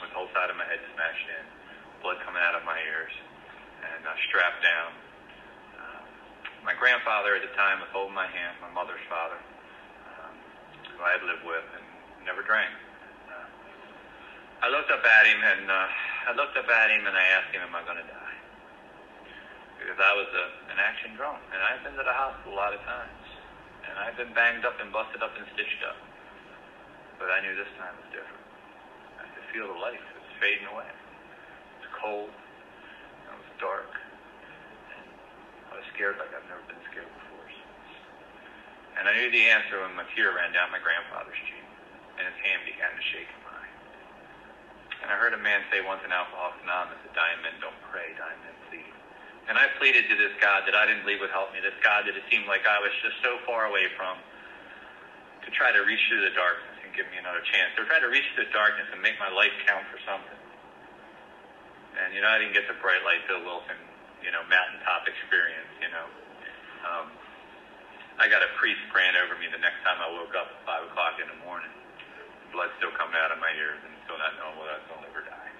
with 0.00 0.10
the 0.10 0.16
whole 0.16 0.32
side 0.32 0.48
of 0.48 0.56
my 0.56 0.64
head 0.64 0.80
smashed 0.96 1.28
in 1.28 1.44
blood 2.02 2.18
coming 2.26 2.42
out 2.42 2.58
of 2.58 2.66
my 2.66 2.82
ears, 2.82 3.14
and 3.86 4.02
uh, 4.02 4.10
strapped 4.26 4.58
down. 4.58 4.90
Uh, 5.78 6.02
my 6.66 6.74
grandfather 6.74 7.38
at 7.38 7.46
the 7.46 7.54
time 7.54 7.78
was 7.78 7.88
holding 7.94 8.12
my 8.12 8.26
hand, 8.26 8.58
my 8.58 8.70
mother's 8.74 9.02
father, 9.06 9.38
um, 10.18 10.34
who 10.90 10.98
I 10.98 11.14
had 11.14 11.22
lived 11.22 11.46
with 11.46 11.62
and 11.78 11.86
never 12.26 12.42
drank. 12.42 12.74
Uh, 13.30 14.66
I 14.66 14.68
looked 14.68 14.90
up 14.90 15.06
at 15.06 15.24
him 15.30 15.38
and 15.38 15.70
uh, 15.70 15.86
I 16.26 16.34
looked 16.34 16.58
up 16.58 16.66
at 16.66 16.90
him 16.90 17.06
and 17.06 17.14
I 17.14 17.24
asked 17.38 17.54
him, 17.54 17.62
"Am 17.62 17.74
I 17.74 17.86
going 17.86 18.02
to 18.02 18.08
die?" 18.10 18.21
Because 19.82 19.98
I 19.98 20.14
was 20.14 20.30
a, 20.30 20.46
an 20.70 20.78
action 20.78 21.18
drunk, 21.18 21.42
and 21.50 21.58
I've 21.58 21.82
been 21.82 21.98
to 21.98 22.06
the 22.06 22.14
hospital 22.14 22.54
a 22.54 22.58
lot 22.58 22.70
of 22.70 22.78
times, 22.86 23.18
and 23.82 23.98
I've 23.98 24.14
been 24.14 24.30
banged 24.30 24.62
up 24.62 24.78
and 24.78 24.94
busted 24.94 25.26
up 25.26 25.34
and 25.34 25.42
stitched 25.58 25.82
up. 25.82 25.98
But 27.18 27.34
I 27.34 27.42
knew 27.42 27.58
this 27.58 27.70
time 27.82 27.90
was 27.98 28.06
different. 28.14 28.46
I 29.18 29.26
could 29.26 29.42
feel 29.50 29.66
the 29.66 29.80
life; 29.82 29.98
it 29.98 30.22
was 30.22 30.34
fading 30.38 30.70
away 30.70 30.86
It 30.86 31.82
was 31.82 31.90
cold. 31.98 32.30
It 32.30 33.34
was 33.34 33.50
dark. 33.58 33.90
And 34.94 35.06
I 35.74 35.82
was 35.82 35.86
scared 35.90 36.14
like 36.22 36.30
I've 36.30 36.46
never 36.46 36.62
been 36.70 36.78
scared 36.86 37.10
before. 37.10 37.32
And 39.02 39.10
I 39.10 39.18
knew 39.18 39.34
the 39.34 39.50
answer 39.50 39.82
when 39.82 39.98
my 39.98 40.06
tear 40.14 40.30
ran 40.36 40.54
down 40.54 40.70
my 40.70 40.78
grandfather's 40.78 41.42
cheek, 41.48 41.66
and 42.20 42.24
his 42.28 42.38
hand 42.44 42.62
began 42.68 42.94
to 42.94 43.02
shake 43.02 43.26
in 43.26 43.40
mine. 43.42 43.74
And 45.02 45.08
I 45.10 45.18
heard 45.18 45.34
a 45.34 45.40
man 45.40 45.66
say 45.74 45.82
once 45.82 46.04
in 46.04 46.12
Alcoholics 46.12 46.60
Anonymous 46.62 47.00
that 47.02 47.14
dying 47.16 47.40
men 47.42 47.56
don't 47.58 47.80
pray, 47.90 48.14
dying 48.14 48.38
men 48.46 48.56
plead. 48.68 48.91
And 49.50 49.58
I 49.58 49.66
pleaded 49.78 50.06
to 50.06 50.14
this 50.14 50.32
God 50.38 50.62
that 50.70 50.74
I 50.78 50.86
didn't 50.86 51.02
believe 51.02 51.18
would 51.18 51.34
help 51.34 51.50
me, 51.50 51.58
this 51.58 51.74
God 51.82 52.06
that 52.06 52.14
it 52.14 52.22
seemed 52.30 52.46
like 52.46 52.62
I 52.62 52.78
was 52.78 52.94
just 53.02 53.18
so 53.26 53.42
far 53.42 53.66
away 53.66 53.90
from, 53.98 54.18
to 55.42 55.48
try 55.50 55.74
to 55.74 55.82
reach 55.82 56.00
through 56.06 56.22
the 56.22 56.34
darkness 56.38 56.78
and 56.86 56.94
give 56.94 57.10
me 57.10 57.18
another 57.18 57.42
chance, 57.50 57.74
to 57.74 57.82
try 57.84 57.98
to 57.98 58.06
reach 58.06 58.24
through 58.34 58.46
the 58.46 58.54
darkness 58.54 58.86
and 58.94 59.02
make 59.02 59.18
my 59.18 59.30
life 59.34 59.52
count 59.66 59.82
for 59.90 59.98
something. 60.06 60.38
And, 61.98 62.14
you 62.14 62.22
know, 62.22 62.30
I 62.30 62.38
didn't 62.38 62.54
get 62.54 62.70
the 62.70 62.78
bright 62.78 63.02
light 63.02 63.26
Bill 63.26 63.42
Wilson, 63.42 63.76
you 64.22 64.30
know, 64.30 64.46
mountaintop 64.46 65.10
experience, 65.10 65.68
you 65.82 65.90
know. 65.90 66.06
Um, 66.86 67.06
I 68.16 68.30
got 68.30 68.40
a 68.40 68.50
priest 68.56 68.80
praying 68.94 69.18
over 69.18 69.36
me 69.36 69.50
the 69.50 69.60
next 69.60 69.82
time 69.84 69.98
I 70.00 70.08
woke 70.08 70.32
up 70.38 70.48
at 70.54 70.88
5 70.88 70.90
o'clock 70.92 71.20
in 71.20 71.28
the 71.28 71.38
morning. 71.44 71.70
Blood 72.54 72.70
still 72.78 72.92
coming 72.96 73.16
out 73.16 73.32
of 73.32 73.40
my 73.40 73.52
ears 73.56 73.80
and 73.84 73.92
still 74.04 74.16
not 74.16 74.36
knowing 74.40 74.56
whether 74.60 74.76
I 74.76 74.80
was 74.80 74.88
going 74.88 75.00
to 75.02 75.06
live 75.08 75.16
or 75.16 75.24
die. 75.24 75.51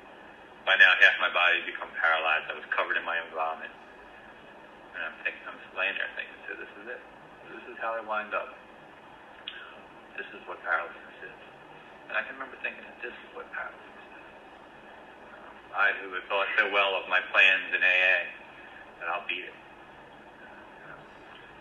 By 0.63 0.79
now, 0.79 0.95
half 1.03 1.19
my 1.19 1.33
body 1.35 1.59
had 1.59 1.67
become 1.67 1.91
paralyzed. 1.99 2.47
I 2.47 2.55
was 2.55 2.67
covered 2.71 2.95
in 2.95 3.03
my 3.03 3.19
own 3.19 3.31
vomit. 3.35 3.71
And 4.95 5.01
I'm 5.03 5.17
thinking, 5.27 5.43
I'm 5.49 5.59
laying 5.75 5.97
there 5.99 6.11
thinking, 6.15 6.39
so 6.47 6.55
this 6.55 6.71
is 6.79 6.87
it. 6.87 7.03
This 7.51 7.65
is 7.75 7.77
how 7.83 7.99
I 7.99 8.03
wind 8.07 8.31
up. 8.31 8.55
This 10.15 10.29
is 10.31 10.41
what 10.47 10.63
paralysis 10.63 11.17
is. 11.25 11.41
And 12.07 12.15
I 12.15 12.23
can 12.23 12.39
remember 12.39 12.55
thinking 12.63 12.85
that 12.87 13.01
this 13.03 13.15
is 13.17 13.31
what 13.35 13.51
paralysis 13.51 13.83
is. 13.83 14.27
I 15.73 15.97
who 16.05 16.13
had 16.15 16.23
thought 16.29 16.47
so 16.61 16.69
well 16.71 16.95
of 16.95 17.09
my 17.09 17.19
plans 17.33 17.73
in 17.73 17.81
AA, 17.81 18.17
that 19.01 19.09
I'll 19.11 19.27
beat 19.27 19.49
it. 19.49 19.57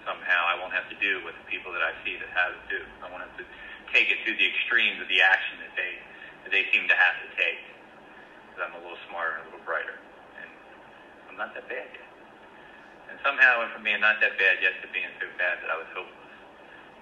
Somehow 0.05 0.45
I 0.45 0.57
won't 0.61 0.73
have 0.73 0.89
to 0.89 0.97
do 1.01 1.23
what 1.25 1.33
the 1.37 1.45
people 1.49 1.73
that 1.73 1.81
I 1.81 1.93
see 2.05 2.17
that 2.21 2.29
have 2.33 2.53
it 2.53 2.65
do. 2.69 2.81
I 3.01 3.09
won't 3.09 3.23
have 3.25 3.37
to 3.37 3.45
take 3.93 4.09
it 4.13 4.21
to 4.25 4.31
the 4.33 4.45
extremes 4.45 5.01
of 5.01 5.07
the 5.09 5.21
action 5.21 5.61
that 5.61 5.73
they 5.77 5.93
that 6.43 6.51
they 6.51 6.65
seem 6.73 6.89
to 6.89 6.97
have 6.97 7.21
to 7.21 7.29
take. 7.37 7.61
I'm 8.62 8.78
a 8.78 8.82
little 8.82 9.02
smarter 9.10 9.41
and 9.41 9.43
a 9.43 9.47
little 9.50 9.65
brighter. 9.65 9.97
And 10.38 10.50
I'm 11.34 11.38
not 11.38 11.58
that 11.58 11.65
bad 11.65 11.89
yet. 11.89 12.10
And 13.10 13.17
somehow 13.26 13.60
went 13.60 13.74
from 13.74 13.84
being 13.84 14.00
not 14.00 14.21
that 14.21 14.38
bad 14.38 14.62
yet 14.62 14.78
to 14.80 14.88
being 14.93 15.10
so 15.17 15.28
bad 15.36 15.60
that 15.65 15.69
I 15.74 15.78
was 15.78 15.89
hopeless. 15.91 16.32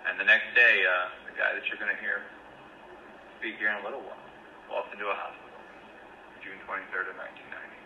And 0.08 0.18
the 0.18 0.26
next 0.26 0.56
day, 0.56 0.88
uh, 0.88 1.12
the 1.28 1.36
guy 1.36 1.54
that 1.54 1.68
you're 1.68 1.78
going 1.78 1.92
to 1.92 2.02
hear 2.02 2.24
speak 3.38 3.60
here 3.60 3.72
in 3.72 3.80
a 3.80 3.86
little 3.86 4.04
while 4.04 4.20
walked 4.68 4.92
into 4.92 5.08
a 5.08 5.16
hospital. 5.16 5.48
June 6.44 6.60
23rd 6.66 7.12
of 7.12 7.18
1990. 7.20 7.80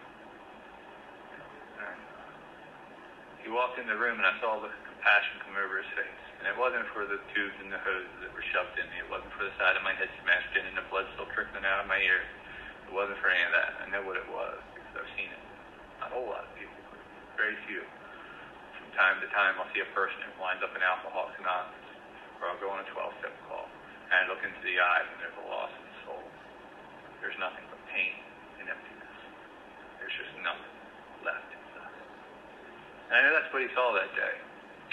And 1.83 1.99
he 3.43 3.49
walked 3.51 3.77
in 3.81 3.89
the 3.89 3.97
room 3.97 4.21
and 4.21 4.27
I 4.27 4.35
saw 4.39 4.61
the 4.61 4.71
compassion 4.87 5.41
come 5.43 5.57
over 5.57 5.81
his 5.81 5.89
face. 5.97 6.23
And 6.39 6.47
it 6.47 6.55
wasn't 6.59 6.87
for 6.91 7.07
the 7.07 7.19
tubes 7.31 7.55
and 7.63 7.71
the 7.71 7.79
hoses 7.79 8.11
that 8.23 8.31
were 8.35 8.43
shoved 8.51 8.75
in 8.75 8.87
me. 8.91 8.99
It 8.99 9.09
wasn't 9.11 9.31
for 9.35 9.47
the 9.47 9.55
side 9.59 9.75
of 9.75 9.83
my 9.83 9.95
head 9.95 10.11
smashed 10.23 10.53
in 10.55 10.63
and 10.67 10.75
the 10.75 10.85
blood 10.91 11.07
still 11.15 11.27
trickling 11.31 11.63
out 11.63 11.83
of 11.83 11.87
my 11.87 11.99
ears. 12.03 12.27
It 12.87 12.93
wasn't 12.93 13.19
for 13.23 13.29
any 13.31 13.43
of 13.45 13.53
that. 13.55 13.71
I 13.81 13.85
know 13.89 14.03
what 14.05 14.17
it 14.17 14.27
was 14.29 14.59
because 14.75 15.03
I've 15.03 15.11
seen 15.17 15.29
it. 15.29 15.43
Not 15.99 16.11
a 16.11 16.19
whole 16.19 16.27
lot 16.27 16.45
of 16.45 16.51
people, 16.59 16.75
very 17.39 17.55
few. 17.65 17.81
From 18.79 18.89
time 18.97 19.17
to 19.23 19.27
time, 19.31 19.55
I'll 19.57 19.69
see 19.71 19.81
a 19.81 19.91
person 19.95 20.19
who 20.27 20.31
winds 20.37 20.61
up 20.61 20.75
in 20.75 20.81
Alcoholics 20.83 21.39
Anonymous, 21.39 21.87
or 22.37 22.51
I'll 22.51 22.59
go 22.59 22.69
on 22.69 22.83
a 22.83 22.87
12-step 22.91 23.33
call, 23.47 23.71
and 24.11 24.13
I 24.13 24.23
look 24.27 24.43
into 24.43 24.61
the 24.61 24.77
eyes 24.77 25.07
and 25.09 25.17
there's 25.23 25.37
a 25.39 25.47
loss 25.47 25.71
of 25.71 25.83
the 25.83 25.95
soul. 26.05 26.23
There's 27.23 27.39
nothing 27.39 27.63
but 27.71 27.79
pain 27.87 28.19
and 28.59 28.67
emptiness. 28.67 29.17
There's 29.97 30.13
just 30.13 30.35
nothing 30.43 30.75
left 31.23 31.47
inside. 31.55 32.03
And 33.07 33.13
I 33.15 33.19
know 33.23 33.31
that's 33.31 33.49
what 33.55 33.63
he 33.63 33.71
saw 33.71 33.95
that 33.95 34.11
day. 34.13 34.35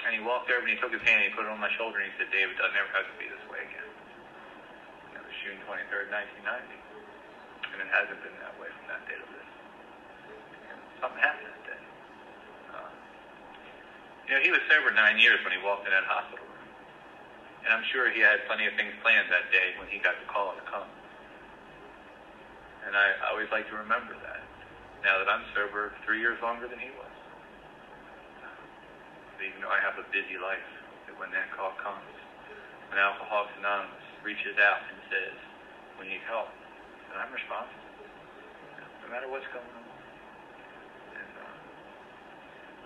And 0.07 0.17
he 0.17 0.23
walked 0.23 0.49
over 0.49 0.65
and 0.65 0.73
he 0.73 0.79
took 0.81 0.95
his 0.95 1.03
hand 1.03 1.21
and 1.21 1.29
he 1.29 1.35
put 1.35 1.45
it 1.45 1.53
on 1.53 1.61
my 1.61 1.69
shoulder 1.77 2.01
and 2.01 2.09
he 2.09 2.15
said, 2.17 2.31
David, 2.33 2.57
doesn't 2.57 2.79
ever 2.79 2.89
have 2.97 3.05
to 3.05 3.17
be 3.21 3.29
this 3.29 3.45
way 3.51 3.61
again. 3.67 3.91
And 5.11 5.21
that 5.21 5.23
was 5.27 5.35
June 5.45 5.59
23rd, 5.67 6.09
1990. 6.09 6.90
And 7.81 7.89
it 7.89 7.97
hasn't 7.97 8.21
been 8.21 8.37
that 8.45 8.53
way 8.61 8.69
from 8.69 8.93
that 8.93 9.01
day 9.09 9.17
to 9.17 9.25
this. 9.25 9.51
And 10.69 10.77
something 11.01 11.17
happened 11.17 11.49
that 11.49 11.65
day. 11.65 11.81
Uh, 12.77 12.93
you 14.29 14.37
know, 14.37 14.41
he 14.45 14.53
was 14.53 14.61
sober 14.69 14.93
nine 14.93 15.17
years 15.17 15.41
when 15.41 15.57
he 15.57 15.61
walked 15.65 15.89
in 15.89 15.93
that 15.97 16.05
hospital 16.05 16.45
room. 16.45 16.69
And 17.65 17.73
I'm 17.73 17.85
sure 17.89 18.13
he 18.13 18.21
had 18.21 18.45
plenty 18.45 18.69
of 18.69 18.77
things 18.77 18.93
planned 19.01 19.33
that 19.33 19.49
day 19.49 19.73
when 19.81 19.89
he 19.89 19.97
got 19.97 20.21
the 20.21 20.29
call 20.29 20.53
to 20.53 20.65
come. 20.69 20.93
And 22.85 22.93
I, 22.93 23.17
I 23.25 23.33
always 23.33 23.49
like 23.49 23.65
to 23.73 23.77
remember 23.81 24.13
that, 24.13 24.45
now 25.01 25.17
that 25.17 25.29
I'm 25.29 25.49
sober 25.57 25.97
three 26.05 26.21
years 26.21 26.37
longer 26.45 26.69
than 26.69 26.81
he 26.81 26.93
was. 27.01 27.09
Even 29.41 29.65
though 29.65 29.73
I 29.73 29.81
have 29.81 29.97
a 29.97 30.05
busy 30.13 30.37
life, 30.37 30.69
that 31.09 31.17
when 31.17 31.33
that 31.33 31.49
call 31.57 31.73
comes, 31.81 32.05
when 32.93 33.01
Alcoholics 33.01 33.57
Anonymous 33.57 34.05
reaches 34.21 34.61
out 34.61 34.85
and 34.85 35.01
says, 35.09 35.33
we 35.97 36.13
need 36.13 36.21
help, 36.29 36.53
then 37.11 37.19
I'm 37.19 37.33
responsible, 37.35 37.91
no 39.03 39.07
matter 39.11 39.27
what's 39.27 39.47
going 39.51 39.67
on. 39.67 39.87
And 41.19 41.33
uh, 41.43 41.55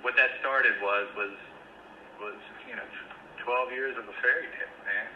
what 0.00 0.16
that 0.16 0.40
started 0.40 0.80
was, 0.80 1.06
was, 1.12 1.36
was, 2.20 2.38
you 2.64 2.76
know, 2.76 2.88
12 3.44 3.72
years 3.76 3.94
of 4.00 4.08
a 4.08 4.16
fairy 4.24 4.48
tale, 4.56 4.76
man. 4.88 5.08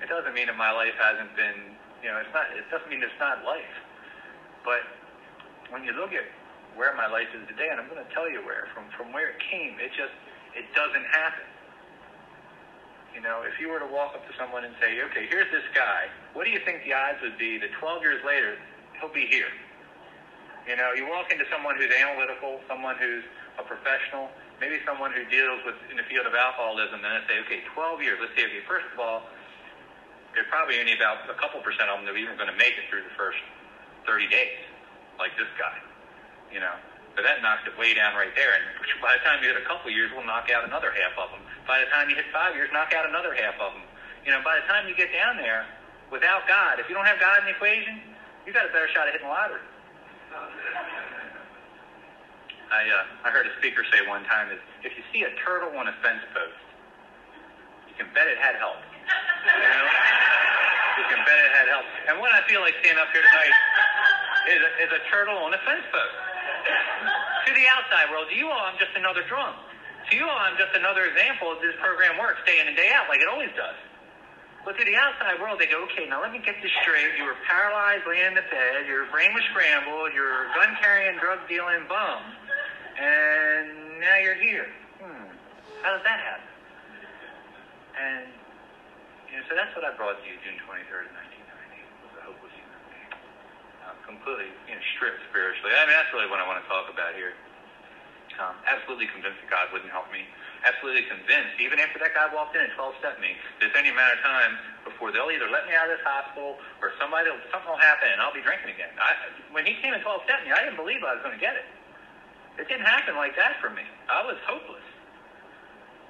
It 0.00 0.08
doesn't 0.08 0.32
mean 0.32 0.48
that 0.48 0.56
my 0.56 0.72
life 0.72 0.96
hasn't 0.96 1.36
been, 1.36 1.76
you 2.00 2.08
know, 2.08 2.18
it's 2.18 2.32
not, 2.32 2.48
it 2.56 2.64
doesn't 2.72 2.88
mean 2.88 3.04
it's 3.04 3.20
not 3.20 3.44
life. 3.44 3.76
But 4.64 4.80
when 5.68 5.84
you 5.84 5.92
look 5.92 6.16
at 6.16 6.24
where 6.74 6.96
my 6.96 7.06
life 7.06 7.28
is 7.36 7.44
today, 7.46 7.68
and 7.70 7.78
I'm 7.78 7.86
going 7.86 8.02
to 8.02 8.12
tell 8.16 8.26
you 8.26 8.40
where, 8.42 8.66
from, 8.72 8.88
from 8.96 9.12
where 9.12 9.30
it 9.30 9.38
came, 9.38 9.76
it 9.78 9.92
just, 9.92 10.16
it 10.56 10.66
doesn't 10.74 11.06
happen. 11.12 11.46
You 13.14 13.22
know, 13.22 13.46
if 13.46 13.62
you 13.62 13.70
were 13.70 13.78
to 13.78 13.86
walk 13.86 14.18
up 14.18 14.26
to 14.26 14.34
someone 14.34 14.66
and 14.66 14.74
say, 14.82 14.98
okay, 15.06 15.30
here's 15.30 15.46
this 15.54 15.62
guy, 15.70 16.10
what 16.34 16.42
do 16.44 16.50
you 16.50 16.58
think 16.66 16.82
the 16.82 16.92
odds 16.92 17.22
would 17.22 17.38
be 17.38 17.62
that 17.62 17.70
12 17.78 18.02
years 18.02 18.20
later, 18.26 18.58
he'll 18.98 19.14
be 19.14 19.30
here? 19.30 19.54
You 20.66 20.74
know, 20.74 20.90
you 20.98 21.06
walk 21.06 21.30
into 21.30 21.46
someone 21.46 21.78
who's 21.78 21.94
analytical, 21.94 22.58
someone 22.66 22.98
who's 22.98 23.22
a 23.54 23.62
professional, 23.62 24.34
maybe 24.58 24.82
someone 24.82 25.14
who 25.14 25.22
deals 25.30 25.62
with 25.62 25.78
in 25.94 25.96
the 25.96 26.06
field 26.10 26.26
of 26.26 26.34
alcoholism, 26.34 26.98
and 26.98 27.22
they 27.22 27.22
say, 27.30 27.38
okay, 27.46 27.60
12 27.70 28.02
years, 28.02 28.18
let's 28.18 28.34
see, 28.34 28.42
okay, 28.50 28.66
first 28.66 28.90
of 28.90 28.98
all, 28.98 29.22
there's 30.34 30.50
probably 30.50 30.82
only 30.82 30.98
about 30.98 31.30
a 31.30 31.38
couple 31.38 31.62
percent 31.62 31.86
of 31.86 32.02
them 32.02 32.10
that 32.10 32.18
are 32.18 32.18
even 32.18 32.34
going 32.34 32.50
to 32.50 32.58
make 32.58 32.74
it 32.74 32.90
through 32.90 33.06
the 33.06 33.14
first 33.14 33.38
30 34.10 34.26
days, 34.26 34.58
like 35.22 35.30
this 35.38 35.46
guy, 35.54 35.78
you 36.50 36.58
know. 36.58 36.74
But 37.14 37.22
that 37.22 37.42
knocks 37.46 37.62
it 37.62 37.78
way 37.78 37.94
down 37.94 38.18
right 38.18 38.34
there. 38.34 38.58
And 38.58 38.64
by 39.04 39.14
the 39.14 39.22
time 39.22 39.38
you 39.42 39.54
hit 39.54 39.58
a 39.58 39.66
couple 39.66 39.90
years, 39.90 40.10
we'll 40.10 40.26
knock 40.26 40.50
out 40.50 40.66
another 40.66 40.90
half 40.90 41.14
of 41.14 41.30
them. 41.30 41.42
By 41.66 41.80
the 41.80 41.88
time 41.94 42.10
you 42.10 42.18
hit 42.18 42.26
five 42.34 42.54
years, 42.58 42.68
knock 42.74 42.92
out 42.92 43.06
another 43.06 43.32
half 43.32 43.54
of 43.62 43.72
them. 43.72 43.86
You 44.26 44.34
know, 44.34 44.42
by 44.42 44.58
the 44.58 44.66
time 44.66 44.90
you 44.90 44.94
get 44.98 45.14
down 45.14 45.38
there, 45.38 45.64
without 46.10 46.46
God, 46.50 46.82
if 46.82 46.90
you 46.90 46.94
don't 46.94 47.06
have 47.06 47.20
God 47.22 47.40
in 47.40 47.44
the 47.46 47.54
equation, 47.54 48.02
you 48.44 48.52
got 48.52 48.66
a 48.66 48.72
better 48.74 48.90
shot 48.92 49.06
at 49.06 49.14
hitting 49.14 49.28
the 49.28 49.32
lottery. 49.32 49.62
I 52.74 52.82
uh, 52.90 53.28
I 53.28 53.30
heard 53.30 53.46
a 53.46 53.54
speaker 53.62 53.86
say 53.92 54.02
one 54.08 54.24
time 54.26 54.50
is 54.50 54.58
if 54.82 54.96
you 54.98 55.04
see 55.14 55.22
a 55.22 55.30
turtle 55.46 55.70
on 55.78 55.86
a 55.86 55.94
fence 56.02 56.24
post, 56.34 56.58
you 57.86 57.94
can 57.94 58.10
bet 58.16 58.26
it 58.26 58.40
had 58.40 58.58
help. 58.58 58.80
You 58.82 59.62
know, 59.62 59.86
you 60.98 61.04
can 61.06 61.20
bet 61.22 61.38
it 61.38 61.52
had 61.54 61.68
help. 61.70 61.86
And 62.10 62.18
what 62.18 62.32
I 62.34 62.42
feel 62.50 62.64
like 62.64 62.74
seeing 62.82 62.98
up 62.98 63.12
here 63.14 63.22
tonight 63.22 63.54
is 64.50 64.60
a, 64.64 64.70
is 64.88 64.90
a 64.98 65.02
turtle 65.12 65.38
on 65.38 65.54
a 65.54 65.60
fence 65.62 65.86
post 65.92 66.33
to 67.46 67.50
the 67.52 67.66
outside 67.68 68.10
world, 68.10 68.28
to 68.30 68.36
you 68.36 68.48
all, 68.48 68.64
I'm 68.64 68.78
just 68.80 68.92
another 68.96 69.22
drum. 69.28 69.54
To 70.10 70.12
you 70.16 70.24
all, 70.28 70.40
I'm 70.40 70.56
just 70.60 70.76
another 70.76 71.08
example 71.08 71.52
of 71.52 71.60
this 71.64 71.72
program 71.80 72.20
works 72.20 72.40
day 72.44 72.60
in 72.60 72.68
and 72.68 72.76
day 72.76 72.92
out, 72.92 73.08
like 73.08 73.20
it 73.20 73.28
always 73.28 73.52
does. 73.56 73.76
But 74.64 74.80
to 74.80 74.84
the 74.84 74.96
outside 74.96 75.36
world, 75.44 75.60
they 75.60 75.68
go, 75.68 75.84
okay, 75.92 76.08
now 76.08 76.24
let 76.24 76.32
me 76.32 76.40
get 76.40 76.56
this 76.64 76.72
straight. 76.80 77.20
You 77.20 77.28
were 77.28 77.36
paralyzed, 77.44 78.08
laying 78.08 78.32
in 78.32 78.36
the 78.40 78.48
bed. 78.48 78.88
Your 78.88 79.04
brain 79.12 79.36
was 79.36 79.44
scrambled. 79.52 80.16
You're 80.16 80.48
a 80.48 80.56
gun-carrying, 80.56 81.20
drug-dealing 81.20 81.84
bum. 81.84 82.20
And 82.96 84.00
now 84.00 84.16
you're 84.24 84.40
here. 84.40 84.72
Hmm. 85.04 85.28
How 85.84 85.92
does 85.92 86.04
that 86.08 86.16
happen? 86.16 86.48
And, 87.94 88.24
you 89.28 89.36
know, 89.36 89.44
so 89.48 89.52
that's 89.52 89.70
what 89.76 89.84
I 89.84 89.92
brought 90.00 90.16
to 90.16 90.24
you 90.24 90.40
June 90.40 90.56
23rd, 90.64 91.12
1990, 91.12 92.08
was 92.08 92.12
a 92.16 92.22
hopeless 92.24 92.54
human 92.56 92.80
being. 92.88 93.12
Uh, 93.84 93.93
completely, 94.06 94.52
you 94.68 94.76
know, 94.76 94.84
stripped 94.96 95.20
spiritually. 95.28 95.72
I 95.72 95.88
mean, 95.88 95.96
that's 95.96 96.12
really 96.12 96.28
what 96.28 96.38
I 96.40 96.46
want 96.46 96.60
to 96.62 96.68
talk 96.68 96.88
about 96.92 97.16
here. 97.16 97.34
Um, 98.34 98.54
absolutely 98.66 99.06
convinced 99.06 99.38
that 99.46 99.50
God 99.50 99.70
wouldn't 99.70 99.94
help 99.94 100.10
me. 100.10 100.26
Absolutely 100.66 101.06
convinced, 101.06 101.54
even 101.60 101.78
after 101.78 102.02
that 102.02 102.16
guy 102.16 102.26
walked 102.34 102.56
in 102.56 102.66
and 102.66 102.72
12-stepped 102.74 103.20
me, 103.20 103.36
that 103.60 103.70
it's 103.70 103.76
only 103.76 103.92
a 103.92 103.96
matter 103.96 104.16
of 104.16 104.22
time 104.26 104.58
before 104.82 105.14
they'll 105.14 105.30
either 105.30 105.46
let 105.46 105.68
me 105.70 105.76
out 105.76 105.86
of 105.86 105.94
this 105.94 106.02
hospital 106.02 106.58
or 106.82 106.90
somebody, 106.98 107.30
something 107.52 107.68
will 107.68 107.78
happen 107.78 108.10
and 108.10 108.18
I'll 108.18 108.34
be 108.34 108.42
drinking 108.42 108.74
again. 108.74 108.90
I, 108.98 109.30
when 109.54 109.62
he 109.62 109.78
came 109.78 109.94
and 109.94 110.02
12-stepped 110.02 110.42
me, 110.42 110.50
I 110.50 110.66
didn't 110.66 110.80
believe 110.80 111.04
I 111.06 111.14
was 111.14 111.22
going 111.22 111.36
to 111.36 111.42
get 111.42 111.54
it. 111.54 111.68
It 112.58 112.66
didn't 112.66 112.86
happen 112.86 113.14
like 113.14 113.38
that 113.38 113.60
for 113.62 113.70
me. 113.70 113.86
I 114.10 114.26
was 114.26 114.40
hopeless. 114.48 114.82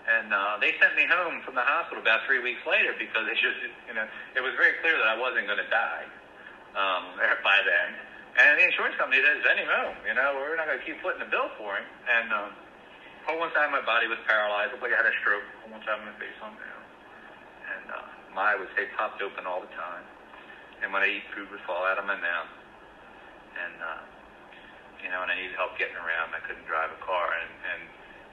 And 0.09 0.33
uh, 0.33 0.57
they 0.61 0.77
sent 0.81 0.97
me 0.97 1.09
home 1.09 1.45
from 1.45 1.57
the 1.57 1.65
hospital 1.65 2.01
about 2.01 2.25
three 2.25 2.41
weeks 2.41 2.61
later 2.65 2.97
because 2.97 3.29
it 3.29 3.37
just, 3.41 3.61
you 3.89 3.97
know, 3.97 4.05
it 4.37 4.41
was 4.41 4.53
very 4.57 4.81
clear 4.81 4.97
that 4.97 5.09
I 5.09 5.17
wasn't 5.17 5.45
going 5.49 5.61
to 5.61 5.69
die 5.69 6.09
um, 6.75 7.03
by 7.47 7.59
then. 7.63 7.89
And 8.35 8.59
the 8.59 8.67
insurance 8.67 8.99
company 8.99 9.23
send 9.23 9.59
him 9.63 9.71
home. 9.71 9.95
You 10.03 10.15
know, 10.19 10.35
we're 10.43 10.59
not 10.59 10.67
going 10.67 10.83
to 10.83 10.87
keep 10.87 10.99
footing 10.99 11.23
the 11.23 11.31
bill 11.31 11.47
for 11.55 11.79
him. 11.79 11.87
And 12.11 12.27
um, 12.35 12.51
whole 13.31 13.39
one 13.39 13.55
side 13.55 13.71
my 13.71 13.83
body 13.87 14.11
was 14.11 14.19
paralyzed. 14.27 14.75
Looked 14.75 14.83
like 14.83 14.91
I 14.91 15.07
had 15.07 15.11
a 15.11 15.15
stroke. 15.23 15.47
Whole 15.63 15.71
one 15.71 15.83
side 15.87 16.03
my 16.03 16.11
face 16.19 16.35
on 16.43 16.59
down. 16.59 16.83
And 17.71 17.87
uh, 17.95 18.07
my 18.35 18.55
eye 18.55 18.59
would 18.59 18.71
stay 18.75 18.91
popped 18.99 19.23
open 19.23 19.47
all 19.47 19.63
the 19.63 19.71
time. 19.79 20.03
And 20.83 20.91
when 20.91 21.07
I 21.07 21.23
eat, 21.23 21.25
food 21.31 21.47
would 21.55 21.63
fall 21.63 21.87
out 21.87 21.95
of 21.95 22.11
my 22.11 22.19
mouth. 22.19 22.51
And, 23.55 23.79
uh, 23.79 24.03
you 24.99 25.15
know, 25.15 25.23
and 25.23 25.31
I 25.31 25.39
needed 25.39 25.55
help 25.55 25.79
getting 25.79 25.95
around. 25.95 26.35
I 26.35 26.43
couldn't 26.43 26.67
drive 26.67 26.91
a 26.91 26.99
car. 27.07 27.39
And, 27.39 27.53
and 27.71 27.81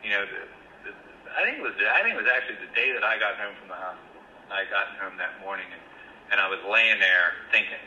you 0.01 0.10
know, 0.17 0.25
the, 0.25 0.41
the, 0.89 0.91
I 1.38 1.45
think 1.45 1.62
it 1.62 1.65
was 1.65 1.77
I 1.77 2.01
think 2.01 2.17
it 2.17 2.21
was 2.25 2.32
actually 2.32 2.58
the 2.58 2.73
day 2.73 2.89
that 2.89 3.06
I 3.06 3.21
got 3.21 3.38
home 3.38 3.54
from 3.62 3.69
the 3.69 3.77
hospital. 3.77 4.25
I 4.49 4.65
got 4.67 4.97
home 4.99 5.15
that 5.15 5.39
morning, 5.39 5.69
and, 5.71 5.84
and 6.36 6.38
I 6.43 6.51
was 6.51 6.60
laying 6.67 6.99
there 6.99 7.39
thinking 7.56 7.80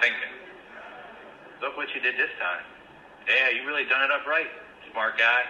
thinking, 0.00 0.32
look 1.62 1.76
what 1.76 1.88
you 1.94 2.00
did 2.00 2.16
this 2.16 2.30
time. 2.38 2.64
Yeah, 3.26 3.50
you 3.50 3.66
really 3.66 3.84
done 3.90 4.02
it 4.06 4.10
up 4.10 4.26
right, 4.26 4.46
smart 4.92 5.18
guy. 5.18 5.42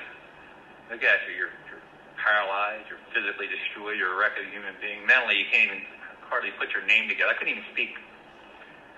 Look 0.90 1.02
at 1.02 1.18
you. 1.28 1.34
You're, 1.36 1.52
you're 1.68 1.82
paralyzed. 2.16 2.88
You're 2.88 3.02
physically 3.12 3.50
destroyed. 3.50 3.98
You're 3.98 4.14
a 4.14 4.18
wreck 4.18 4.38
of 4.38 4.46
a 4.46 4.50
human 4.50 4.72
being. 4.80 5.04
Mentally, 5.04 5.36
you 5.36 5.46
can't 5.50 5.66
even 5.68 5.82
hardly 6.30 6.50
put 6.58 6.70
your 6.72 6.86
name 6.86 7.08
together. 7.08 7.30
I 7.30 7.36
couldn't 7.36 7.52
even 7.58 7.68
speak. 7.74 7.98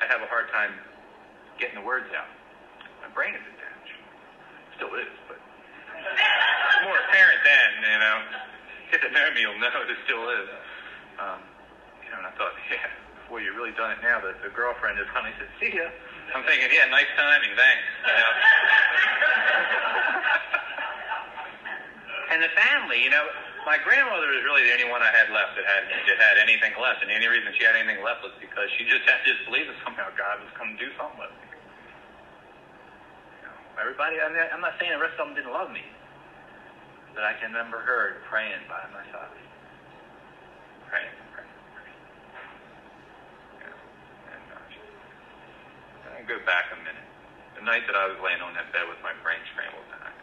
I'd 0.01 0.09
have 0.13 0.23
a 0.23 0.31
hard 0.31 0.47
time 0.53 0.79
getting 1.59 1.75
the 1.75 1.87
words 1.87 2.07
out. 2.15 2.31
My 3.03 3.11
brain 3.11 3.35
is 3.35 3.43
attached. 3.43 3.95
Still 4.79 4.95
is, 4.95 5.11
but 5.27 5.41
it's 5.41 6.81
more 6.87 6.99
apparent 7.09 7.41
then, 7.43 7.71
you 7.83 7.99
know. 7.99 8.19
Get 8.95 9.03
to 9.03 9.11
know 9.11 9.27
me, 9.35 9.43
you'll 9.43 9.59
know 9.59 9.75
it 9.75 9.99
still 10.07 10.29
is. 10.31 10.49
Um, 11.19 11.43
you 12.09 12.17
know, 12.17 12.25
and 12.25 12.27
I 12.27 12.33
thought, 12.41 12.57
yeah, 12.73 12.89
before 13.21 13.45
you 13.45 13.53
really 13.53 13.77
done 13.77 13.93
it 13.93 14.01
now, 14.01 14.25
the, 14.25 14.33
the 14.41 14.49
girlfriend 14.57 14.97
has 14.97 15.05
finally 15.13 15.37
said, 15.37 15.53
see 15.61 15.77
ya. 15.77 15.93
I'm 16.33 16.41
thinking, 16.49 16.73
yeah, 16.73 16.89
nice 16.89 17.09
timing, 17.17 17.53
thanks. 17.53 17.85
You 18.05 18.13
know? 18.17 18.33
and 22.33 22.41
the 22.41 22.49
family, 22.57 23.05
you 23.05 23.13
know, 23.13 23.29
my 23.69 23.77
grandmother 23.85 24.33
was 24.33 24.41
really 24.49 24.65
the 24.65 24.73
only 24.81 24.89
one 24.89 25.05
I 25.05 25.13
had 25.13 25.29
left 25.29 25.61
that 25.61 25.69
had 25.69 25.85
that 25.93 26.17
had 26.17 26.41
anything 26.41 26.73
left, 26.81 27.05
and 27.05 27.13
the 27.13 27.21
only 27.21 27.29
reason 27.29 27.53
she 27.53 27.69
had 27.69 27.77
anything 27.77 28.01
left 28.01 28.25
was 28.25 28.33
because 28.41 28.73
she 28.81 28.89
just 28.89 29.05
had 29.05 29.21
disbelief 29.29 29.69
that 29.69 29.77
somehow 29.85 30.09
God 30.17 30.41
was 30.41 30.49
going 30.57 30.73
to 30.73 30.81
do 30.81 30.89
something 30.97 31.21
with 31.21 31.29
me. 31.37 31.53
You 31.53 33.45
know, 33.45 33.53
everybody, 33.77 34.25
I 34.25 34.33
mean, 34.33 34.41
I'm 34.41 34.65
not 34.65 34.81
saying 34.81 34.89
the 34.89 35.05
rest 35.05 35.21
of 35.21 35.29
them 35.29 35.37
didn't 35.37 35.53
love 35.53 35.69
me, 35.69 35.85
but 37.13 37.29
I 37.29 37.37
can 37.37 37.53
remember 37.53 37.85
her 37.85 38.25
praying 38.33 38.65
by 38.73 38.89
my 38.89 39.05
side, 39.13 39.37
praying. 40.89 41.28
Go 46.27 46.43
back 46.43 46.75
a 46.75 46.79
minute. 46.83 47.07
The 47.55 47.63
night 47.63 47.87
that 47.87 47.95
I 47.95 48.11
was 48.11 48.19
laying 48.19 48.43
on 48.43 48.55
that 48.59 48.71
bed 48.75 48.87
with 48.91 48.99
my 49.07 49.15
brain 49.23 49.39
scrambled 49.55 49.87
back. 49.91 50.15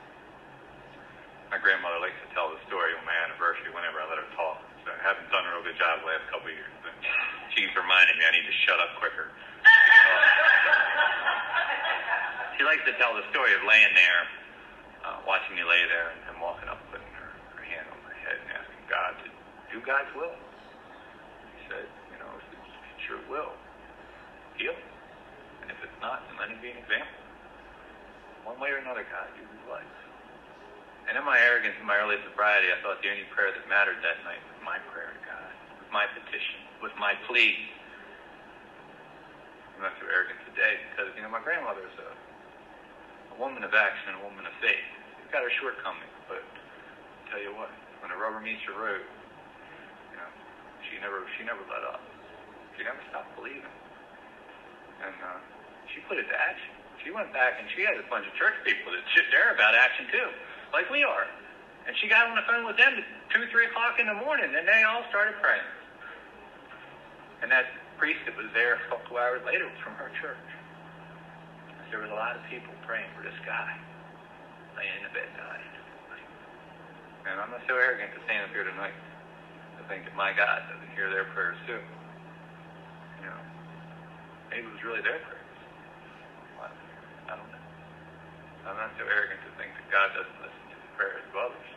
My 1.52 1.60
grandmother 1.62 2.04
likes 2.04 2.18
to 2.26 2.30
tell 2.36 2.52
the 2.52 2.60
story 2.68 2.92
on 3.00 3.04
my 3.08 3.16
anniversary 3.24 3.72
whenever 3.72 4.04
I 4.04 4.10
let 4.12 4.20
her 4.20 4.28
talk. 4.36 4.60
So 4.84 4.92
I 4.92 5.00
haven't 5.00 5.30
done 5.32 5.48
a 5.48 5.50
real 5.56 5.64
good 5.64 5.80
job 5.80 6.04
the 6.04 6.10
last 6.10 6.28
couple 6.28 6.52
of 6.52 6.56
years. 6.56 6.74
But 6.84 6.96
she's 7.56 7.72
reminding 7.76 8.20
me 8.20 8.24
I 8.28 8.32
need 8.36 8.48
to 8.48 8.58
shut 8.68 8.80
up 8.82 8.92
quicker. 9.00 9.32
she 12.60 12.64
likes 12.68 12.84
to 12.90 12.94
tell 13.00 13.16
the 13.16 13.24
story 13.32 13.56
of 13.56 13.64
laying 13.64 13.94
there, 13.96 14.22
uh, 15.06 15.24
watching 15.24 15.56
me 15.56 15.64
lay 15.64 15.80
there, 15.88 16.12
and, 16.12 16.20
and 16.34 16.36
walking 16.44 16.68
up, 16.68 16.82
putting 16.92 17.08
her, 17.16 17.30
her 17.56 17.64
hand 17.64 17.88
on 17.88 18.00
my 18.04 18.16
head 18.26 18.36
and 18.36 18.50
asking 18.52 18.84
God 18.92 19.12
to 19.24 19.28
do 19.72 19.78
God's 19.80 20.12
will. 20.12 20.36
He 21.56 21.62
said, 21.72 21.88
you 22.12 22.18
know, 22.20 22.32
if 22.36 22.46
it's 22.52 23.06
your 23.08 23.22
will, 23.32 23.56
heal 24.60 24.76
not, 26.02 26.26
then 26.28 26.36
let 26.40 26.50
him 26.50 26.60
be 26.62 26.72
an 26.72 26.80
example. 26.80 27.20
One 28.46 28.60
way 28.62 28.70
or 28.70 28.80
another, 28.80 29.04
God 29.10 29.30
uses 29.36 29.64
life. 29.66 29.90
And 31.10 31.18
in 31.18 31.26
my 31.26 31.38
arrogance, 31.38 31.78
and 31.78 31.86
my 31.86 32.02
early 32.02 32.18
sobriety, 32.26 32.74
I 32.74 32.82
thought 32.82 33.02
the 33.02 33.10
only 33.14 33.30
prayer 33.30 33.54
that 33.54 33.66
mattered 33.70 34.02
that 34.02 34.22
night 34.26 34.42
was 34.50 34.58
my 34.66 34.82
prayer 34.90 35.14
to 35.14 35.22
God, 35.22 35.52
was 35.78 35.90
my 35.94 36.10
petition, 36.10 36.62
was 36.82 36.94
my 36.98 37.14
plea. 37.30 37.58
I'm 39.78 39.86
not 39.86 39.94
so 40.02 40.10
arrogant 40.10 40.42
today 40.50 40.82
because, 40.90 41.14
you 41.14 41.22
know, 41.22 41.30
my 41.30 41.44
grandmother's 41.44 41.94
a, 42.02 42.10
a 42.10 43.38
woman 43.38 43.62
of 43.62 43.76
action 43.76 44.14
and 44.14 44.18
a 44.18 44.24
woman 44.26 44.48
of 44.50 44.56
faith. 44.64 44.88
She's 45.22 45.30
got 45.30 45.46
her 45.46 45.54
shortcomings, 45.62 46.16
but 46.26 46.42
I'll 46.42 47.28
tell 47.30 47.44
you 47.44 47.54
what, 47.54 47.70
when 48.02 48.10
the 48.10 48.18
rubber 48.18 48.42
meets 48.42 48.66
the 48.66 48.74
road, 48.74 49.06
you 50.10 50.18
know, 50.18 50.30
she 50.90 50.98
never 51.04 51.28
she 51.38 51.44
never 51.44 51.62
let 51.70 51.84
up. 51.86 52.02
She 52.78 52.88
never 52.88 53.02
stopped 53.12 53.36
believing. 53.36 53.76
And 55.06 55.18
uh, 55.22 55.40
she 55.96 56.04
put 56.12 56.20
it 56.20 56.28
to 56.28 56.36
action. 56.36 56.76
She 57.00 57.10
went 57.10 57.32
back 57.32 57.58
and 57.64 57.66
she 57.72 57.88
had 57.88 57.96
a 57.96 58.04
bunch 58.12 58.28
of 58.28 58.36
church 58.36 58.60
people 58.68 58.92
that 58.92 59.02
shit 59.16 59.32
there 59.32 59.56
about 59.56 59.74
action 59.74 60.12
too 60.12 60.30
like 60.76 60.92
we 60.92 61.08
are. 61.08 61.24
And 61.88 61.96
she 62.04 62.12
got 62.12 62.28
on 62.28 62.36
the 62.36 62.44
phone 62.44 62.68
with 62.68 62.76
them 62.76 63.00
at 63.00 63.08
2, 63.32 63.48
3 63.48 63.72
o'clock 63.72 63.96
in 63.96 64.12
the 64.12 64.20
morning, 64.20 64.52
and 64.52 64.68
they 64.68 64.84
all 64.84 65.08
started 65.08 65.40
praying. 65.40 65.70
And 67.40 67.48
that 67.48 67.72
priest 67.96 68.20
that 68.28 68.36
was 68.36 68.52
there 68.52 68.76
a 68.76 68.84
couple 68.92 69.16
hours 69.16 69.40
later 69.48 69.64
was 69.64 69.80
from 69.80 69.96
her 69.96 70.12
church. 70.20 70.42
There 71.94 72.02
was 72.02 72.12
a 72.12 72.18
lot 72.18 72.36
of 72.36 72.44
people 72.52 72.74
praying 72.84 73.08
for 73.16 73.24
this 73.24 73.38
guy 73.46 73.78
laying 74.76 74.92
in 75.00 75.04
the 75.08 75.14
bed 75.16 75.30
dying. 75.38 75.72
And 77.30 77.40
I'm 77.40 77.50
not 77.50 77.64
so 77.70 77.78
arrogant 77.78 78.12
to 78.18 78.22
stand 78.26 78.50
up 78.50 78.52
here 78.52 78.68
tonight 78.68 78.98
to 79.80 79.82
think 79.88 80.06
that 80.06 80.16
my 80.18 80.34
God 80.34 80.66
doesn't 80.68 80.92
hear 80.94 81.10
their 81.10 81.26
prayers 81.32 81.58
too. 81.66 81.80
You 83.22 83.30
know, 83.30 83.42
maybe 84.52 84.68
it 84.68 84.74
was 84.74 84.84
really 84.84 85.02
their 85.02 85.22
prayers. 85.24 85.46
I 87.26 87.34
don't 87.38 87.50
know. 87.50 87.66
I'm 88.66 88.78
not 88.82 88.92
so 88.98 89.06
arrogant 89.06 89.46
to 89.46 89.52
think 89.62 89.78
that 89.78 89.88
God 89.94 90.10
doesn't 90.18 90.40
listen 90.42 90.64
to 90.74 90.78
the 90.78 90.92
prayers 90.98 91.22
of 91.30 91.34
others. 91.38 91.70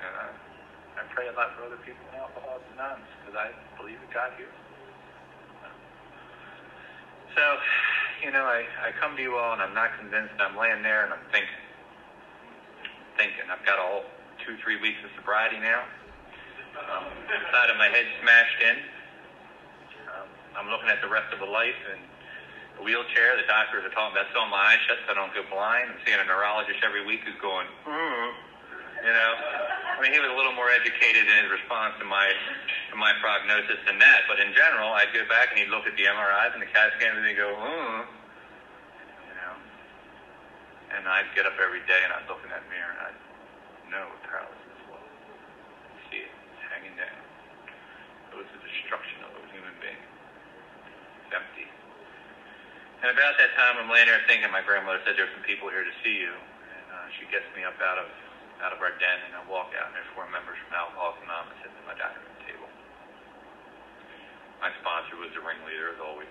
And 0.00 0.12
I, 0.16 0.28
I 0.96 1.02
pray 1.12 1.28
a 1.28 1.34
lot 1.36 1.52
for 1.52 1.68
other 1.68 1.76
people 1.84 2.00
in 2.08 2.16
Alcoholics 2.16 2.64
Anonymous 2.72 3.12
because 3.20 3.36
I 3.36 3.52
believe 3.76 4.00
that 4.00 4.12
God 4.12 4.32
hears. 4.40 4.56
So, 7.36 7.44
you 8.24 8.32
know, 8.32 8.44
I, 8.44 8.64
I 8.80 8.92
come 9.00 9.16
to 9.16 9.22
you 9.22 9.36
all 9.36 9.52
and 9.52 9.60
I'm 9.60 9.76
not 9.76 9.96
convinced. 10.00 10.36
I'm 10.40 10.56
laying 10.56 10.84
there 10.84 11.04
and 11.04 11.12
I'm 11.12 11.24
thinking, 11.32 11.60
thinking. 13.16 13.48
I've 13.48 13.64
got 13.64 13.80
all 13.80 14.04
two, 14.44 14.56
three 14.64 14.80
weeks 14.80 15.00
of 15.04 15.12
sobriety 15.16 15.60
now. 15.60 15.84
Um, 16.76 17.04
side 17.52 17.68
of 17.68 17.76
my 17.76 17.88
head 17.88 18.04
smashed 18.20 18.60
in. 18.64 18.76
Um, 20.12 20.28
I'm 20.56 20.68
looking 20.72 20.88
at 20.88 21.00
the 21.00 21.08
rest 21.08 21.32
of 21.32 21.40
the 21.40 21.48
life 21.48 21.76
and 21.92 22.00
wheelchair. 22.82 23.38
The 23.38 23.46
doctors 23.46 23.86
are 23.86 23.94
talking 23.94 24.14
about 24.14 24.28
sewing 24.34 24.50
my 24.50 24.74
eyes 24.74 24.82
shut 24.86 24.98
so 25.06 25.14
I 25.14 25.16
don't 25.16 25.32
go 25.32 25.46
blind. 25.48 25.94
I'm 25.94 26.00
seeing 26.04 26.18
a 26.18 26.26
neurologist 26.26 26.82
every 26.82 27.06
week 27.06 27.22
who's 27.24 27.38
going, 27.38 27.66
mm, 27.86 28.28
you 29.02 29.12
know. 29.14 29.32
I 29.94 29.98
mean, 30.02 30.12
he 30.12 30.18
was 30.18 30.30
a 30.30 30.36
little 30.36 30.54
more 30.54 30.70
educated 30.70 31.26
in 31.26 31.34
his 31.46 31.50
response 31.50 31.94
to 32.02 32.06
my 32.06 32.30
to 32.90 32.96
my 32.98 33.14
prognosis 33.22 33.78
than 33.86 33.98
that. 34.02 34.26
But 34.26 34.42
in 34.42 34.50
general, 34.52 34.90
I'd 34.92 35.14
go 35.14 35.22
back 35.30 35.54
and 35.54 35.62
he'd 35.62 35.70
look 35.70 35.86
at 35.86 35.94
the 35.94 36.04
MRIs 36.06 36.52
and 36.52 36.62
the 36.62 36.70
CAT 36.70 36.92
scans 36.98 37.16
and 37.16 37.26
he'd 37.26 37.38
go, 37.38 37.54
mm, 37.54 38.00
you 39.30 39.34
know. 39.38 39.54
And 40.98 41.08
I'd 41.08 41.30
get 41.38 41.46
up 41.46 41.56
every 41.62 41.80
day 41.86 42.02
and 42.02 42.12
I'd 42.12 42.26
look 42.28 42.42
in 42.42 42.50
that 42.50 42.66
mirror 42.68 42.92
and 42.92 43.14
I'd 43.14 43.20
know 43.88 44.08
paralysis 44.26 44.78
was. 44.90 45.06
See 46.10 46.24
it 46.24 46.32
hanging 46.72 46.96
down. 46.96 47.18
It 48.32 48.36
was 48.40 48.48
the 48.56 48.60
destruction 48.64 49.20
of 49.28 49.32
a 49.36 49.42
human 49.52 49.76
being. 49.80 50.02
It's 51.28 51.36
empty. 51.36 51.68
And 53.02 53.10
about 53.10 53.34
that 53.34 53.50
time, 53.58 53.82
I'm 53.82 53.90
laying 53.90 54.06
there 54.06 54.22
thinking. 54.30 54.46
My 54.54 54.62
grandmother 54.62 55.02
said 55.02 55.18
there's 55.18 55.34
some 55.34 55.42
people 55.42 55.66
here 55.66 55.82
to 55.82 55.94
see 56.06 56.22
you, 56.22 56.30
and 56.30 56.86
uh, 56.94 57.10
she 57.18 57.26
gets 57.34 57.42
me 57.58 57.66
up 57.66 57.74
out 57.82 57.98
of 57.98 58.06
out 58.62 58.70
of 58.70 58.78
our 58.78 58.94
den, 58.94 59.18
and 59.26 59.34
I 59.34 59.42
walk 59.50 59.74
out, 59.74 59.90
and 59.90 59.94
there's 59.98 60.06
four 60.14 60.30
members 60.30 60.54
from 60.62 60.70
Alcoholics 60.70 61.18
Anonymous 61.26 61.58
sitting 61.66 61.74
at 61.82 61.86
my 61.90 61.98
dining 61.98 62.22
room 62.22 62.38
table. 62.46 62.70
My 64.62 64.70
sponsor 64.78 65.18
was 65.18 65.34
the 65.34 65.42
ringleader, 65.42 65.90
as 65.90 65.98
always. 65.98 66.30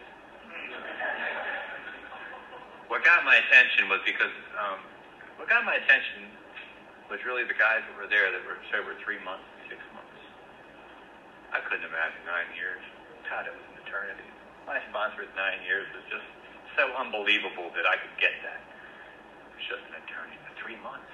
what 2.88 3.04
got 3.04 3.28
my 3.28 3.36
attention 3.36 3.92
was 3.92 4.00
because 4.08 4.32
um, 4.56 4.80
what 5.36 5.52
got 5.52 5.68
my 5.68 5.76
attention 5.76 6.32
was 7.12 7.20
really 7.28 7.44
the 7.44 7.60
guys 7.60 7.84
that 7.84 7.96
were 8.00 8.08
there 8.08 8.32
that 8.32 8.48
were 8.48 8.56
sober 8.72 8.96
three 9.04 9.20
months, 9.28 9.44
six 9.68 9.84
months. 9.92 10.24
I 11.52 11.60
couldn't 11.68 11.84
imagine 11.84 12.24
nine 12.24 12.48
years. 12.56 12.80
God, 13.28 13.44
it 13.44 13.52
was 13.52 13.66
an 13.76 13.84
eternity. 13.84 14.24
My 14.64 14.80
sponsor 14.88 15.28
at 15.28 15.36
nine 15.36 15.60
years 15.68 15.84
was 15.92 16.08
just 16.08 16.24
so 16.76 16.90
unbelievable 16.96 17.72
that 17.76 17.86
I 17.86 17.96
could 18.00 18.16
get 18.20 18.36
that. 18.44 18.62
It 18.62 19.54
was 19.56 19.66
just 19.68 19.84
an 19.92 19.96
attorney 20.02 20.38
for 20.48 20.52
three 20.62 20.80
months. 20.80 21.12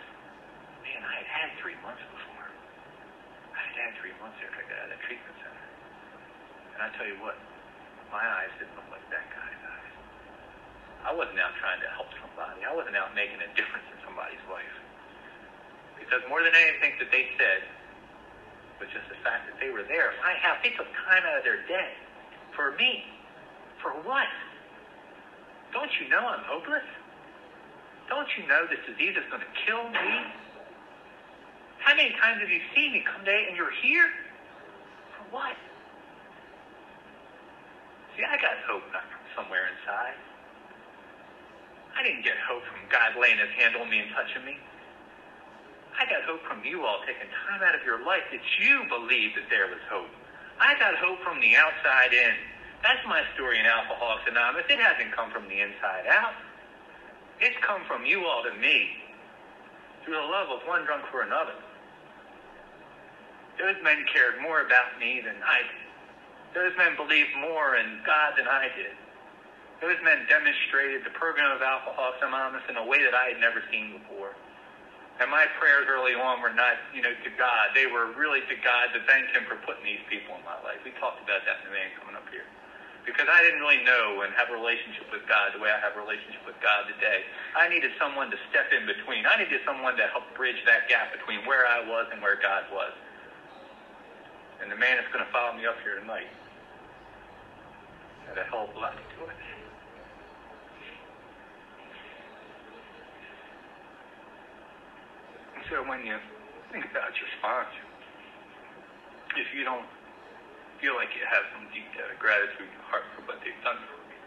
Man, 0.86 1.01
I 1.03 1.14
had 1.24 1.28
had 1.28 1.49
three 1.60 1.78
months 1.84 2.01
before. 2.14 2.47
I 3.53 3.62
had 3.62 3.76
had 3.78 3.91
three 3.99 4.16
months 4.22 4.38
after 4.41 4.62
I 4.62 4.66
got 4.70 4.78
out 4.82 4.88
of 4.89 4.97
that 4.97 5.03
treatment 5.03 5.36
center. 5.41 5.68
And 6.78 6.80
I 6.86 6.88
tell 6.95 7.10
you 7.10 7.18
what, 7.20 7.36
my 8.14 8.22
eyes 8.22 8.53
didn't 8.62 8.78
look 8.78 8.88
like 8.93 9.03
that 9.10 9.26
guy's 9.34 9.62
eyes. 9.66 9.93
I 11.03 11.12
wasn't 11.14 11.39
out 11.41 11.53
trying 11.60 11.82
to 11.82 11.89
help 11.93 12.10
somebody. 12.22 12.64
I 12.64 12.74
wasn't 12.74 12.95
out 12.95 13.16
making 13.18 13.41
a 13.41 13.49
difference 13.58 13.86
in 13.91 13.99
somebody's 14.05 14.43
life. 14.47 14.76
Because 15.99 16.22
more 16.30 16.43
than 16.45 16.53
anything 16.53 16.95
that 17.01 17.10
they 17.12 17.28
said 17.36 17.66
was 18.80 18.89
just 18.93 19.10
the 19.10 19.18
fact 19.26 19.49
that 19.49 19.58
they 19.60 19.74
were 19.74 19.84
there. 19.84 20.14
My 20.22 20.38
house, 20.39 20.62
they 20.62 20.72
took 20.78 20.88
time 21.05 21.26
out 21.26 21.41
of 21.41 21.43
their 21.43 21.66
day 21.66 21.97
for 22.55 22.78
me. 22.78 23.05
For 23.82 23.91
what? 24.05 24.30
Don't 25.78 25.94
you 26.02 26.10
know 26.10 26.26
I'm 26.26 26.42
hopeless? 26.50 26.90
Don't 28.10 28.26
you 28.34 28.50
know 28.50 28.66
this 28.66 28.82
disease 28.90 29.14
is 29.14 29.30
going 29.30 29.46
to 29.46 29.54
kill 29.62 29.86
me? 29.94 30.10
How 31.78 31.94
many 31.94 32.18
times 32.18 32.42
have 32.42 32.50
you 32.50 32.66
seen 32.74 32.98
me 32.98 33.06
come 33.06 33.22
today 33.22 33.46
and 33.46 33.54
you're 33.54 33.78
here? 33.86 34.10
For 35.14 35.38
what? 35.38 35.54
See, 38.18 38.26
I 38.26 38.42
got 38.42 38.58
hope 38.66 38.90
from 38.90 39.06
somewhere 39.38 39.70
inside. 39.70 40.18
I 41.94 42.02
didn't 42.02 42.26
get 42.26 42.42
hope 42.50 42.66
from 42.66 42.82
God 42.90 43.14
laying 43.14 43.38
his 43.38 43.54
hand 43.54 43.78
on 43.78 43.86
me 43.86 44.02
and 44.02 44.10
touching 44.18 44.50
me. 44.50 44.58
I 45.94 46.10
got 46.10 46.26
hope 46.26 46.42
from 46.50 46.66
you 46.66 46.90
all 46.90 47.06
taking 47.06 47.30
time 47.46 47.62
out 47.62 47.78
of 47.78 47.86
your 47.86 48.02
life 48.02 48.26
that 48.34 48.42
you 48.58 48.82
believed 48.90 49.38
that 49.38 49.46
there 49.54 49.70
was 49.70 49.82
hope. 49.94 50.10
I 50.58 50.74
got 50.82 50.98
hope 50.98 51.22
from 51.22 51.38
the 51.38 51.54
outside 51.54 52.18
in. 52.18 52.57
That's 52.84 53.02
my 53.08 53.22
story 53.34 53.60
in 53.60 53.66
Alcoholics 53.66 54.30
Anonymous. 54.30 54.66
It 54.70 54.80
hasn't 54.80 55.12
come 55.16 55.32
from 55.32 55.50
the 55.50 55.60
inside 55.62 56.06
out. 56.10 56.38
It's 57.40 57.58
come 57.66 57.82
from 57.86 58.06
you 58.06 58.26
all 58.26 58.44
to 58.44 58.54
me 58.58 58.98
through 60.04 60.18
the 60.18 60.30
love 60.30 60.50
of 60.50 60.66
one 60.66 60.86
drunk 60.86 61.06
for 61.12 61.22
another. 61.22 61.54
Those 63.58 63.78
men 63.82 64.06
cared 64.14 64.42
more 64.42 64.62
about 64.62 64.98
me 65.02 65.22
than 65.22 65.38
I 65.42 65.66
did. 65.66 65.86
Those 66.54 66.74
men 66.78 66.96
believed 66.96 67.34
more 67.38 67.78
in 67.78 68.02
God 68.06 68.38
than 68.38 68.48
I 68.48 68.70
did. 68.74 68.94
Those 69.82 69.98
men 70.02 70.26
demonstrated 70.30 71.06
the 71.06 71.14
program 71.14 71.54
of 71.54 71.62
Alcoholics 71.62 72.22
Anonymous 72.22 72.66
in 72.70 72.78
a 72.78 72.86
way 72.86 73.02
that 73.06 73.14
I 73.14 73.34
had 73.34 73.40
never 73.42 73.62
seen 73.70 74.02
before. 74.02 74.34
And 75.22 75.30
my 75.30 75.46
prayers 75.58 75.86
early 75.90 76.14
on 76.14 76.42
were 76.42 76.54
not, 76.54 76.78
you 76.94 77.02
know, 77.02 77.14
to 77.14 77.32
God. 77.38 77.74
They 77.74 77.86
were 77.86 78.14
really 78.14 78.42
to 78.50 78.58
God 78.62 78.94
to 78.94 79.02
thank 79.06 79.34
Him 79.34 79.46
for 79.50 79.58
putting 79.66 79.86
these 79.86 80.02
people 80.10 80.38
in 80.38 80.46
my 80.46 80.58
life. 80.66 80.82
We 80.86 80.94
talked 80.98 81.22
about 81.22 81.46
that 81.46 81.62
in 81.66 81.70
the 81.70 81.74
man 81.74 81.90
coming 81.98 82.18
up 82.18 82.26
here 82.30 82.46
because 83.08 83.32
I 83.32 83.39
didn't 83.39 83.64
really 83.64 83.80
know 83.88 84.28
and 84.28 84.36
have 84.36 84.51
a 84.51 84.58
relationship 84.60 85.08
with 85.16 85.24
God 85.32 85.55
the 85.55 85.64
way 85.64 85.72
I 85.72 85.80
have 85.80 85.95
a 85.95 86.03
relationship 86.03 86.43
with 86.43 86.60
God 86.60 86.91
today. 86.91 87.24
I 87.55 87.72
needed 87.72 87.95
someone 87.95 88.28
to 88.36 88.38
step 88.51 88.68
in 88.76 88.84
between. 88.84 89.24
I 89.24 89.39
needed 89.39 89.64
someone 89.64 89.95
to 89.95 90.05
help 90.12 90.28
bridge 90.36 90.60
that 90.68 90.91
gap 90.91 91.16
between 91.16 91.47
where 91.47 91.64
I 91.64 91.80
was 91.88 92.12
and 92.12 92.20
where 92.20 92.36
God 92.36 92.68
was. 92.68 92.91
And 94.60 94.68
the 94.68 94.76
man 94.76 94.99
that's 94.99 95.08
going 95.16 95.24
to 95.24 95.32
follow 95.32 95.55
me 95.55 95.64
up 95.64 95.80
here 95.88 95.95
tonight 95.95 96.28
had 98.28 98.38
a 98.38 98.43
hell 98.51 98.68
of 98.68 98.76
a 98.76 98.80
lot 98.80 98.91
to 98.91 99.03
do 99.16 99.24
with 99.24 99.32
it. 99.32 99.55
So 105.72 105.80
when 105.88 106.03
you 106.03 106.20
think 106.76 106.84
about 106.91 107.16
your 107.16 107.32
sponsor, 107.39 107.88
if 109.39 109.47
you 109.55 109.64
don't 109.64 109.88
feel 110.82 110.94
like 110.94 111.10
you 111.18 111.26
have 111.26 111.46
some 111.54 111.66
deep 111.74 111.90
debt 111.98 112.10
of 112.14 112.18
gratitude 112.22 112.70
in 112.70 112.74
your 112.74 112.88
heart 112.90 113.06
for 113.18 113.26
what 113.26 113.42
they've 113.42 113.64
done 113.66 113.82
for 113.90 113.98
you. 113.98 114.20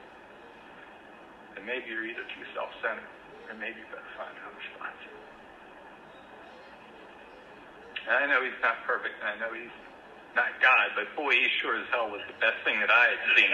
And 1.59 1.63
maybe 1.67 1.91
you're 1.91 2.07
either 2.07 2.27
too 2.27 2.45
self-centered, 2.55 3.11
or 3.51 3.55
maybe 3.59 3.79
you 3.79 3.87
better 3.91 4.13
find 4.19 4.35
another 4.35 4.63
sponsor. 4.75 5.15
And 8.11 8.15
I 8.17 8.25
know 8.27 8.43
he's 8.43 8.59
not 8.65 8.83
perfect, 8.89 9.15
and 9.23 9.29
I 9.31 9.37
know 9.39 9.55
he's 9.55 9.75
not 10.35 10.59
God, 10.63 10.95
but 10.95 11.11
boy, 11.15 11.35
he 11.35 11.47
sure 11.63 11.79
as 11.79 11.87
hell 11.91 12.11
was 12.11 12.23
the 12.27 12.39
best 12.39 12.59
thing 12.63 12.79
that 12.81 12.91
I 12.91 13.05
had 13.15 13.21
seen. 13.35 13.51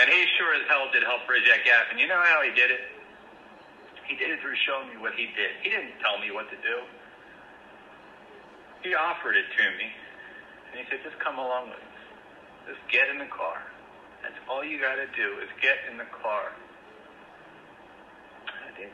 and 0.00 0.06
he 0.08 0.20
sure 0.40 0.52
as 0.56 0.64
hell 0.68 0.88
did 0.92 1.04
help 1.04 1.24
bridge 1.28 1.44
that 1.48 1.64
gap. 1.64 1.92
And 1.92 2.00
you 2.00 2.08
know 2.08 2.20
how 2.20 2.40
he 2.44 2.52
did 2.52 2.72
it? 2.72 2.88
He 4.08 4.16
did 4.16 4.28
it 4.32 4.40
through 4.40 4.56
showing 4.68 4.88
me 4.92 4.96
what 5.00 5.14
he 5.16 5.32
did. 5.36 5.56
He 5.64 5.70
didn't 5.70 5.96
tell 6.00 6.18
me 6.20 6.32
what 6.32 6.48
to 6.50 6.56
do. 6.60 6.84
He 8.82 8.94
offered 8.94 9.36
it 9.36 9.46
to 9.46 9.64
me. 9.78 9.88
And 10.70 10.80
he 10.80 10.84
said, 10.90 11.00
just 11.04 11.18
come 11.22 11.38
along 11.38 11.70
with 11.70 11.78
us. 11.78 12.74
Just 12.74 12.82
get 12.90 13.08
in 13.08 13.18
the 13.18 13.30
car. 13.30 13.62
That's 14.22 14.38
all 14.50 14.64
you 14.64 14.78
got 14.78 14.96
to 14.96 15.06
do 15.14 15.38
is 15.42 15.50
get 15.60 15.78
in 15.90 15.98
the 15.98 16.06
car. 16.22 16.50
I 18.46 18.70
did. 18.78 18.90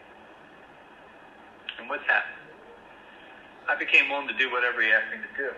And 1.80 1.88
what's 1.88 2.04
happened? 2.04 2.36
I 3.68 3.76
became 3.76 4.08
willing 4.08 4.28
to 4.28 4.36
do 4.36 4.50
whatever 4.50 4.80
he 4.80 4.88
asked 4.88 5.12
me 5.12 5.20
to 5.20 5.34
do. 5.36 5.50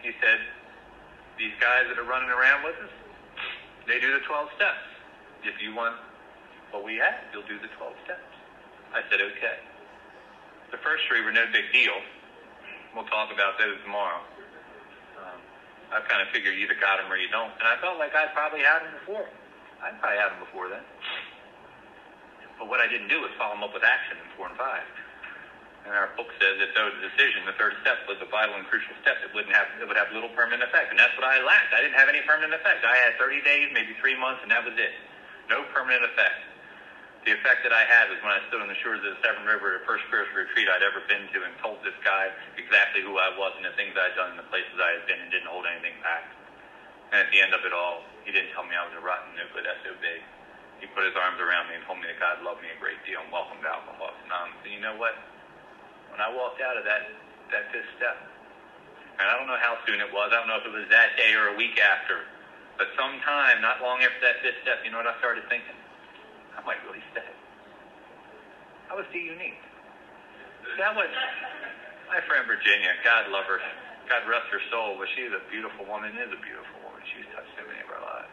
He 0.00 0.12
said, 0.20 0.40
these 1.36 1.52
guys 1.60 1.84
that 1.88 2.00
are 2.00 2.08
running 2.08 2.32
around 2.32 2.64
with 2.64 2.76
us, 2.80 2.92
they 3.86 4.00
do 4.00 4.12
the 4.12 4.24
12 4.24 4.48
steps. 4.56 4.84
If 5.44 5.62
you 5.62 5.74
want 5.74 5.94
what 6.72 6.84
we 6.84 6.96
have, 6.96 7.14
you'll 7.32 7.46
do 7.46 7.60
the 7.60 7.70
12 7.76 7.94
steps. 8.04 8.28
I 8.92 9.04
said, 9.08 9.20
okay. 9.20 9.60
The 10.72 10.80
first 10.80 11.04
three 11.08 11.22
were 11.22 11.32
no 11.32 11.44
big 11.52 11.72
deal. 11.72 11.96
We'll 12.98 13.06
talk 13.14 13.30
about 13.30 13.54
those 13.62 13.78
tomorrow. 13.86 14.18
Um, 15.22 15.38
I 15.94 16.02
kind 16.10 16.18
of 16.18 16.34
figured 16.34 16.58
you 16.58 16.66
either 16.66 16.74
got 16.82 16.98
them 16.98 17.06
or 17.06 17.14
you 17.14 17.30
don't. 17.30 17.54
And 17.62 17.70
I 17.70 17.78
felt 17.78 17.94
like 17.94 18.10
I 18.10 18.26
probably 18.34 18.66
had 18.66 18.82
them 18.82 18.90
before. 18.98 19.22
I 19.78 19.94
probably 20.02 20.18
had 20.18 20.34
them 20.34 20.42
before 20.42 20.66
then. 20.66 20.82
But 22.58 22.66
what 22.66 22.82
I 22.82 22.90
didn't 22.90 23.06
do 23.06 23.22
was 23.22 23.30
follow 23.38 23.54
them 23.54 23.62
up 23.62 23.70
with 23.70 23.86
action 23.86 24.18
in 24.18 24.26
four 24.34 24.50
and 24.50 24.58
five. 24.58 24.82
And 25.86 25.94
our 25.94 26.10
book 26.18 26.26
says 26.42 26.58
that 26.58 26.74
though 26.74 26.90
the 26.90 27.06
decision, 27.06 27.46
the 27.46 27.54
third 27.54 27.78
step, 27.86 28.02
was 28.10 28.18
a 28.18 28.26
vital 28.26 28.58
and 28.58 28.66
crucial 28.66 28.98
step, 28.98 29.22
it 29.22 29.30
wouldn't 29.30 29.54
have 29.54 29.70
it 29.78 29.86
would 29.86 29.94
have 29.94 30.10
little 30.10 30.34
permanent 30.34 30.66
effect. 30.66 30.90
And 30.90 30.98
that's 30.98 31.14
what 31.14 31.22
I 31.22 31.38
lacked. 31.38 31.70
I 31.70 31.78
didn't 31.78 32.02
have 32.02 32.10
any 32.10 32.26
permanent 32.26 32.50
effect. 32.50 32.82
I 32.82 32.98
had 32.98 33.14
30 33.14 33.46
days, 33.46 33.70
maybe 33.70 33.94
three 34.02 34.18
months, 34.18 34.42
and 34.42 34.50
that 34.50 34.66
was 34.66 34.74
it. 34.74 34.90
No 35.46 35.62
permanent 35.70 36.02
effect. 36.02 36.42
The 37.26 37.34
effect 37.34 37.66
that 37.66 37.74
I 37.74 37.84
had 37.84 38.08
was 38.08 38.22
when 38.22 38.30
I 38.30 38.40
stood 38.48 38.62
on 38.62 38.70
the 38.70 38.78
shores 38.78 39.02
of 39.02 39.10
the 39.12 39.20
Severn 39.20 39.44
River 39.44 39.74
at 39.74 39.82
the 39.82 39.86
first 39.88 40.06
spiritual 40.06 40.46
retreat 40.46 40.70
I'd 40.70 40.86
ever 40.86 41.02
been 41.10 41.26
to 41.34 41.38
and 41.44 41.52
told 41.58 41.82
this 41.82 41.96
guy 42.06 42.30
exactly 42.54 43.02
who 43.02 43.18
I 43.18 43.34
was 43.34 43.52
and 43.58 43.66
the 43.66 43.74
things 43.74 43.92
I'd 43.98 44.14
done 44.14 44.32
and 44.32 44.40
the 44.40 44.48
places 44.48 44.72
I 44.78 44.96
had 44.96 45.04
been 45.10 45.18
and 45.18 45.28
didn't 45.28 45.50
hold 45.50 45.66
anything 45.66 45.98
back. 46.00 46.24
And 47.10 47.24
at 47.24 47.28
the 47.32 47.40
end 47.40 47.52
of 47.56 47.64
it 47.64 47.74
all, 47.74 48.04
he 48.22 48.30
didn't 48.30 48.52
tell 48.52 48.64
me 48.64 48.76
I 48.76 48.84
was 48.84 48.94
a 48.96 49.02
rotten, 49.02 49.32
good 49.34 49.64
SOB. 49.64 50.04
He 50.78 50.86
put 50.94 51.02
his 51.02 51.16
arms 51.18 51.42
around 51.42 51.66
me 51.72 51.80
and 51.80 51.82
told 51.88 51.98
me 51.98 52.06
that 52.06 52.20
God 52.22 52.38
loved 52.46 52.62
me 52.62 52.70
a 52.70 52.78
great 52.78 53.00
deal 53.02 53.18
and 53.18 53.32
welcomed 53.34 53.64
Alcoholics 53.66 54.20
Anonymous. 54.28 54.62
And 54.62 54.72
you 54.72 54.80
know 54.84 54.94
what? 54.94 55.16
When 56.14 56.22
I 56.22 56.30
walked 56.30 56.62
out 56.62 56.78
of 56.78 56.84
that, 56.86 57.10
that 57.50 57.72
fifth 57.74 57.88
step, 57.98 58.14
and 59.18 59.26
I 59.26 59.34
don't 59.34 59.50
know 59.50 59.58
how 59.58 59.80
soon 59.82 59.98
it 59.98 60.10
was, 60.14 60.30
I 60.30 60.38
don't 60.38 60.46
know 60.46 60.62
if 60.62 60.66
it 60.68 60.74
was 60.74 60.86
that 60.94 61.18
day 61.18 61.34
or 61.34 61.50
a 61.50 61.56
week 61.58 61.82
after, 61.82 62.22
but 62.78 62.86
sometime, 62.94 63.58
not 63.58 63.82
long 63.82 63.98
after 64.06 64.22
that 64.22 64.38
fifth 64.38 64.62
step, 64.62 64.86
you 64.86 64.94
know 64.94 65.02
what 65.02 65.10
I 65.10 65.18
started 65.18 65.42
thinking? 65.50 65.74
I 66.58 66.60
might 66.66 66.82
really 66.82 67.02
stay. 67.14 67.30
I 68.90 68.98
was 68.98 69.06
too 69.14 69.22
unique. 69.22 69.62
That 70.82 70.98
was 70.98 71.08
my 72.10 72.18
friend 72.26 72.44
Virginia. 72.50 72.98
God 73.06 73.30
love 73.30 73.46
her. 73.46 73.62
God 74.10 74.26
rest 74.26 74.50
her 74.50 74.60
soul, 74.74 74.98
but 74.98 75.06
she 75.14 75.22
she's 75.22 75.32
a 75.32 75.44
beautiful 75.52 75.86
woman, 75.86 76.16
is 76.18 76.32
a 76.32 76.40
beautiful 76.42 76.76
woman. 76.82 77.00
She's 77.14 77.28
touched 77.30 77.52
so 77.54 77.62
many 77.68 77.80
of 77.84 77.90
our 77.94 78.02
lives 78.02 78.32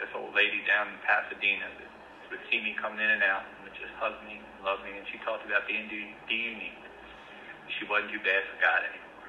this 0.00 0.12
old 0.12 0.32
lady 0.36 0.60
down 0.68 0.92
in 0.92 0.98
Pasadena 1.04 1.68
that 1.80 1.88
would 2.28 2.44
see 2.52 2.60
me 2.60 2.76
coming 2.76 3.00
in 3.00 3.10
and 3.16 3.24
out 3.24 3.48
and 3.48 3.64
would 3.64 3.76
just 3.76 3.92
hug 3.96 4.16
me 4.28 4.40
and 4.40 4.60
love 4.64 4.80
me. 4.84 4.92
And 4.92 5.04
she 5.08 5.16
talked 5.24 5.44
about 5.48 5.64
being 5.64 5.88
de- 5.88 6.16
unique. 6.28 6.80
She 7.80 7.88
wasn't 7.88 8.12
too 8.12 8.22
bad 8.22 8.44
for 8.46 8.56
God 8.62 8.80
anymore. 8.86 9.28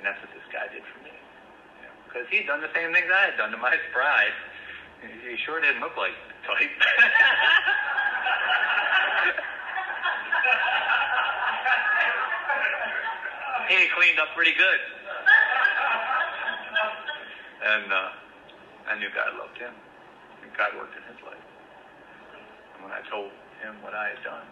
And 0.00 0.02
that's 0.04 0.18
what 0.20 0.32
this 0.34 0.44
guy 0.50 0.66
did 0.72 0.82
for 0.82 1.00
me. 1.04 1.14
Because 2.08 2.26
you 2.32 2.40
know, 2.40 2.44
he'd 2.44 2.48
done 2.48 2.62
the 2.64 2.72
same 2.74 2.90
things 2.92 3.08
I 3.08 3.32
had 3.32 3.36
done 3.38 3.52
to 3.52 3.60
my 3.60 3.76
surprise. 3.88 4.34
He 5.02 5.36
sure 5.44 5.60
didn't 5.60 5.80
look 5.80 5.96
like 5.96 6.12
the 6.28 6.34
type. 6.46 6.70
he 13.68 13.88
cleaned 13.94 14.18
up 14.18 14.34
pretty 14.34 14.54
good. 14.54 14.80
And 17.66 17.92
uh, 17.92 18.10
I 18.88 18.98
knew 18.98 19.10
God 19.10 19.34
loved 19.38 19.58
him. 19.58 19.74
And 20.42 20.50
God 20.56 20.74
worked 20.78 20.96
in 20.96 21.02
his 21.10 21.20
life. 21.26 21.42
And 22.74 22.84
when 22.86 22.92
I 22.94 23.02
told 23.10 23.30
him 23.60 23.82
what 23.82 23.94
I 23.94 24.08
had 24.14 24.22
done, 24.22 24.46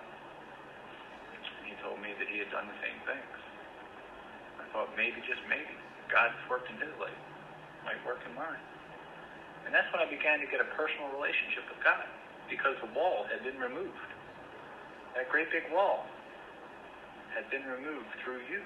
he 1.65 1.75
told 1.81 2.03
me 2.03 2.13
that 2.19 2.27
he 2.29 2.39
had 2.43 2.51
done 2.51 2.67
the 2.67 2.75
same 2.83 2.99
things. 3.07 3.39
I 4.61 4.65
thought 4.73 4.91
maybe, 4.97 5.23
just 5.25 5.41
maybe, 5.49 5.73
God's 6.11 6.37
worked 6.51 6.69
in 6.69 6.77
his 6.77 6.93
life. 6.99 7.17
Might 7.85 8.05
work 8.05 8.21
in 8.27 8.35
mine. 8.35 8.59
And 9.65 9.73
that's 9.73 9.89
when 9.91 10.05
I 10.05 10.09
began 10.09 10.41
to 10.41 10.49
get 10.49 10.61
a 10.61 10.69
personal 10.77 11.09
relationship 11.17 11.65
with 11.69 11.81
God. 11.81 12.05
Because 12.49 12.77
the 12.85 12.93
wall 12.93 13.25
had 13.33 13.41
been 13.41 13.57
removed. 13.57 14.11
That 15.17 15.33
great 15.33 15.49
big 15.49 15.65
wall 15.73 16.05
had 17.33 17.49
been 17.49 17.65
removed 17.65 18.11
through 18.23 18.45
you. 18.53 18.61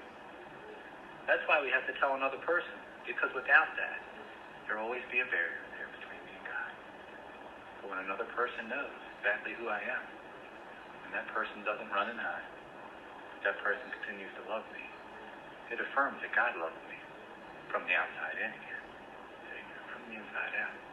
That's 1.25 1.41
why 1.47 1.63
we 1.63 1.71
have 1.71 1.87
to 1.87 1.95
tell 1.97 2.19
another 2.19 2.41
person. 2.43 2.75
Because 3.07 3.31
without 3.33 3.71
that, 3.79 3.99
There'll 4.69 4.85
always 4.85 5.01
be 5.09 5.17
a 5.17 5.25
barrier 5.33 5.65
there 5.81 5.89
between 5.97 6.21
me 6.29 6.33
and 6.37 6.45
God. 6.45 6.71
But 7.81 7.89
when 7.89 7.99
another 8.05 8.29
person 8.37 8.69
knows 8.69 8.93
exactly 9.17 9.57
who 9.57 9.65
I 9.65 9.81
am, 9.81 10.05
and 11.09 11.17
that 11.17 11.25
person 11.33 11.65
doesn't 11.65 11.89
run 11.89 12.13
and 12.13 12.21
hide, 12.21 12.45
that 13.49 13.57
person 13.65 13.81
continues 13.97 14.29
to 14.37 14.45
love 14.45 14.61
me, 14.69 14.85
it 15.73 15.81
affirms 15.81 16.21
that 16.21 16.37
God 16.37 16.53
loves 16.61 16.77
me 16.85 17.01
from 17.73 17.81
the 17.89 17.97
outside 17.97 18.37
in 18.37 18.53
again. 18.53 18.85
From 19.89 20.05
the 20.05 20.21
inside 20.21 20.53
out. 20.61 20.88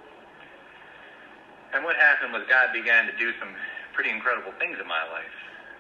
And 1.75 1.83
what 1.83 1.97
happened 1.97 2.33
was 2.33 2.43
God 2.49 2.73
began 2.73 3.07
to 3.07 3.15
do 3.19 3.33
some 3.41 3.51
pretty 3.95 4.11
incredible 4.11 4.53
things 4.59 4.79
in 4.79 4.87
my 4.87 5.03
life. 5.11 5.37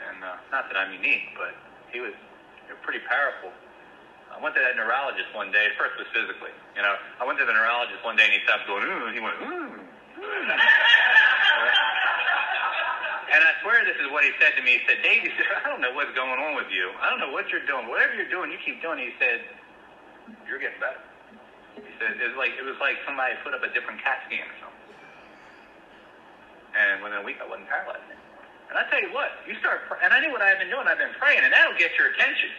And 0.08 0.24
uh, 0.24 0.36
not 0.50 0.66
that 0.70 0.76
I'm 0.76 0.92
unique, 0.92 1.30
but 1.38 1.54
he 1.92 2.00
was 2.00 2.12
pretty 2.82 3.00
powerful 3.08 3.52
I 4.36 4.44
went 4.44 4.52
to 4.52 4.60
that 4.60 4.76
neurologist 4.76 5.32
one 5.32 5.48
day. 5.48 5.72
First 5.80 5.96
was 5.96 6.04
physically, 6.12 6.52
you 6.76 6.84
know. 6.84 6.92
I 7.16 7.24
went 7.24 7.40
to 7.40 7.48
the 7.48 7.56
neurologist 7.56 8.04
one 8.04 8.20
day 8.20 8.28
and 8.28 8.36
he 8.36 8.44
stopped 8.44 8.68
going, 8.68 8.84
ooh, 8.84 9.08
he 9.08 9.16
went, 9.16 9.32
ooh. 9.40 9.72
and 13.32 13.40
I 13.40 13.52
swear 13.64 13.80
this 13.88 13.96
is 13.96 14.12
what 14.12 14.28
he 14.28 14.36
said 14.36 14.52
to 14.60 14.62
me. 14.66 14.76
He 14.76 14.84
said, 14.84 15.00
Dave, 15.00 15.24
he 15.24 15.32
said, 15.40 15.48
I 15.64 15.72
don't 15.72 15.80
know 15.80 15.96
what's 15.96 16.12
going 16.12 16.36
on 16.36 16.52
with 16.52 16.68
you. 16.68 16.92
I 17.00 17.08
don't 17.08 17.16
know 17.16 17.32
what 17.32 17.48
you're 17.48 17.64
doing. 17.64 17.88
Whatever 17.88 18.12
you're 18.12 18.28
doing, 18.28 18.52
you 18.52 18.60
keep 18.60 18.84
doing. 18.84 19.00
He 19.00 19.16
said, 19.16 19.40
you're 20.44 20.60
getting 20.60 20.84
better. 20.84 21.00
He 21.80 21.96
said, 21.96 22.20
it 22.20 22.28
was 22.28 22.36
like, 22.36 22.52
it 22.60 22.66
was 22.68 22.76
like 22.76 23.00
somebody 23.08 23.40
put 23.40 23.56
up 23.56 23.64
a 23.64 23.72
different 23.72 24.04
CAT 24.04 24.20
scan 24.28 24.44
or 24.44 24.56
something. 24.60 24.75
And 26.76 27.00
within 27.00 27.24
a 27.24 27.24
week, 27.24 27.40
I 27.40 27.48
wasn't 27.48 27.68
paralyzed. 27.72 28.04
And 28.68 28.76
I 28.76 28.82
tell 28.90 29.00
you 29.00 29.14
what, 29.14 29.30
you 29.46 29.54
start, 29.62 29.86
and 30.02 30.10
I 30.10 30.18
knew 30.20 30.34
what 30.34 30.42
I've 30.42 30.58
been 30.58 30.68
doing. 30.68 30.90
I've 30.90 30.98
been 30.98 31.14
praying, 31.22 31.40
and 31.46 31.54
that'll 31.54 31.78
get 31.78 31.94
your 31.94 32.10
attention. 32.12 32.50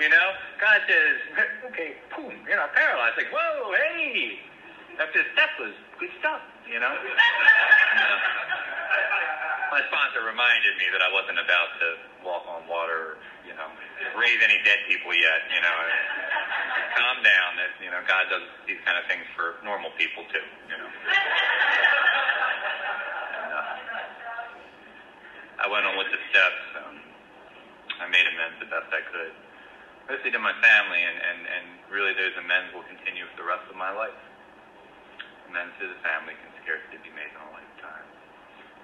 You 0.00 0.08
know, 0.08 0.32
God 0.56 0.80
says, 0.88 1.14
okay, 1.70 2.00
boom, 2.16 2.32
you're 2.48 2.56
not 2.56 2.72
paralyzed. 2.72 3.20
Like, 3.20 3.28
whoa, 3.28 3.76
hey, 3.76 4.40
that 4.96 5.12
this 5.12 5.28
step 5.36 5.52
was 5.60 5.76
good 6.00 6.08
stuff. 6.18 6.40
You 6.64 6.80
know. 6.80 6.88
My 9.72 9.80
sponsor 9.88 10.24
reminded 10.24 10.76
me 10.76 10.88
that 10.92 11.00
I 11.04 11.10
wasn't 11.12 11.40
about 11.40 11.70
to 11.80 11.88
walk 12.24 12.44
on 12.48 12.68
water, 12.68 13.16
or, 13.16 13.20
you 13.44 13.52
know, 13.56 13.68
raise 14.16 14.40
any 14.44 14.60
dead 14.64 14.80
people 14.88 15.12
yet. 15.12 15.40
You 15.52 15.60
know, 15.60 15.76
calm 16.96 17.20
down. 17.24 17.56
That 17.56 17.72
you 17.80 17.88
know, 17.92 18.00
God 18.08 18.28
does 18.32 18.44
these 18.64 18.80
kind 18.84 18.96
of 18.96 19.04
things 19.08 19.24
for 19.36 19.60
normal 19.64 19.92
people 19.96 20.24
too. 20.32 20.44
You 20.68 20.76
know. 20.80 20.88
I 25.60 25.66
went 25.68 25.84
on 25.84 26.00
with 26.00 26.08
the 26.08 26.20
steps. 26.32 26.62
Um, 26.80 26.96
I 28.00 28.06
made 28.08 28.24
amends 28.24 28.56
the 28.58 28.70
best 28.72 28.88
I 28.88 29.04
could, 29.04 29.34
mostly 30.08 30.32
to 30.32 30.40
my 30.40 30.54
family, 30.64 31.02
and, 31.04 31.18
and, 31.18 31.40
and 31.44 31.64
really 31.92 32.16
those 32.16 32.34
amends 32.40 32.72
will 32.72 32.86
continue 32.88 33.28
for 33.30 33.44
the 33.44 33.46
rest 33.46 33.68
of 33.68 33.76
my 33.76 33.92
life. 33.92 34.16
Amends 35.52 35.76
to 35.78 35.86
the 35.86 36.00
family 36.00 36.34
can 36.40 36.50
scarcely 36.64 36.98
be 37.04 37.12
made 37.12 37.28
in 37.28 37.38
a 37.38 37.50
lifetime. 37.52 38.06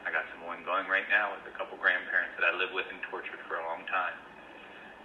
I 0.06 0.12
got 0.12 0.28
some 0.32 0.44
ongoing 0.46 0.86
right 0.86 1.08
now 1.08 1.34
with 1.34 1.44
a 1.50 1.54
couple 1.56 1.80
grandparents 1.80 2.36
that 2.38 2.46
I 2.46 2.52
live 2.54 2.70
with 2.76 2.86
and 2.92 3.00
tortured 3.08 3.40
for 3.48 3.58
a 3.58 3.64
long 3.66 3.82
time. 3.88 4.14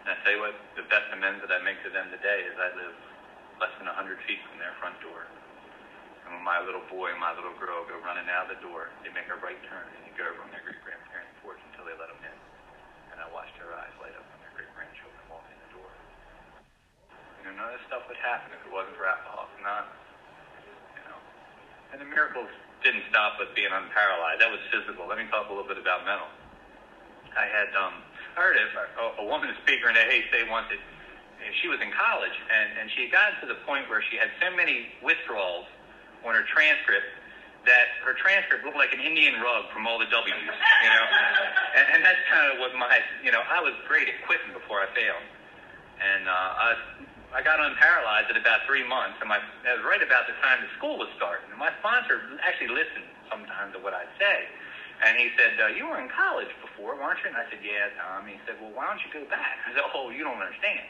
And 0.03 0.11
I 0.11 0.16
tell 0.22 0.36
you 0.36 0.41
what, 0.43 0.55
the 0.76 0.84
best 0.91 1.07
amends 1.16 1.39
that 1.41 1.51
I 1.51 1.64
make 1.64 1.80
to 1.88 1.91
them 1.91 2.11
today 2.11 2.43
is 2.43 2.55
I 2.59 2.76
live 2.76 2.95
less 3.64 3.72
than 3.80 3.88
100 3.88 3.95
feet 4.28 4.43
from 4.51 4.59
their 4.59 4.76
front 4.84 4.99
door. 4.99 5.24
And 6.28 6.39
when 6.39 6.43
my 6.43 6.59
little 6.64 6.84
boy 6.88 7.11
and 7.11 7.20
my 7.20 7.36
little 7.36 7.55
girl 7.59 7.84
go 7.88 7.99
running 8.03 8.28
out 8.32 8.47
of 8.47 8.55
the 8.55 8.61
door, 8.64 8.91
they 9.03 9.11
make 9.11 9.28
a 9.28 9.39
right 9.43 9.59
turn 9.68 9.88
and 9.95 10.01
they 10.07 10.14
go 10.16 10.28
over 10.28 10.43
on 10.43 10.51
their 10.51 10.64
great 10.64 10.80
grandparents' 10.84 11.36
porch 11.43 11.59
until 11.72 11.88
they 11.88 11.95
let 11.99 12.11
them 12.11 12.24
in. 12.24 12.38
And 13.11 13.20
I 13.20 13.28
watched 13.32 13.55
their 13.59 13.72
eyes 13.76 13.91
light 13.99 14.16
up 14.16 14.24
when 14.32 14.39
their 14.39 14.55
great 14.55 14.72
grandchildren 14.72 15.24
walk 15.28 15.43
in 15.51 15.59
the 15.68 15.72
door. 15.76 15.91
You 17.39 17.43
know, 17.54 17.70
none 17.70 17.74
of 17.74 17.78
this 17.78 17.86
stuff 17.86 18.04
would 18.10 18.18
happen 18.18 18.49
if 18.54 18.62
it 18.66 18.72
wasn't 18.74 18.97
for 18.97 19.06
Alcoholics 19.06 19.54
Anonymous. 19.62 20.01
You 20.97 21.04
know, 21.06 21.20
and 21.93 21.97
the 22.01 22.10
miracles 22.10 22.49
didn't 22.82 23.06
stop 23.08 23.38
with 23.38 23.54
being 23.54 23.72
unparalyzed. 23.72 24.41
That 24.41 24.51
was 24.51 24.60
physical. 24.74 25.06
Let 25.06 25.22
me 25.22 25.30
talk 25.30 25.47
a 25.47 25.54
little 25.54 25.70
bit 25.70 25.78
about 25.78 26.04
mental. 26.04 26.28
I 27.38 27.45
had 27.49 27.70
um, 27.78 28.01
heard 28.36 28.58
a, 28.58 28.66
a, 28.97 29.06
a 29.22 29.26
woman 29.26 29.54
speaker 29.62 29.89
in 29.89 29.95
the 29.95 30.06
say 30.30 30.45
once 30.49 30.70
that 30.70 30.82
she 31.62 31.68
was 31.68 31.82
in 31.82 31.91
college 31.91 32.36
and, 32.47 32.68
and 32.80 32.86
she 32.93 33.10
had 33.10 33.12
gotten 33.12 33.36
to 33.43 33.47
the 33.49 33.60
point 33.66 33.89
where 33.89 34.01
she 34.08 34.16
had 34.16 34.32
so 34.39 34.54
many 34.56 34.93
withdrawals 35.04 35.66
on 36.24 36.34
her 36.34 36.45
transcript 36.47 37.06
that 37.66 37.95
her 38.04 38.16
transcript 38.16 38.64
looked 38.68 38.78
like 38.80 38.91
an 38.91 38.99
Indian 38.99 39.39
rug 39.39 39.72
from 39.72 39.88
all 39.88 39.95
the 39.95 40.08
W's, 40.12 40.28
you 40.28 40.91
know? 40.91 41.06
and, 41.80 41.86
and 41.95 41.99
that's 42.04 42.20
kind 42.28 42.51
of 42.51 42.60
what 42.60 42.76
my, 42.76 42.99
you 43.24 43.32
know, 43.32 43.39
I 43.39 43.64
was 43.64 43.74
great 43.88 44.08
at 44.08 44.20
quitting 44.28 44.51
before 44.51 44.84
I 44.84 44.88
failed. 44.91 45.24
And 46.04 46.28
uh, 46.28 46.32
I, 46.32 46.70
I 47.34 47.41
got 47.41 47.57
unparalyzed 47.57 48.29
at 48.29 48.38
about 48.38 48.61
three 48.69 48.86
months, 48.86 49.17
and 49.17 49.25
my, 49.25 49.41
that 49.65 49.81
was 49.81 49.81
right 49.81 50.05
about 50.05 50.29
the 50.29 50.38
time 50.45 50.61
the 50.61 50.69
school 50.77 51.01
was 51.01 51.09
starting. 51.17 51.49
And 51.49 51.57
my 51.57 51.73
sponsor 51.81 52.21
actually 52.45 52.69
listened 52.69 53.09
sometimes 53.25 53.73
to 53.73 53.81
what 53.81 53.97
I'd 53.97 54.13
say. 54.21 54.45
And 55.01 55.17
he 55.17 55.34
said, 55.34 55.57
uh, 55.57 55.73
you 55.73 55.89
were 55.89 55.97
in 55.97 56.13
college 56.13 56.53
before, 56.61 56.93
weren't 56.93 57.17
you? 57.25 57.34
And 57.34 57.38
I 57.41 57.49
said, 57.49 57.65
yeah, 57.65 57.89
Tom. 57.97 58.29
He 58.29 58.38
said, 58.45 58.61
well, 58.61 58.69
why 58.77 58.86
don't 58.86 59.01
you 59.01 59.09
go 59.09 59.25
back? 59.34 59.65
I 59.65 59.73
said, 59.73 59.81
oh, 59.97 60.13
you 60.13 60.21
don't 60.21 60.38
understand. 60.38 60.86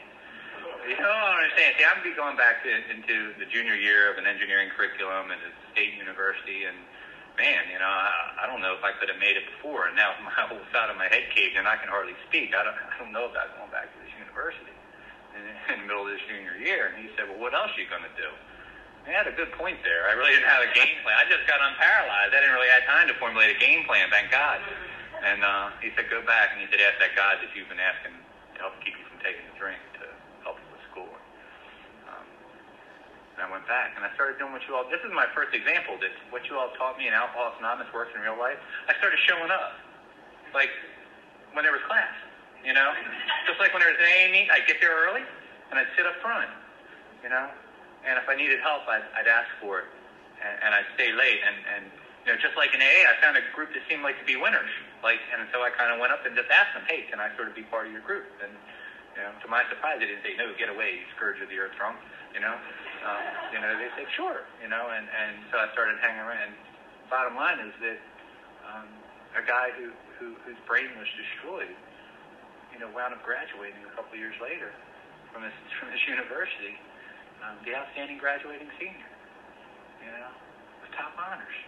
You 0.84 1.00
don't 1.00 1.32
understand. 1.32 1.80
See, 1.80 1.86
I'm 1.88 2.04
be 2.04 2.12
going 2.12 2.36
back 2.36 2.60
to, 2.68 2.70
into 2.92 3.32
the 3.40 3.48
junior 3.48 3.74
year 3.74 4.12
of 4.12 4.20
an 4.20 4.28
engineering 4.28 4.68
curriculum 4.76 5.32
at 5.32 5.40
a 5.40 5.50
state 5.72 5.96
university, 5.96 6.68
and 6.68 6.76
man, 7.40 7.72
you 7.72 7.80
know, 7.80 7.88
I, 7.88 8.44
I 8.44 8.52
don't 8.52 8.60
know 8.60 8.76
if 8.76 8.84
I 8.84 8.92
could 9.00 9.08
have 9.08 9.18
made 9.18 9.40
it 9.40 9.48
before. 9.56 9.88
And 9.88 9.96
now 9.96 10.12
my 10.28 10.44
whole 10.44 10.60
side 10.76 10.92
of 10.92 11.00
my 11.00 11.08
head 11.08 11.32
caved 11.32 11.56
and 11.56 11.64
I 11.64 11.80
can 11.80 11.88
hardly 11.88 12.14
speak. 12.28 12.52
I 12.52 12.68
don't, 12.68 12.76
I 12.76 13.00
don't 13.00 13.16
know 13.16 13.32
about 13.32 13.56
going 13.56 13.72
back 13.72 13.88
to 13.88 13.98
this 14.04 14.12
university 14.20 14.73
in, 15.34 15.42
in 15.74 15.76
the 15.82 15.86
middle 15.86 16.06
of 16.06 16.10
this 16.10 16.22
junior 16.30 16.56
year. 16.58 16.94
And 16.94 16.96
he 16.98 17.10
said, 17.14 17.28
well, 17.28 17.38
what 17.38 17.52
else 17.54 17.74
are 17.74 17.80
you 17.80 17.90
going 17.90 18.06
to 18.06 18.16
do? 18.18 18.30
He 19.04 19.12
had 19.12 19.28
a 19.28 19.36
good 19.36 19.52
point 19.60 19.84
there. 19.84 20.08
I 20.08 20.16
really 20.16 20.32
didn't 20.32 20.48
have 20.48 20.64
a 20.64 20.72
game 20.72 20.96
plan. 21.04 21.12
I 21.20 21.28
just 21.28 21.44
got 21.44 21.60
unparalyzed. 21.60 22.32
I 22.32 22.40
didn't 22.40 22.56
really 22.56 22.72
have 22.72 22.88
time 22.88 23.04
to 23.12 23.14
formulate 23.20 23.52
a 23.52 23.58
game 23.60 23.84
plan, 23.84 24.08
thank 24.08 24.32
God. 24.32 24.64
And 25.20 25.44
uh, 25.44 25.76
he 25.84 25.92
said, 25.92 26.08
go 26.08 26.24
back. 26.24 26.56
And 26.56 26.64
he 26.64 26.66
said, 26.72 26.80
ask 26.80 26.96
that 27.04 27.12
God 27.12 27.36
that 27.44 27.52
you've 27.52 27.68
been 27.68 27.82
asking 27.82 28.16
to 28.16 28.58
help 28.64 28.72
keep 28.80 28.96
you 28.96 29.04
from 29.12 29.20
taking 29.20 29.44
the 29.44 29.56
drink 29.60 29.76
to 30.00 30.08
help 30.40 30.56
you 30.56 30.68
with 30.72 30.80
school. 30.88 31.12
Um, 32.08 32.24
and 33.36 33.40
I 33.44 33.48
went 33.52 33.68
back 33.68 33.92
and 33.92 34.08
I 34.08 34.10
started 34.16 34.40
doing 34.40 34.56
what 34.56 34.64
you 34.64 34.72
all, 34.72 34.88
this 34.88 35.04
is 35.04 35.12
my 35.12 35.28
first 35.36 35.52
example 35.52 36.00
that 36.00 36.12
what 36.32 36.48
you 36.48 36.56
all 36.56 36.72
taught 36.80 36.96
me 36.96 37.04
in 37.04 37.12
Alcoholics 37.12 37.60
Anonymous 37.60 37.92
works 37.92 38.16
in 38.16 38.24
real 38.24 38.40
life. 38.40 38.56
I 38.88 38.96
started 38.96 39.20
showing 39.28 39.52
up. 39.52 39.76
Like 40.56 40.70
when 41.52 41.66
there 41.66 41.74
was 41.76 41.82
class, 41.84 42.14
you 42.64 42.72
know? 42.72 42.92
Just 43.46 43.60
like 43.60 43.72
when 43.72 43.84
there 43.84 43.92
was 43.92 44.00
an 44.00 44.08
AA 44.08 44.32
meet, 44.32 44.48
I'd 44.50 44.66
get 44.66 44.80
there 44.80 44.96
early 44.96 45.22
and 45.70 45.78
I'd 45.78 45.88
sit 45.96 46.06
up 46.06 46.16
front, 46.20 46.48
you 47.22 47.28
know? 47.28 47.48
And 48.04 48.20
if 48.20 48.28
I 48.28 48.36
needed 48.36 48.60
help, 48.60 48.84
I'd, 48.88 49.04
I'd 49.16 49.28
ask 49.28 49.48
for 49.60 49.80
it, 49.80 49.88
and, 50.44 50.54
and 50.60 50.70
I'd 50.76 50.88
stay 50.92 51.12
late. 51.12 51.40
And, 51.40 51.56
and 51.72 51.82
you 52.24 52.32
know, 52.32 52.38
just 52.40 52.56
like 52.56 52.72
in 52.76 52.80
AA, 52.80 53.04
I 53.08 53.16
found 53.20 53.36
a 53.36 53.44
group 53.56 53.72
that 53.72 53.84
seemed 53.88 54.04
like 54.04 54.16
to 54.20 54.28
be 54.28 54.36
winners. 54.36 54.72
Like, 55.04 55.20
and 55.32 55.44
so 55.52 55.60
I 55.60 55.68
kind 55.72 55.92
of 55.92 56.00
went 56.00 56.12
up 56.12 56.24
and 56.24 56.32
just 56.32 56.48
asked 56.48 56.72
them, 56.72 56.84
"Hey, 56.88 57.04
can 57.08 57.20
I 57.20 57.28
sort 57.36 57.48
of 57.48 57.54
be 57.56 57.64
part 57.68 57.88
of 57.88 57.92
your 57.92 58.00
group?" 58.04 58.24
And 58.40 58.52
you 59.16 59.20
know, 59.20 59.32
to 59.44 59.46
my 59.48 59.64
surprise, 59.68 60.00
they 60.00 60.08
didn't 60.08 60.24
say, 60.24 60.32
"No, 60.36 60.48
get 60.56 60.72
away, 60.72 61.00
you 61.00 61.04
scourge 61.16 61.40
of 61.44 61.52
the 61.52 61.60
earth 61.60 61.76
drunk." 61.76 62.00
You 62.32 62.40
know, 62.40 62.56
um, 63.04 63.22
you 63.52 63.60
know, 63.60 63.76
they 63.76 63.92
said, 63.92 64.08
"Sure." 64.16 64.44
You 64.64 64.72
know, 64.72 64.88
and 64.88 65.04
and 65.04 65.44
so 65.52 65.60
I 65.60 65.68
started 65.76 66.00
hanging 66.00 66.24
around. 66.24 66.48
And 66.48 66.56
bottom 67.12 67.36
line 67.36 67.60
is 67.60 67.76
that 67.84 68.00
um, 68.68 68.88
a 69.36 69.44
guy 69.44 69.72
who, 69.76 69.92
who 70.16 70.32
whose 70.48 70.60
brain 70.64 70.88
was 70.96 71.08
destroyed, 71.20 71.76
you 72.74 72.82
know, 72.82 72.90
wound 72.90 73.14
up 73.14 73.22
graduating 73.22 73.80
a 73.86 73.92
couple 73.94 74.18
years 74.18 74.34
later 74.42 74.74
from 75.30 75.46
this 75.46 75.54
from 75.78 75.94
this 75.94 76.02
university 76.10 76.76
um, 77.44 77.60
the 77.68 77.76
outstanding 77.76 78.16
graduating 78.16 78.72
senior, 78.80 79.10
you 80.00 80.08
know, 80.08 80.32
with 80.80 80.92
top 80.96 81.12
honors. 81.20 81.58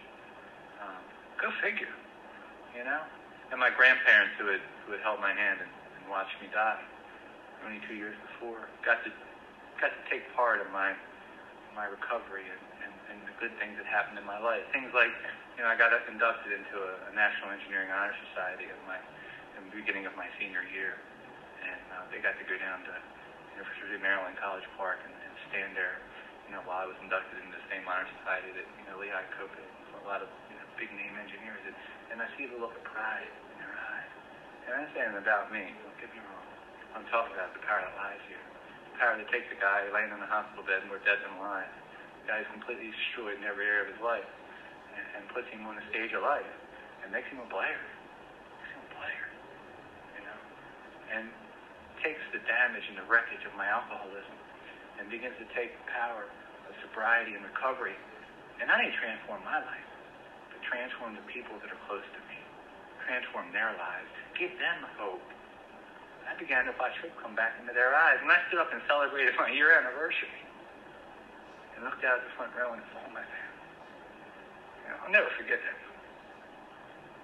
Um, 0.81 1.01
go 1.37 1.53
figure, 1.61 1.93
you 2.73 2.81
know. 2.81 3.01
And 3.53 3.61
my 3.61 3.69
grandparents, 3.69 4.35
who 4.41 4.49
had 4.49 4.63
who 4.85 4.97
had 4.97 5.01
held 5.05 5.21
my 5.21 5.31
hand 5.31 5.61
and, 5.61 5.69
and 5.69 6.03
watched 6.09 6.35
me 6.41 6.49
die, 6.49 6.81
22 7.61 7.93
years 7.93 8.17
before, 8.33 8.65
got 8.81 9.05
to 9.05 9.13
got 9.77 9.93
to 9.93 10.01
take 10.09 10.25
part 10.33 10.59
in 10.65 10.69
my 10.73 10.97
my 11.77 11.85
recovery 11.85 12.49
and, 12.49 12.89
and, 12.89 12.93
and 13.13 13.17
the 13.29 13.35
good 13.37 13.53
things 13.61 13.77
that 13.77 13.85
happened 13.85 14.17
in 14.17 14.25
my 14.25 14.41
life. 14.41 14.65
Things 14.73 14.89
like, 14.97 15.13
you 15.53 15.61
know, 15.61 15.69
I 15.69 15.77
got 15.77 15.93
inducted 16.09 16.49
into 16.49 16.81
a, 16.81 16.91
a 17.05 17.11
National 17.13 17.53
Engineering 17.53 17.93
Honor 17.93 18.17
Society 18.33 18.65
in 18.65 18.79
my 18.89 18.97
in 19.57 19.67
the 19.67 19.75
beginning 19.75 20.05
of 20.05 20.13
my 20.13 20.29
senior 20.37 20.61
year, 20.69 20.95
and 21.65 21.83
uh, 21.97 22.05
they 22.13 22.21
got 22.21 22.37
to 22.37 22.45
go 22.45 22.55
down 22.61 22.85
to 22.85 22.93
University 23.57 23.97
of 23.97 24.03
Maryland 24.05 24.37
College 24.37 24.65
Park 24.77 25.01
and, 25.01 25.13
and 25.13 25.33
stand 25.49 25.73
there, 25.73 25.97
you 26.45 26.53
know, 26.53 26.61
while 26.69 26.85
I 26.85 26.87
was 26.87 26.97
inducted 27.01 27.41
into 27.41 27.57
the 27.57 27.67
same 27.73 27.83
honor 27.89 28.05
society 28.21 28.53
that, 28.53 28.67
you 28.77 28.85
know, 28.87 29.01
Lehigh 29.01 29.25
Cope 29.35 29.53
a 29.97 30.05
lot 30.07 30.23
of 30.23 30.31
you 30.47 30.55
know, 30.55 30.63
big 30.79 30.87
name 30.95 31.19
engineers. 31.19 31.59
And, 31.67 31.75
and 32.15 32.17
I 32.23 32.27
see 32.39 32.47
the 32.47 32.55
look 32.55 32.71
of 32.71 32.83
pride 32.87 33.27
in 33.27 33.55
their 33.59 33.75
eyes. 33.75 34.11
And 34.63 34.71
I'm 34.79 34.89
saying 34.95 35.15
about 35.19 35.51
me, 35.51 35.67
don't 35.83 35.99
get 35.99 36.07
me 36.15 36.23
wrong. 36.23 36.47
I'm 36.95 37.03
talking 37.11 37.35
about 37.35 37.51
the 37.51 37.63
power 37.67 37.83
that 37.83 37.91
lies 37.99 38.23
here. 38.31 38.39
The 38.93 38.97
power 39.03 39.19
that 39.19 39.27
takes 39.27 39.51
a 39.51 39.59
guy 39.59 39.83
laying 39.91 40.15
in 40.15 40.19
the 40.23 40.31
hospital 40.31 40.63
bed 40.63 40.87
and 40.87 40.89
we're 40.89 41.03
dead 41.03 41.19
than 41.19 41.35
alive. 41.43 41.67
The 42.23 42.25
guy 42.31 42.35
who's 42.39 42.51
completely 42.55 42.87
destroyed 42.87 43.35
in 43.35 43.43
every 43.43 43.67
area 43.67 43.83
of 43.83 43.91
his 43.91 43.99
life 43.99 44.27
and, 44.95 45.05
and 45.19 45.21
puts 45.35 45.51
him 45.51 45.67
on 45.67 45.75
the 45.75 45.85
stage 45.91 46.15
of 46.15 46.23
life 46.23 46.47
and 47.03 47.11
makes 47.11 47.27
him 47.27 47.43
a 47.43 47.49
player. 47.51 47.83
Makes 48.63 48.71
him 48.71 48.81
a 48.87 48.91
player. 48.95 49.25
You 50.15 50.23
know? 50.23 50.39
And 51.13 51.31
takes 52.03 52.21
the 52.29 52.41
damage 52.45 52.85
and 52.91 52.97
the 52.99 53.07
wreckage 53.09 53.41
of 53.47 53.53
my 53.57 53.65
alcoholism 53.65 54.37
and 55.01 55.09
begins 55.09 55.33
to 55.41 55.47
take 55.57 55.73
the 55.73 55.87
power 55.89 56.29
of 56.69 56.73
sobriety 56.85 57.33
and 57.33 57.41
recovery 57.41 57.97
and 58.61 58.69
not 58.69 58.81
only 58.81 58.93
transform 58.97 59.41
my 59.45 59.61
life, 59.61 59.89
but 60.49 60.59
transform 60.65 61.13
the 61.17 61.25
people 61.29 61.57
that 61.61 61.69
are 61.69 61.81
close 61.89 62.05
to 62.05 62.21
me, 62.29 62.37
transform 63.05 63.49
their 63.53 63.73
lives, 63.77 64.09
give 64.37 64.53
them 64.57 64.85
hope. 64.97 65.21
I 66.27 66.35
began 66.35 66.67
to 66.67 66.73
watch 66.75 66.97
hope 66.99 67.13
come 67.21 67.33
back 67.37 67.55
into 67.61 67.71
their 67.71 67.95
eyes. 67.95 68.19
When 68.19 68.33
I 68.33 68.41
stood 68.49 68.59
up 68.59 68.69
and 68.73 68.81
celebrated 68.85 69.33
my 69.39 69.49
year 69.49 69.71
anniversary 69.73 70.43
and 71.77 71.85
looked 71.87 72.03
out 72.03 72.19
the 72.25 72.33
front 72.35 72.51
row 72.57 72.75
and 72.75 72.83
saw 72.91 73.01
my 73.09 73.23
family, 73.23 73.63
you 74.83 74.87
know, 74.91 74.97
I'll 75.07 75.13
never 75.13 75.31
forget 75.39 75.61
that. 75.63 75.77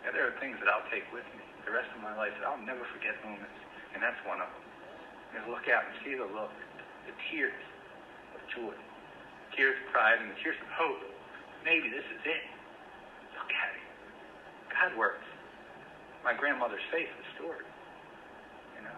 Yeah, 0.08 0.12
there 0.16 0.26
are 0.28 0.36
things 0.40 0.56
that 0.64 0.72
I'll 0.72 0.88
take 0.88 1.08
with 1.12 1.28
me 1.36 1.44
the 1.64 1.72
rest 1.72 1.88
of 1.96 2.04
my 2.04 2.12
life 2.20 2.36
that 2.40 2.46
I'll 2.48 2.60
never 2.60 2.84
forget 2.92 3.16
moments, 3.24 3.56
and 3.94 4.02
that's 4.02 4.20
one 4.26 4.42
of 4.42 4.50
them. 4.50 4.64
Know, 5.34 5.54
look 5.54 5.66
out 5.70 5.86
and 5.90 5.94
see 6.06 6.14
the 6.14 6.30
look, 6.30 6.54
the 7.10 7.16
tears 7.30 7.58
of 8.38 8.42
joy, 8.54 8.74
tears 9.58 9.74
of 9.82 9.86
pride, 9.90 10.22
and 10.22 10.30
the 10.30 10.38
tears 10.42 10.58
of 10.62 10.70
hope. 10.78 11.02
Maybe 11.66 11.90
this 11.90 12.06
is 12.06 12.22
it. 12.22 12.44
Look 13.34 13.50
at 13.50 13.70
it. 13.74 13.86
God 14.70 14.92
works. 14.98 15.26
My 16.22 16.38
grandmother's 16.38 16.86
face 16.94 17.10
restored. 17.26 17.66
You 18.78 18.86
know, 18.86 18.98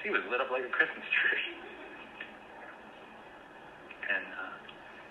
she 0.00 0.08
was 0.08 0.24
lit 0.32 0.40
up 0.40 0.48
like 0.48 0.64
a 0.64 0.72
Christmas 0.72 1.04
tree. 1.10 1.48
And 4.04 4.20
uh, 4.36 4.52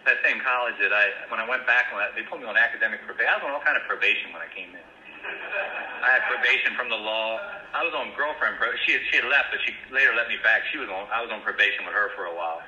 that 0.05 0.21
same 0.21 0.37
college 0.45 0.77
that 0.77 0.93
I, 0.93 1.09
when 1.33 1.41
I 1.41 1.49
went 1.49 1.65
back, 1.65 1.89
they 2.13 2.21
put 2.29 2.37
me 2.37 2.45
on 2.45 2.53
academic 2.53 3.01
probation. 3.09 3.25
I 3.25 3.41
was 3.41 3.45
on 3.49 3.57
all 3.57 3.65
kind 3.65 3.73
of 3.73 3.81
probation 3.89 4.29
when 4.29 4.45
I 4.45 4.49
came 4.53 4.69
in. 4.69 4.85
I 5.23 6.09
had 6.19 6.23
probation 6.27 6.75
from 6.75 6.91
the 6.91 6.99
law. 6.99 7.39
I 7.71 7.81
was 7.81 7.95
on 7.95 8.11
girlfriend 8.13 8.59
pro. 8.59 8.75
She 8.85 8.99
she 9.09 9.23
had 9.23 9.27
left, 9.31 9.55
but 9.55 9.63
she 9.63 9.71
later 9.89 10.11
let 10.13 10.27
me 10.27 10.35
back. 10.43 10.67
She 10.69 10.77
was 10.77 10.91
on. 10.91 11.07
I 11.09 11.23
was 11.23 11.31
on 11.31 11.41
probation 11.41 11.87
with 11.87 11.95
her 11.95 12.11
for 12.13 12.27
a 12.27 12.35
while, 12.35 12.61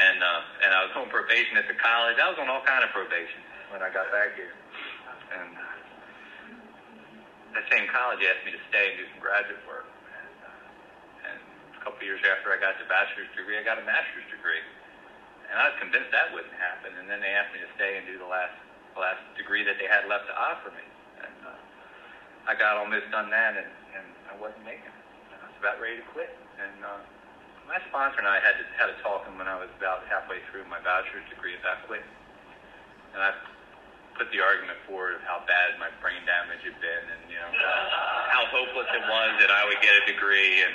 and 0.00 0.18
uh, 0.18 0.64
and 0.64 0.70
I 0.72 0.88
was 0.88 0.92
on 0.96 1.12
probation 1.12 1.60
at 1.60 1.68
the 1.68 1.76
college. 1.76 2.16
I 2.16 2.28
was 2.32 2.40
on 2.40 2.48
all 2.48 2.64
kind 2.64 2.82
of 2.82 2.90
probation 2.96 3.44
when 3.70 3.84
I 3.84 3.92
got 3.92 4.08
back 4.08 4.34
here, 4.34 4.56
and 5.36 5.52
that 7.52 7.64
same 7.68 7.84
college 7.92 8.24
asked 8.24 8.44
me 8.48 8.56
to 8.56 8.62
stay 8.72 8.96
and 8.96 8.96
do 8.96 9.04
some 9.12 9.20
graduate 9.20 9.60
work. 9.68 9.84
And, 11.28 11.36
uh, 11.36 11.76
a 11.76 11.80
couple 11.84 12.00
of 12.00 12.08
years 12.08 12.24
after 12.24 12.48
I 12.50 12.58
got 12.58 12.80
the 12.80 12.88
bachelor's 12.88 13.28
degree, 13.36 13.60
I 13.60 13.64
got 13.64 13.76
a 13.76 13.84
master's 13.84 14.24
degree, 14.32 14.64
and 15.52 15.60
I 15.60 15.68
was 15.68 15.76
convinced 15.76 16.08
that 16.16 16.32
wouldn't 16.32 16.56
happen. 16.56 16.96
And 16.96 17.04
then 17.04 17.20
they 17.20 17.36
asked 17.36 17.52
me 17.52 17.60
to 17.60 17.70
stay 17.76 18.00
and 18.00 18.08
do 18.08 18.16
the 18.16 18.28
last 18.28 18.56
last 18.96 19.20
degree 19.36 19.64
that 19.64 19.76
they 19.80 19.88
had 19.88 20.08
left 20.08 20.28
to 20.28 20.34
offer 20.36 20.72
me. 20.72 20.84
And 21.20 21.38
uh, 21.46 21.61
I 22.46 22.58
got 22.58 22.74
almost 22.76 23.06
done 23.14 23.30
that, 23.30 23.54
and, 23.54 23.70
and 23.94 24.06
I 24.26 24.34
wasn't 24.38 24.66
making 24.66 24.90
it. 24.90 25.04
I 25.38 25.46
was 25.46 25.58
about 25.62 25.78
ready 25.78 26.02
to 26.02 26.06
quit. 26.10 26.34
And 26.58 26.82
uh, 26.82 27.00
my 27.70 27.78
sponsor 27.86 28.18
and 28.18 28.26
I 28.26 28.42
had 28.42 28.58
to, 28.58 28.64
had 28.74 28.90
a 28.90 28.98
talking 29.02 29.38
when 29.38 29.46
I 29.46 29.58
was 29.58 29.70
about 29.78 30.02
halfway 30.10 30.42
through 30.50 30.66
my 30.66 30.82
bachelor's 30.82 31.26
degree 31.30 31.54
about 31.54 31.86
quitting. 31.86 32.10
And 33.14 33.22
I 33.22 33.30
put 34.18 34.28
the 34.34 34.42
argument 34.42 34.76
forward 34.88 35.16
of 35.16 35.22
how 35.24 35.40
bad 35.46 35.78
my 35.78 35.88
brain 36.02 36.20
damage 36.26 36.64
had 36.64 36.76
been, 36.80 37.04
and 37.12 37.20
you 37.28 37.36
know 37.36 37.50
how 38.32 38.44
hopeless 38.52 38.88
it 38.92 39.04
was 39.04 39.30
that 39.40 39.52
I 39.52 39.64
would 39.68 39.80
get 39.84 39.92
a 39.92 40.04
degree, 40.08 40.64
and 40.64 40.74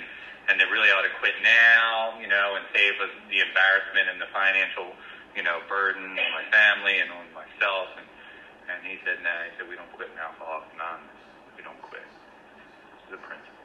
and 0.50 0.56
that 0.62 0.70
really 0.72 0.90
ought 0.94 1.04
to 1.04 1.12
quit 1.20 1.36
now, 1.44 2.16
you 2.22 2.30
know, 2.30 2.56
and 2.56 2.64
save 2.72 2.96
us 3.04 3.12
the 3.28 3.44
embarrassment 3.44 4.08
and 4.08 4.18
the 4.22 4.32
financial, 4.32 4.96
you 5.36 5.44
know, 5.44 5.60
burden 5.68 6.16
on 6.16 6.32
my 6.32 6.46
family 6.56 7.04
and 7.04 7.12
on 7.12 7.28
myself. 7.36 7.92
And 8.00 8.08
and 8.68 8.80
he 8.84 9.00
said, 9.04 9.24
no, 9.24 9.32
nah. 9.32 9.48
he 9.48 9.52
said 9.56 9.66
we 9.68 9.76
don't 9.80 9.92
quit 9.96 10.12
in 10.12 10.20
Alcoholics 10.20 10.72
Anonymous 10.76 11.17
quit. 11.17 11.17
This 11.17 11.17
is 13.08 13.16
a 13.16 13.22
principle. 13.24 13.64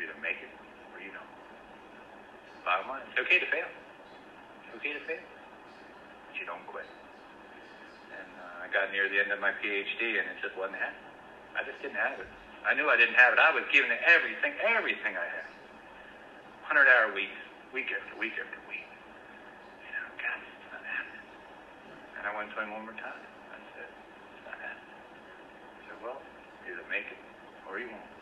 You 0.00 0.08
either 0.08 0.16
make 0.24 0.40
it 0.40 0.48
or 0.96 0.98
you 1.04 1.12
don't. 1.12 1.32
Bottom 2.64 2.88
line, 2.88 3.04
it's 3.12 3.20
okay 3.20 3.36
to 3.36 3.48
fail. 3.52 3.68
It's 3.68 4.72
okay 4.80 4.96
to 4.96 5.02
fail. 5.04 5.20
But 5.20 6.34
you 6.40 6.48
don't 6.48 6.64
quit. 6.64 6.88
And 8.16 8.28
uh, 8.40 8.64
I 8.64 8.66
got 8.72 8.88
near 8.96 9.12
the 9.12 9.20
end 9.20 9.28
of 9.28 9.44
my 9.44 9.52
PhD 9.60 10.16
and 10.16 10.24
it 10.24 10.40
just 10.40 10.56
wasn't 10.56 10.80
happening. 10.80 11.04
I 11.52 11.60
just 11.68 11.76
didn't 11.84 12.00
have 12.00 12.16
it. 12.16 12.28
I 12.64 12.72
knew 12.72 12.88
I 12.88 12.96
didn't 12.96 13.16
have 13.20 13.36
it. 13.36 13.40
I 13.40 13.52
was 13.52 13.64
giving 13.68 13.92
it 13.92 14.00
everything, 14.08 14.56
everything 14.64 15.16
I 15.16 15.28
had. 15.28 15.48
100 16.68 16.84
hour 16.88 17.12
weeks, 17.12 17.36
week 17.72 17.92
after 17.92 18.12
week 18.16 18.36
after 18.36 18.60
week. 18.68 18.88
You 19.84 19.92
know, 19.92 20.08
God, 20.20 20.36
it's 20.40 20.68
not 20.72 20.84
happening. 20.84 21.24
And 22.20 22.22
I 22.28 22.32
went 22.36 22.52
to 22.52 22.56
him 22.60 22.72
one 22.72 22.84
more 22.88 22.96
time. 23.00 23.20
I 23.52 23.60
said, 23.72 23.88
it's 23.88 24.44
not 24.44 24.58
happening. 24.60 24.96
I 25.00 25.80
said, 25.88 25.98
well, 26.04 26.20
either 26.68 26.84
make 26.92 27.08
it 27.08 27.27
or 27.68 27.78
you 27.78 27.88
won't. 27.92 28.12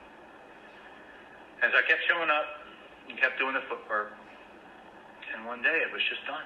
As 1.63 1.73
I 1.73 1.81
kept 1.89 2.03
showing 2.11 2.29
up 2.29 2.49
and 3.09 3.17
kept 3.17 3.39
doing 3.41 3.55
the 3.55 3.65
footwork, 3.71 4.13
and 5.33 5.47
one 5.47 5.63
day 5.63 5.79
it 5.83 5.91
was 5.95 6.03
just 6.11 6.23
done. 6.27 6.45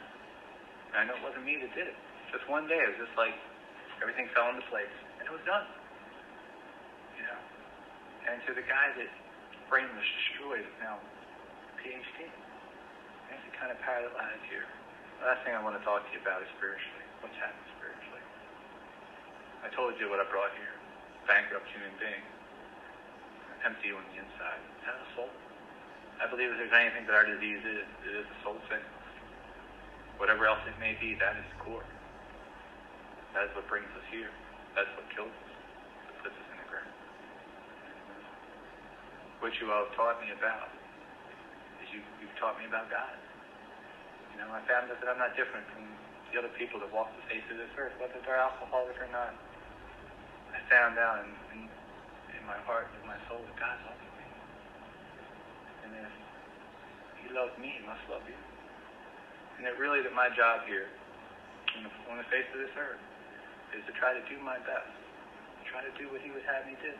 I 0.95 1.07
know 1.07 1.17
it 1.17 1.25
wasn't 1.25 1.47
me 1.47 1.59
that 1.61 1.73
did 1.75 1.91
it. 1.91 1.99
Just 2.31 2.47
one 2.47 2.71
day, 2.71 2.79
it 2.79 2.95
was 2.95 3.11
just 3.11 3.17
like 3.19 3.35
everything 3.99 4.31
fell 4.35 4.51
into 4.55 4.63
place, 4.71 4.91
and 5.19 5.27
it 5.27 5.35
was 5.35 5.43
done. 5.43 5.67
You 7.19 7.27
know? 7.27 7.41
And 8.31 8.39
to 8.47 8.55
the 8.55 8.63
guy 8.63 8.95
that 8.95 9.11
brain 9.71 9.87
was 9.95 10.07
destroyed 10.19 10.67
now 10.83 10.99
PhD. 11.79 12.27
There's 12.27 13.47
a 13.47 13.55
kind 13.55 13.71
of 13.71 13.79
parallel 13.87 14.15
here. 14.51 14.67
The 15.23 15.31
last 15.31 15.47
thing 15.47 15.55
I 15.55 15.63
want 15.63 15.79
to 15.79 15.83
talk 15.87 16.03
to 16.03 16.11
you 16.11 16.19
about 16.19 16.43
is 16.43 16.51
spiritually. 16.59 17.07
What's 17.23 17.39
happened 17.39 17.71
spiritually? 17.79 18.25
I 19.63 19.69
told 19.71 19.95
you 20.03 20.11
what 20.11 20.19
I 20.19 20.27
brought 20.27 20.51
here. 20.59 20.75
Bankrupt 21.31 21.71
human 21.71 21.95
being. 22.03 22.25
Empty 23.61 23.93
on 23.93 24.01
the 24.13 24.17
inside. 24.25 24.61
Is 24.81 24.83
that 24.89 24.97
a 24.97 25.09
soul? 25.13 25.29
I 26.21 26.29
believe 26.29 26.49
if 26.53 26.57
there's 26.57 26.73
anything 26.73 27.05
that 27.09 27.17
our 27.17 27.29
disease 27.29 27.61
is, 27.61 27.85
it 28.09 28.13
is 28.13 28.29
a 28.29 28.39
soul 28.45 28.57
sickness. 28.69 29.05
Whatever 30.17 30.49
else 30.49 30.61
it 30.69 30.77
may 30.81 30.97
be, 31.01 31.17
that 31.17 31.37
is 31.37 31.45
the 31.57 31.59
core. 31.65 31.85
That 33.33 33.49
is 33.49 33.53
what 33.57 33.65
brings 33.69 33.89
us 33.97 34.05
here. 34.13 34.29
That's 34.77 34.89
what 34.97 35.09
kills 35.13 35.33
us. 35.33 35.53
That 36.09 36.17
puts 36.25 36.37
us 36.37 36.49
in 36.53 36.57
the 36.61 36.69
ground. 36.69 36.93
What 39.41 39.53
you 39.61 39.73
all 39.73 39.89
have 39.89 39.97
taught 39.97 40.21
me 40.21 40.33
about 40.33 40.69
is 41.81 41.89
you, 41.93 42.01
you've 42.21 42.37
taught 42.37 42.61
me 42.61 42.69
about 42.69 42.93
God. 42.93 43.17
You 44.37 44.45
know, 44.45 44.53
I 44.53 44.61
found 44.69 44.93
out 44.93 45.01
that 45.01 45.09
I'm 45.09 45.21
not 45.21 45.37
different 45.37 45.65
from 45.73 45.89
the 46.33 46.41
other 46.41 46.53
people 46.57 46.81
that 46.81 46.93
walk 46.93 47.09
the 47.17 47.25
face 47.33 47.45
of 47.49 47.57
this 47.57 47.73
earth, 47.81 47.97
whether 47.97 48.21
they're 48.25 48.41
alcoholic 48.41 48.97
or 49.01 49.09
not. 49.09 49.33
I 50.53 50.61
found 50.69 51.01
out 51.01 51.25
in, 51.25 51.31
in 51.57 51.61
my 52.51 52.59
heart, 52.67 52.91
in 52.99 53.07
my 53.07 53.15
soul, 53.31 53.39
that 53.39 53.55
God 53.63 53.79
loves 53.87 54.03
me. 54.19 54.27
And 55.87 55.91
if 56.03 56.15
He 57.23 57.31
loves 57.31 57.55
me, 57.63 57.79
He 57.79 57.83
must 57.87 58.03
love 58.11 58.27
you. 58.27 58.35
And 59.55 59.63
that 59.63 59.79
really 59.79 60.03
that 60.03 60.11
my 60.11 60.27
job 60.35 60.67
here, 60.67 60.91
on 61.79 61.87
the, 61.87 61.91
on 62.11 62.17
the 62.19 62.27
face 62.27 62.51
of 62.51 62.59
this 62.59 62.75
earth, 62.75 62.99
is 63.71 63.87
to 63.87 63.95
try 64.03 64.11
to 64.11 64.23
do 64.27 64.35
my 64.43 64.59
best. 64.67 64.91
To 64.91 65.63
try 65.71 65.87
to 65.87 65.95
do 65.95 66.11
what 66.11 66.27
He 66.27 66.35
would 66.35 66.43
have 66.51 66.67
me 66.67 66.75
do. 66.83 66.91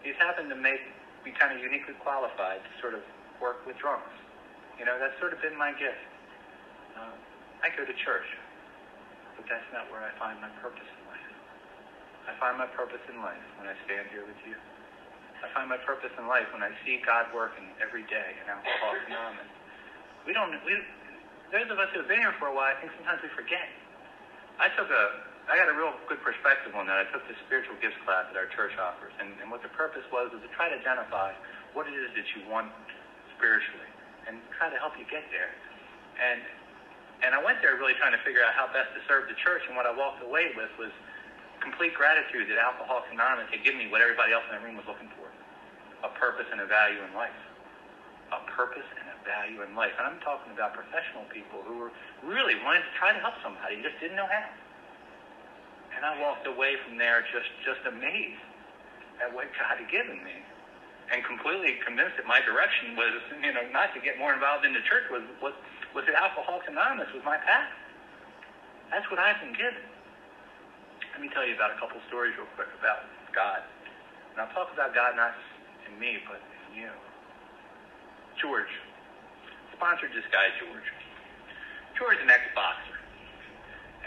He's 0.00 0.16
happened 0.16 0.48
to 0.48 0.56
make 0.56 0.80
me 1.20 1.36
kind 1.36 1.52
of 1.52 1.60
uniquely 1.60 1.92
qualified 2.00 2.64
to 2.64 2.72
sort 2.80 2.96
of 2.96 3.04
work 3.36 3.60
with 3.68 3.76
drunks. 3.76 4.08
You 4.80 4.88
know, 4.88 4.96
that's 4.96 5.18
sort 5.20 5.36
of 5.36 5.42
been 5.44 5.56
my 5.58 5.76
gift. 5.76 6.00
Uh, 6.96 7.12
I 7.60 7.68
go 7.76 7.84
to 7.84 7.96
church, 8.00 8.28
but 9.36 9.44
that's 9.52 9.68
not 9.76 9.84
where 9.92 10.00
I 10.00 10.12
find 10.16 10.40
my 10.40 10.48
purpose 10.64 10.86
in 10.86 11.02
life. 11.12 11.25
I 12.26 12.34
find 12.42 12.58
my 12.58 12.66
purpose 12.74 13.02
in 13.06 13.22
life 13.22 13.42
when 13.58 13.70
I 13.70 13.74
stand 13.86 14.10
here 14.10 14.26
with 14.26 14.38
you. 14.42 14.58
I 15.42 15.46
find 15.54 15.70
my 15.70 15.78
purpose 15.78 16.10
in 16.18 16.26
life 16.26 16.50
when 16.50 16.62
I 16.62 16.74
see 16.82 16.98
God 17.06 17.30
working 17.30 17.70
every 17.78 18.02
day 18.10 18.34
in 18.42 18.44
Alcoholics 18.50 19.06
Anonymous. 19.06 19.50
We 20.26 20.34
don't, 20.34 20.50
we, 20.66 20.74
those 21.54 21.70
of 21.70 21.78
us 21.78 21.86
who 21.94 22.02
have 22.02 22.10
been 22.10 22.18
here 22.18 22.34
for 22.42 22.50
a 22.50 22.54
while, 22.54 22.74
I 22.74 22.76
think 22.82 22.90
sometimes 22.98 23.22
we 23.22 23.30
forget. 23.30 23.70
I 24.58 24.72
took 24.74 24.90
a, 24.90 25.04
I 25.46 25.54
got 25.54 25.70
a 25.70 25.76
real 25.76 25.94
good 26.10 26.18
perspective 26.26 26.74
on 26.74 26.90
that. 26.90 26.98
I 26.98 27.06
took 27.14 27.22
the 27.30 27.38
spiritual 27.46 27.78
gifts 27.78 28.00
class 28.02 28.26
that 28.32 28.34
our 28.34 28.50
church 28.50 28.74
offers, 28.74 29.14
and, 29.22 29.30
and 29.38 29.46
what 29.46 29.62
the 29.62 29.70
purpose 29.78 30.02
was 30.10 30.34
was 30.34 30.42
to 30.42 30.50
try 30.58 30.66
to 30.66 30.74
identify 30.74 31.30
what 31.76 31.86
it 31.86 31.94
is 31.94 32.10
that 32.18 32.26
you 32.34 32.42
want 32.50 32.72
spiritually, 33.38 33.86
and 34.26 34.42
try 34.58 34.66
to 34.72 34.78
help 34.82 34.98
you 34.98 35.06
get 35.06 35.22
there. 35.30 35.54
And 36.18 36.42
and 37.24 37.32
I 37.32 37.40
went 37.40 37.64
there 37.64 37.72
really 37.80 37.96
trying 37.96 38.12
to 38.12 38.20
figure 38.26 38.44
out 38.44 38.52
how 38.52 38.68
best 38.68 38.92
to 38.92 39.00
serve 39.08 39.24
the 39.30 39.38
church. 39.40 39.64
And 39.68 39.76
what 39.76 39.88
I 39.88 39.94
walked 39.94 40.20
away 40.20 40.52
with 40.52 40.68
was 40.76 40.92
complete 41.60 41.94
gratitude 41.94 42.48
that 42.50 42.58
Alcoholics 42.58 43.08
Anonymous 43.12 43.50
had 43.50 43.62
given 43.64 43.78
me 43.78 43.88
what 43.88 44.00
everybody 44.00 44.32
else 44.32 44.44
in 44.50 44.58
the 44.58 44.62
room 44.64 44.76
was 44.76 44.86
looking 44.88 45.08
for 45.16 45.28
a 46.04 46.10
purpose 46.20 46.46
and 46.52 46.60
a 46.60 46.68
value 46.68 47.00
in 47.02 47.12
life. 47.16 47.34
A 48.34 48.42
purpose 48.52 48.86
and 49.00 49.06
a 49.10 49.18
value 49.22 49.62
in 49.62 49.74
life. 49.74 49.94
And 49.98 50.06
I'm 50.06 50.20
talking 50.20 50.52
about 50.52 50.74
professional 50.74 51.24
people 51.30 51.62
who 51.62 51.78
were 51.78 51.92
really 52.26 52.58
wanting 52.62 52.82
to 52.82 52.92
try 52.98 53.14
to 53.14 53.20
help 53.22 53.34
somebody, 53.42 53.80
just 53.82 53.98
didn't 54.02 54.18
know 54.18 54.28
how. 54.28 54.50
And 55.96 56.04
I 56.04 56.20
walked 56.20 56.46
away 56.46 56.76
from 56.84 56.98
there 56.98 57.24
just, 57.32 57.48
just 57.64 57.80
amazed 57.88 58.42
at 59.22 59.32
what 59.32 59.48
God 59.56 59.80
had 59.80 59.88
given 59.88 60.20
me. 60.20 60.36
And 61.06 61.22
completely 61.22 61.78
convinced 61.86 62.18
that 62.18 62.26
my 62.26 62.42
direction 62.42 62.98
was, 62.98 63.14
you 63.38 63.54
know, 63.54 63.62
not 63.70 63.94
to 63.94 64.02
get 64.02 64.18
more 64.18 64.34
involved 64.34 64.66
in 64.66 64.74
the 64.74 64.82
church 64.90 65.06
was, 65.06 65.22
was 65.38 65.54
was 65.94 66.04
that 66.04 66.18
Alcoholics 66.20 66.68
Anonymous 66.68 67.08
was 67.14 67.24
my 67.24 67.38
path. 67.38 67.72
That's 68.90 69.08
what 69.08 69.16
I've 69.18 69.40
been 69.40 69.56
given. 69.56 69.80
Let 71.16 71.24
me 71.24 71.32
tell 71.32 71.48
you 71.48 71.56
about 71.56 71.72
a 71.72 71.80
couple 71.80 71.96
stories 72.12 72.36
real 72.36 72.44
quick 72.60 72.68
about 72.76 73.08
God. 73.32 73.64
And 74.36 74.44
I'll 74.44 74.52
talk 74.52 74.68
about 74.68 74.92
God 74.92 75.16
not 75.16 75.32
in 75.88 75.96
me, 75.96 76.20
but 76.28 76.44
in 76.68 76.84
you. 76.84 76.92
George. 78.36 78.68
Sponsored 79.72 80.12
this 80.12 80.28
guy, 80.28 80.52
George. 80.60 80.84
George 81.96 82.20
an 82.20 82.28
ex-boxer. 82.28 83.00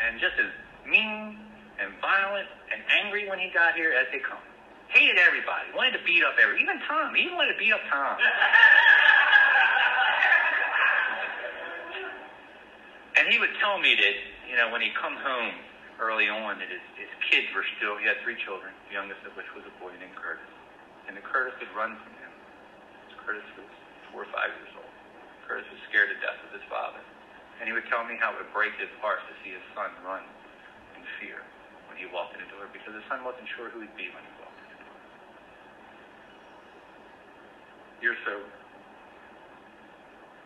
And 0.06 0.22
just 0.22 0.38
as 0.38 0.54
mean 0.86 1.42
and 1.82 1.98
violent 1.98 2.46
and 2.70 2.78
angry 3.02 3.26
when 3.26 3.42
he 3.42 3.50
got 3.50 3.74
here 3.74 3.90
as 3.98 4.06
they 4.14 4.22
come. 4.22 4.46
Hated 4.94 5.18
everybody. 5.18 5.66
Wanted 5.74 5.98
to 5.98 6.06
beat 6.06 6.22
up 6.22 6.38
everybody. 6.38 6.62
Even 6.62 6.78
Tom. 6.86 7.18
He 7.18 7.26
even 7.26 7.42
wanted 7.42 7.58
to 7.58 7.60
beat 7.60 7.74
up 7.74 7.82
Tom. 7.90 8.22
And 13.18 13.28
he 13.28 13.38
would 13.38 13.52
tell 13.60 13.78
me 13.78 13.96
that, 14.00 14.16
you 14.48 14.56
know, 14.56 14.72
when 14.72 14.80
he 14.80 14.96
come 14.96 15.18
home 15.18 15.52
early 16.00 16.32
on, 16.32 16.58
that 16.60 16.72
his, 16.72 16.82
his 16.96 17.12
kids 17.28 17.52
were 17.52 17.68
still, 17.78 18.00
he 18.00 18.08
had 18.08 18.18
three 18.24 18.40
children, 18.40 18.72
the 18.88 18.96
youngest 18.96 19.22
of 19.28 19.36
which 19.36 19.48
was 19.54 19.68
a 19.68 19.74
boy 19.84 19.92
named 20.00 20.16
Curtis. 20.16 20.48
And 21.06 21.14
the 21.14 21.24
Curtis 21.24 21.54
would 21.60 21.72
run 21.76 22.00
from 22.00 22.14
him. 22.18 22.32
Curtis 23.20 23.46
was 23.60 23.68
four 24.10 24.26
or 24.26 24.32
five 24.32 24.50
years 24.58 24.74
old. 24.80 24.94
Curtis 25.46 25.68
was 25.70 25.82
scared 25.92 26.10
to 26.10 26.18
death 26.24 26.40
of 26.42 26.56
his 26.56 26.64
father. 26.72 27.04
And 27.60 27.68
he 27.68 27.76
would 27.76 27.86
tell 27.92 28.08
me 28.08 28.16
how 28.16 28.32
it 28.34 28.40
would 28.40 28.54
break 28.56 28.74
his 28.80 28.90
heart 29.04 29.20
to 29.28 29.34
see 29.44 29.52
his 29.52 29.66
son 29.76 29.92
run 30.08 30.24
in 30.96 31.04
fear 31.20 31.44
when 31.92 32.00
he 32.00 32.08
walked 32.08 32.34
in 32.38 32.42
the 32.42 32.50
door 32.56 32.72
because 32.72 32.96
his 32.96 33.04
son 33.12 33.22
wasn't 33.28 33.46
sure 33.54 33.68
who 33.70 33.84
he'd 33.84 33.98
be 34.00 34.08
when 34.16 34.24
he 34.24 34.34
walked 34.40 34.60
in 34.64 34.68
the 34.72 34.80
door. 34.80 34.98
Years 38.00 38.20
so 38.24 38.40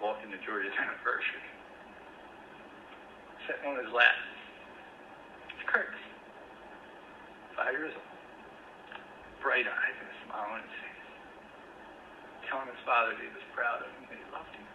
walked 0.01 0.26
into 0.26 0.41
George's 0.41 0.74
anniversary 0.82 1.45
sitting 3.47 3.68
on 3.68 3.76
his 3.80 3.91
lap. 3.93 4.16
Curtis. 5.68 6.03
Five 7.55 7.74
years 7.74 7.93
old. 7.93 8.11
Bright 9.41 9.68
eyes 9.68 9.95
and 9.99 10.07
a 10.07 10.18
smile 10.28 10.49
on 10.55 10.61
his 10.64 10.76
face. 10.82 11.07
Telling 12.47 12.70
his 12.72 12.84
father 12.88 13.16
that 13.16 13.24
he 13.24 13.32
was 13.32 13.45
proud 13.51 13.84
of 13.84 13.89
him, 13.99 14.03
that 14.07 14.20
he 14.20 14.28
loved 14.32 14.53
him. 14.55 14.68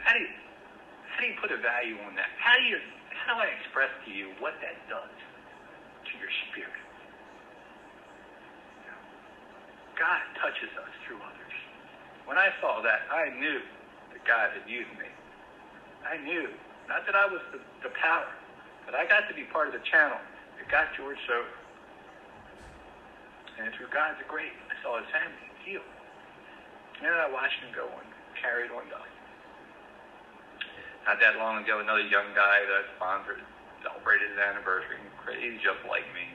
How 0.00 0.14
do 0.14 0.20
you, 0.22 0.32
how 1.10 1.18
do 1.20 1.26
you 1.26 1.36
put 1.42 1.50
a 1.50 1.60
value 1.60 1.98
on 2.06 2.14
that? 2.14 2.30
How 2.38 2.54
do 2.56 2.64
you, 2.64 2.78
how 3.10 3.34
do 3.34 3.42
I 3.42 3.50
express 3.58 3.90
to 4.06 4.10
you 4.10 4.32
what 4.38 4.54
that 4.62 4.78
does 4.86 5.12
to 5.12 6.12
your 6.18 6.32
spirit? 6.48 6.82
God 9.98 10.20
touches 10.38 10.70
us 10.76 10.92
through 11.08 11.18
others. 11.24 11.56
When 12.28 12.36
I 12.36 12.52
saw 12.60 12.84
that, 12.84 13.08
I 13.08 13.32
knew 13.32 13.64
that 14.12 14.22
God 14.28 14.52
had 14.52 14.68
used 14.68 14.92
me 15.00 15.08
I 16.06 16.22
knew, 16.22 16.46
not 16.88 17.06
that 17.06 17.14
I 17.14 17.26
was 17.26 17.42
the, 17.50 17.58
the 17.82 17.92
power, 17.98 18.30
but 18.86 18.94
I 18.94 19.06
got 19.06 19.26
to 19.28 19.34
be 19.34 19.44
part 19.50 19.66
of 19.66 19.74
the 19.74 19.84
channel 19.86 20.18
that 20.58 20.66
got 20.70 20.94
George 20.96 21.18
sober. 21.26 21.50
And 23.58 23.72
through 23.74 23.90
God's 23.90 24.20
grace, 24.28 24.54
I 24.70 24.74
saw 24.84 25.00
his 25.00 25.08
family 25.10 25.50
healed. 25.64 25.88
And 27.02 27.12
I 27.12 27.28
watched 27.28 27.58
him 27.60 27.72
go 27.74 27.88
and 27.88 28.08
carried 28.40 28.70
on 28.70 28.84
up. 28.92 29.08
Not 31.06 31.20
that 31.20 31.38
long 31.38 31.62
ago, 31.62 31.78
another 31.80 32.02
young 32.02 32.34
guy 32.34 32.66
that 32.66 32.76
I 32.76 32.84
sponsored 32.98 33.40
celebrated 33.82 34.34
his 34.34 34.40
anniversary. 34.42 34.98
He's 35.38 35.62
just 35.62 35.78
like 35.86 36.06
me. 36.10 36.26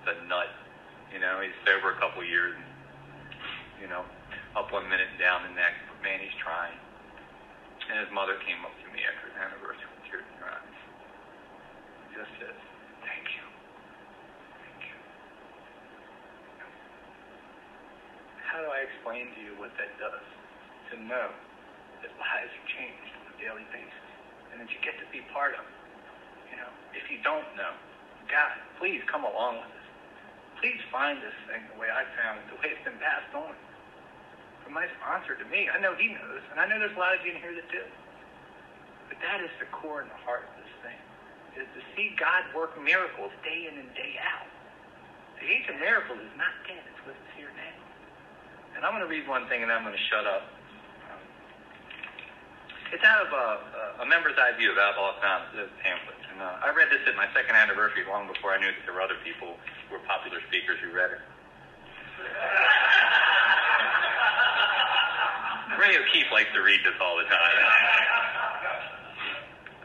He's 0.00 0.16
a 0.16 0.16
nut. 0.26 0.48
You 1.12 1.20
know, 1.20 1.44
he's 1.44 1.52
sober 1.68 1.92
a 1.92 1.98
couple 2.00 2.24
years. 2.24 2.56
You 3.80 3.88
know, 3.88 4.04
up 4.56 4.72
one 4.72 4.88
minute 4.88 5.12
and 5.12 5.20
down 5.20 5.44
the 5.44 5.52
next. 5.52 5.84
But 5.90 6.00
man, 6.00 6.20
he's 6.24 6.34
trying. 6.40 6.72
And 7.92 8.00
his 8.00 8.08
mother 8.08 8.40
came 8.48 8.56
up 8.64 8.72
to 8.72 8.88
me 8.88 9.04
after 9.04 9.28
his 9.28 9.36
anniversary 9.36 9.84
with 9.84 10.00
tears 10.08 10.24
in 10.24 10.36
her 10.40 10.48
eyes. 10.48 10.78
Just 12.16 12.32
says, 12.40 12.56
thank 13.04 13.28
you. 13.36 13.44
Thank 14.64 14.80
you. 14.88 14.96
How 18.48 18.64
do 18.64 18.72
I 18.72 18.88
explain 18.88 19.28
to 19.36 19.38
you 19.44 19.52
what 19.60 19.76
that 19.76 19.92
does? 20.00 20.24
To 20.96 21.04
know 21.04 21.36
that 22.00 22.12
lives 22.16 22.52
are 22.56 22.68
changed 22.80 23.12
on 23.12 23.28
a 23.28 23.36
daily 23.36 23.68
basis 23.68 24.08
and 24.52 24.64
that 24.64 24.72
you 24.72 24.80
get 24.80 24.96
to 24.96 25.04
be 25.12 25.20
part 25.28 25.52
of 25.52 25.60
it. 25.60 25.78
You 26.48 26.64
know, 26.64 26.72
if 26.96 27.04
you 27.12 27.20
don't 27.20 27.44
know, 27.60 27.76
God, 28.32 28.56
please 28.80 29.04
come 29.04 29.28
along 29.28 29.60
with 29.60 29.68
us. 29.68 29.88
Please 30.64 30.80
find 30.88 31.20
this 31.20 31.36
thing 31.44 31.60
the 31.68 31.76
way 31.76 31.92
I 31.92 32.08
found 32.16 32.40
it, 32.40 32.48
the 32.48 32.56
way 32.56 32.72
it's 32.72 32.84
been 32.88 32.96
passed 33.04 33.36
on 33.36 33.52
from 34.64 34.74
my 34.74 34.86
sponsor 34.98 35.36
to 35.36 35.46
me. 35.50 35.68
I 35.68 35.78
know 35.78 35.94
he 35.94 36.14
knows, 36.14 36.42
and 36.50 36.58
I 36.58 36.66
know 36.66 36.78
there's 36.78 36.96
a 36.96 37.02
lot 37.02 37.14
of 37.14 37.22
you 37.26 37.34
in 37.34 37.38
here 37.42 37.54
that 37.54 37.68
do. 37.70 37.84
But 39.10 39.18
that 39.20 39.44
is 39.44 39.52
the 39.60 39.68
core 39.68 40.00
and 40.00 40.10
the 40.10 40.20
heart 40.24 40.48
of 40.48 40.54
this 40.62 40.72
thing, 40.80 41.00
is 41.60 41.68
to 41.76 41.82
see 41.94 42.16
God 42.16 42.48
work 42.56 42.72
miracles 42.80 43.30
day 43.44 43.68
in 43.68 43.78
and 43.78 43.90
day 43.94 44.16
out. 44.22 44.48
The 45.42 45.50
age 45.50 45.66
of 45.68 45.76
miracles 45.82 46.22
is 46.22 46.34
not 46.38 46.54
dead. 46.64 46.80
It's 46.86 47.02
with 47.04 47.18
us 47.18 47.32
here 47.36 47.50
now. 47.52 47.76
And 48.78 48.86
I'm 48.86 48.94
going 48.94 49.04
to 49.04 49.10
read 49.10 49.28
one 49.28 49.50
thing, 49.50 49.62
and 49.62 49.70
I'm 49.70 49.82
going 49.82 49.98
to 49.98 50.06
shut 50.08 50.24
up. 50.24 50.48
It's 52.92 53.04
out 53.04 53.24
of 53.24 53.32
uh, 53.32 54.04
a 54.04 54.06
member's 54.06 54.36
eye 54.36 54.52
view 54.56 54.70
of 54.70 54.76
Alcoholics 54.76 55.24
Anonymous 55.24 55.72
pamphlet. 55.80 56.20
And 56.28 56.44
uh, 56.44 56.60
I 56.60 56.76
read 56.76 56.92
this 56.92 57.00
at 57.08 57.16
my 57.16 57.24
second 57.32 57.56
anniversary 57.56 58.04
long 58.04 58.28
before 58.28 58.52
I 58.52 58.60
knew 58.60 58.68
that 58.68 58.84
there 58.84 58.92
were 58.92 59.00
other 59.00 59.16
people 59.24 59.56
who 59.88 59.96
were 59.96 60.04
popular 60.04 60.44
speakers 60.48 60.76
who 60.84 60.92
read 60.92 61.16
it. 61.16 61.20
Ray 65.78 65.96
O'Keefe 65.96 66.30
likes 66.32 66.52
to 66.54 66.62
read 66.62 66.80
this 66.84 66.96
all 67.00 67.16
the 67.16 67.28
time. 67.28 67.56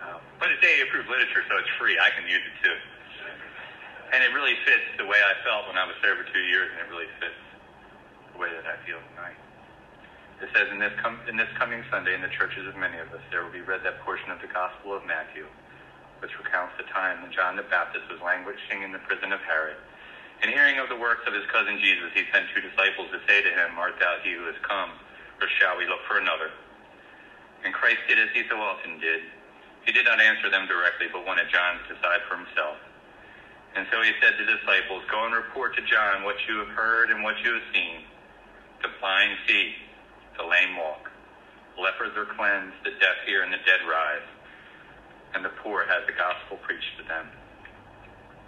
Uh, 0.03 0.19
but 0.39 0.51
it's 0.51 0.61
AA 0.63 0.83
approved 0.83 1.09
literature, 1.09 1.43
so 1.47 1.57
it's 1.57 1.71
free. 1.79 1.97
I 1.99 2.11
can 2.11 2.27
use 2.27 2.43
it 2.43 2.55
too. 2.63 2.77
And 4.13 4.23
it 4.23 4.31
really 4.31 4.55
fits 4.63 4.87
the 4.95 5.05
way 5.05 5.19
I 5.19 5.35
felt 5.43 5.67
when 5.67 5.75
I 5.75 5.83
was 5.83 5.95
there 5.99 6.15
for 6.15 6.23
two 6.31 6.45
years, 6.47 6.71
and 6.71 6.87
it 6.87 6.89
really 6.91 7.11
fits 7.19 7.39
the 8.31 8.39
way 8.39 8.47
that 8.55 8.63
I 8.63 8.79
feel 8.87 9.03
tonight. 9.11 9.35
It 10.39 10.47
says, 10.53 10.69
in 10.69 10.77
this, 10.79 10.93
com- 11.01 11.19
in 11.27 11.35
this 11.35 11.49
coming 11.57 11.81
Sunday, 11.89 12.13
in 12.13 12.21
the 12.21 12.31
churches 12.31 12.63
of 12.69 12.77
many 12.77 13.01
of 13.01 13.09
us, 13.11 13.23
there 13.33 13.43
will 13.43 13.51
be 13.51 13.65
read 13.65 13.81
that 13.83 13.99
portion 14.05 14.29
of 14.29 14.39
the 14.39 14.47
Gospel 14.47 14.93
of 14.93 15.03
Matthew, 15.03 15.49
which 16.21 16.31
recounts 16.37 16.77
the 16.77 16.85
time 16.93 17.25
when 17.25 17.33
John 17.33 17.57
the 17.57 17.65
Baptist 17.67 18.05
was 18.07 18.21
languishing 18.21 18.85
in 18.85 18.93
the 18.93 19.01
prison 19.09 19.33
of 19.33 19.41
Herod. 19.41 19.81
And 20.45 20.53
hearing 20.53 20.77
of 20.77 20.87
the 20.87 20.95
works 20.95 21.25
of 21.25 21.33
his 21.33 21.43
cousin 21.49 21.81
Jesus, 21.81 22.13
he 22.13 22.23
sent 22.29 22.45
two 22.53 22.61
disciples 22.61 23.09
to 23.09 23.19
say 23.25 23.41
to 23.41 23.49
him, 23.49 23.73
Art 23.81 23.97
thou 23.97 24.21
he 24.21 24.37
who 24.37 24.45
has 24.45 24.59
come, 24.61 24.93
or 25.41 25.47
shall 25.59 25.77
we 25.77 25.85
look 25.85 26.01
for 26.07 26.17
another? 26.17 26.51
And 27.63 27.73
Christ 27.73 28.01
did 28.07 28.19
as 28.19 28.29
he 28.33 28.43
so 28.49 28.57
often 28.57 28.99
did. 28.99 29.21
He 29.85 29.91
did 29.91 30.05
not 30.05 30.19
answer 30.19 30.49
them 30.49 30.67
directly, 30.67 31.07
but 31.11 31.25
wanted 31.25 31.47
John 31.49 31.79
to 31.79 31.95
decide 31.95 32.21
for 32.27 32.35
himself. 32.35 32.77
And 33.75 33.87
so 33.91 34.01
he 34.01 34.11
said 34.19 34.35
to 34.37 34.43
the 34.45 34.57
disciples, 34.57 35.03
Go 35.09 35.25
and 35.25 35.33
report 35.33 35.75
to 35.75 35.83
John 35.85 36.23
what 36.23 36.35
you 36.47 36.59
have 36.59 36.73
heard 36.73 37.09
and 37.09 37.23
what 37.23 37.39
you 37.43 37.53
have 37.53 37.67
seen. 37.73 38.03
The 38.81 38.89
blind 38.99 39.37
see, 39.47 39.73
the 40.37 40.45
lame 40.45 40.77
walk, 40.77 41.09
lepers 41.77 42.13
are 42.17 42.25
cleansed, 42.25 42.77
the 42.83 42.93
deaf 42.97 43.17
hear, 43.25 43.41
and 43.41 43.53
the 43.53 43.61
dead 43.65 43.81
rise, 43.85 44.25
and 45.33 45.45
the 45.45 45.53
poor 45.61 45.85
have 45.85 46.05
the 46.05 46.13
gospel 46.13 46.57
preached 46.65 46.97
to 46.97 47.03
them. 47.05 47.29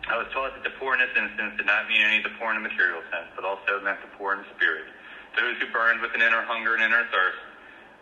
I 0.09 0.17
was 0.17 0.27
taught 0.33 0.57
that 0.57 0.65
the 0.65 0.73
poor 0.81 0.97
in 0.97 1.01
this 1.01 1.13
instance 1.13 1.53
did 1.57 1.69
not 1.69 1.85
mean 1.85 2.01
any 2.01 2.17
of 2.17 2.25
the 2.25 2.33
poor 2.41 2.49
in 2.49 2.57
a 2.57 2.65
material 2.65 3.01
sense, 3.13 3.29
but 3.35 3.45
also 3.45 3.77
meant 3.85 4.01
the 4.01 4.09
poor 4.17 4.33
in 4.33 4.41
spirit, 4.57 4.89
those 5.35 5.57
who 5.57 5.67
burned 5.71 6.01
with 6.01 6.13
an 6.15 6.21
inner 6.21 6.41
hunger 6.41 6.73
and 6.73 6.83
inner 6.83 7.05
thirst, 7.11 7.43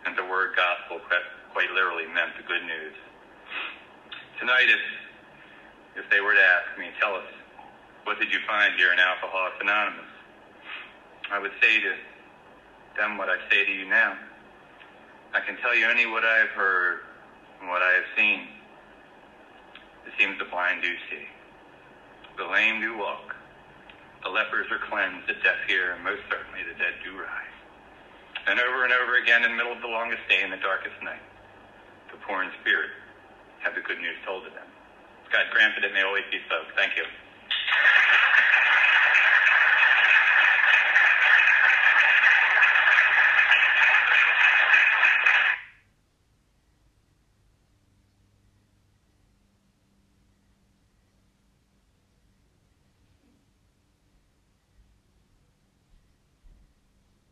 and 0.06 0.16
the 0.16 0.24
word 0.24 0.56
gospel 0.56 1.00
quite 1.52 1.70
literally 1.72 2.06
meant 2.06 2.36
the 2.36 2.42
good 2.46 2.62
news. 2.62 2.94
Tonight, 4.38 4.68
if 4.68 4.80
if 5.98 6.08
they 6.10 6.20
were 6.20 6.34
to 6.34 6.40
ask 6.40 6.78
me, 6.78 6.86
tell 7.00 7.14
us, 7.14 7.26
what 8.04 8.20
did 8.20 8.32
you 8.32 8.38
find 8.46 8.74
here 8.76 8.92
in 8.92 9.00
Alcoholics 9.00 9.56
Anonymous? 9.60 10.06
I 11.30 11.38
would 11.40 11.50
say 11.60 11.80
to 11.80 11.94
them 12.96 13.18
what 13.18 13.28
I 13.28 13.36
say 13.50 13.64
to 13.64 13.72
you 13.72 13.84
now. 13.84 14.16
I 15.34 15.40
can 15.40 15.56
tell 15.58 15.74
you 15.76 15.86
only 15.86 16.06
what 16.06 16.24
I 16.24 16.38
have 16.38 16.50
heard 16.50 17.00
and 17.60 17.68
what 17.68 17.82
I 17.82 17.92
have 17.92 18.04
seen. 18.16 18.46
It 20.06 20.12
seems 20.18 20.38
the 20.38 20.44
blind 20.44 20.82
do 20.82 20.94
see. 21.10 21.26
The 22.38 22.44
lame 22.44 22.80
do 22.80 22.96
walk. 22.96 23.34
The 24.28 24.36
lepers 24.36 24.68
are 24.68 24.84
cleansed, 24.92 25.24
the 25.24 25.40
deaf 25.40 25.56
hear, 25.64 25.96
and 25.96 26.04
most 26.04 26.20
certainly 26.28 26.60
the 26.60 26.76
dead 26.76 27.00
do 27.00 27.16
rise. 27.16 27.56
And 28.44 28.60
over 28.60 28.84
and 28.84 28.92
over 28.92 29.16
again 29.16 29.40
in 29.40 29.52
the 29.52 29.56
middle 29.56 29.72
of 29.72 29.80
the 29.80 29.88
longest 29.88 30.20
day 30.28 30.44
and 30.44 30.52
the 30.52 30.60
darkest 30.60 31.00
night, 31.00 31.24
the 32.12 32.20
poor 32.28 32.44
in 32.44 32.52
spirit 32.60 32.92
have 33.64 33.74
the 33.74 33.80
good 33.80 33.96
news 33.96 34.20
told 34.28 34.44
to 34.44 34.50
them. 34.52 34.68
God 35.32 35.48
grant 35.48 35.80
that 35.80 35.84
it 35.88 35.94
may 35.94 36.04
always 36.04 36.28
be 36.30 36.44
so. 36.44 36.60
Thank 36.76 37.00
you. 37.00 37.08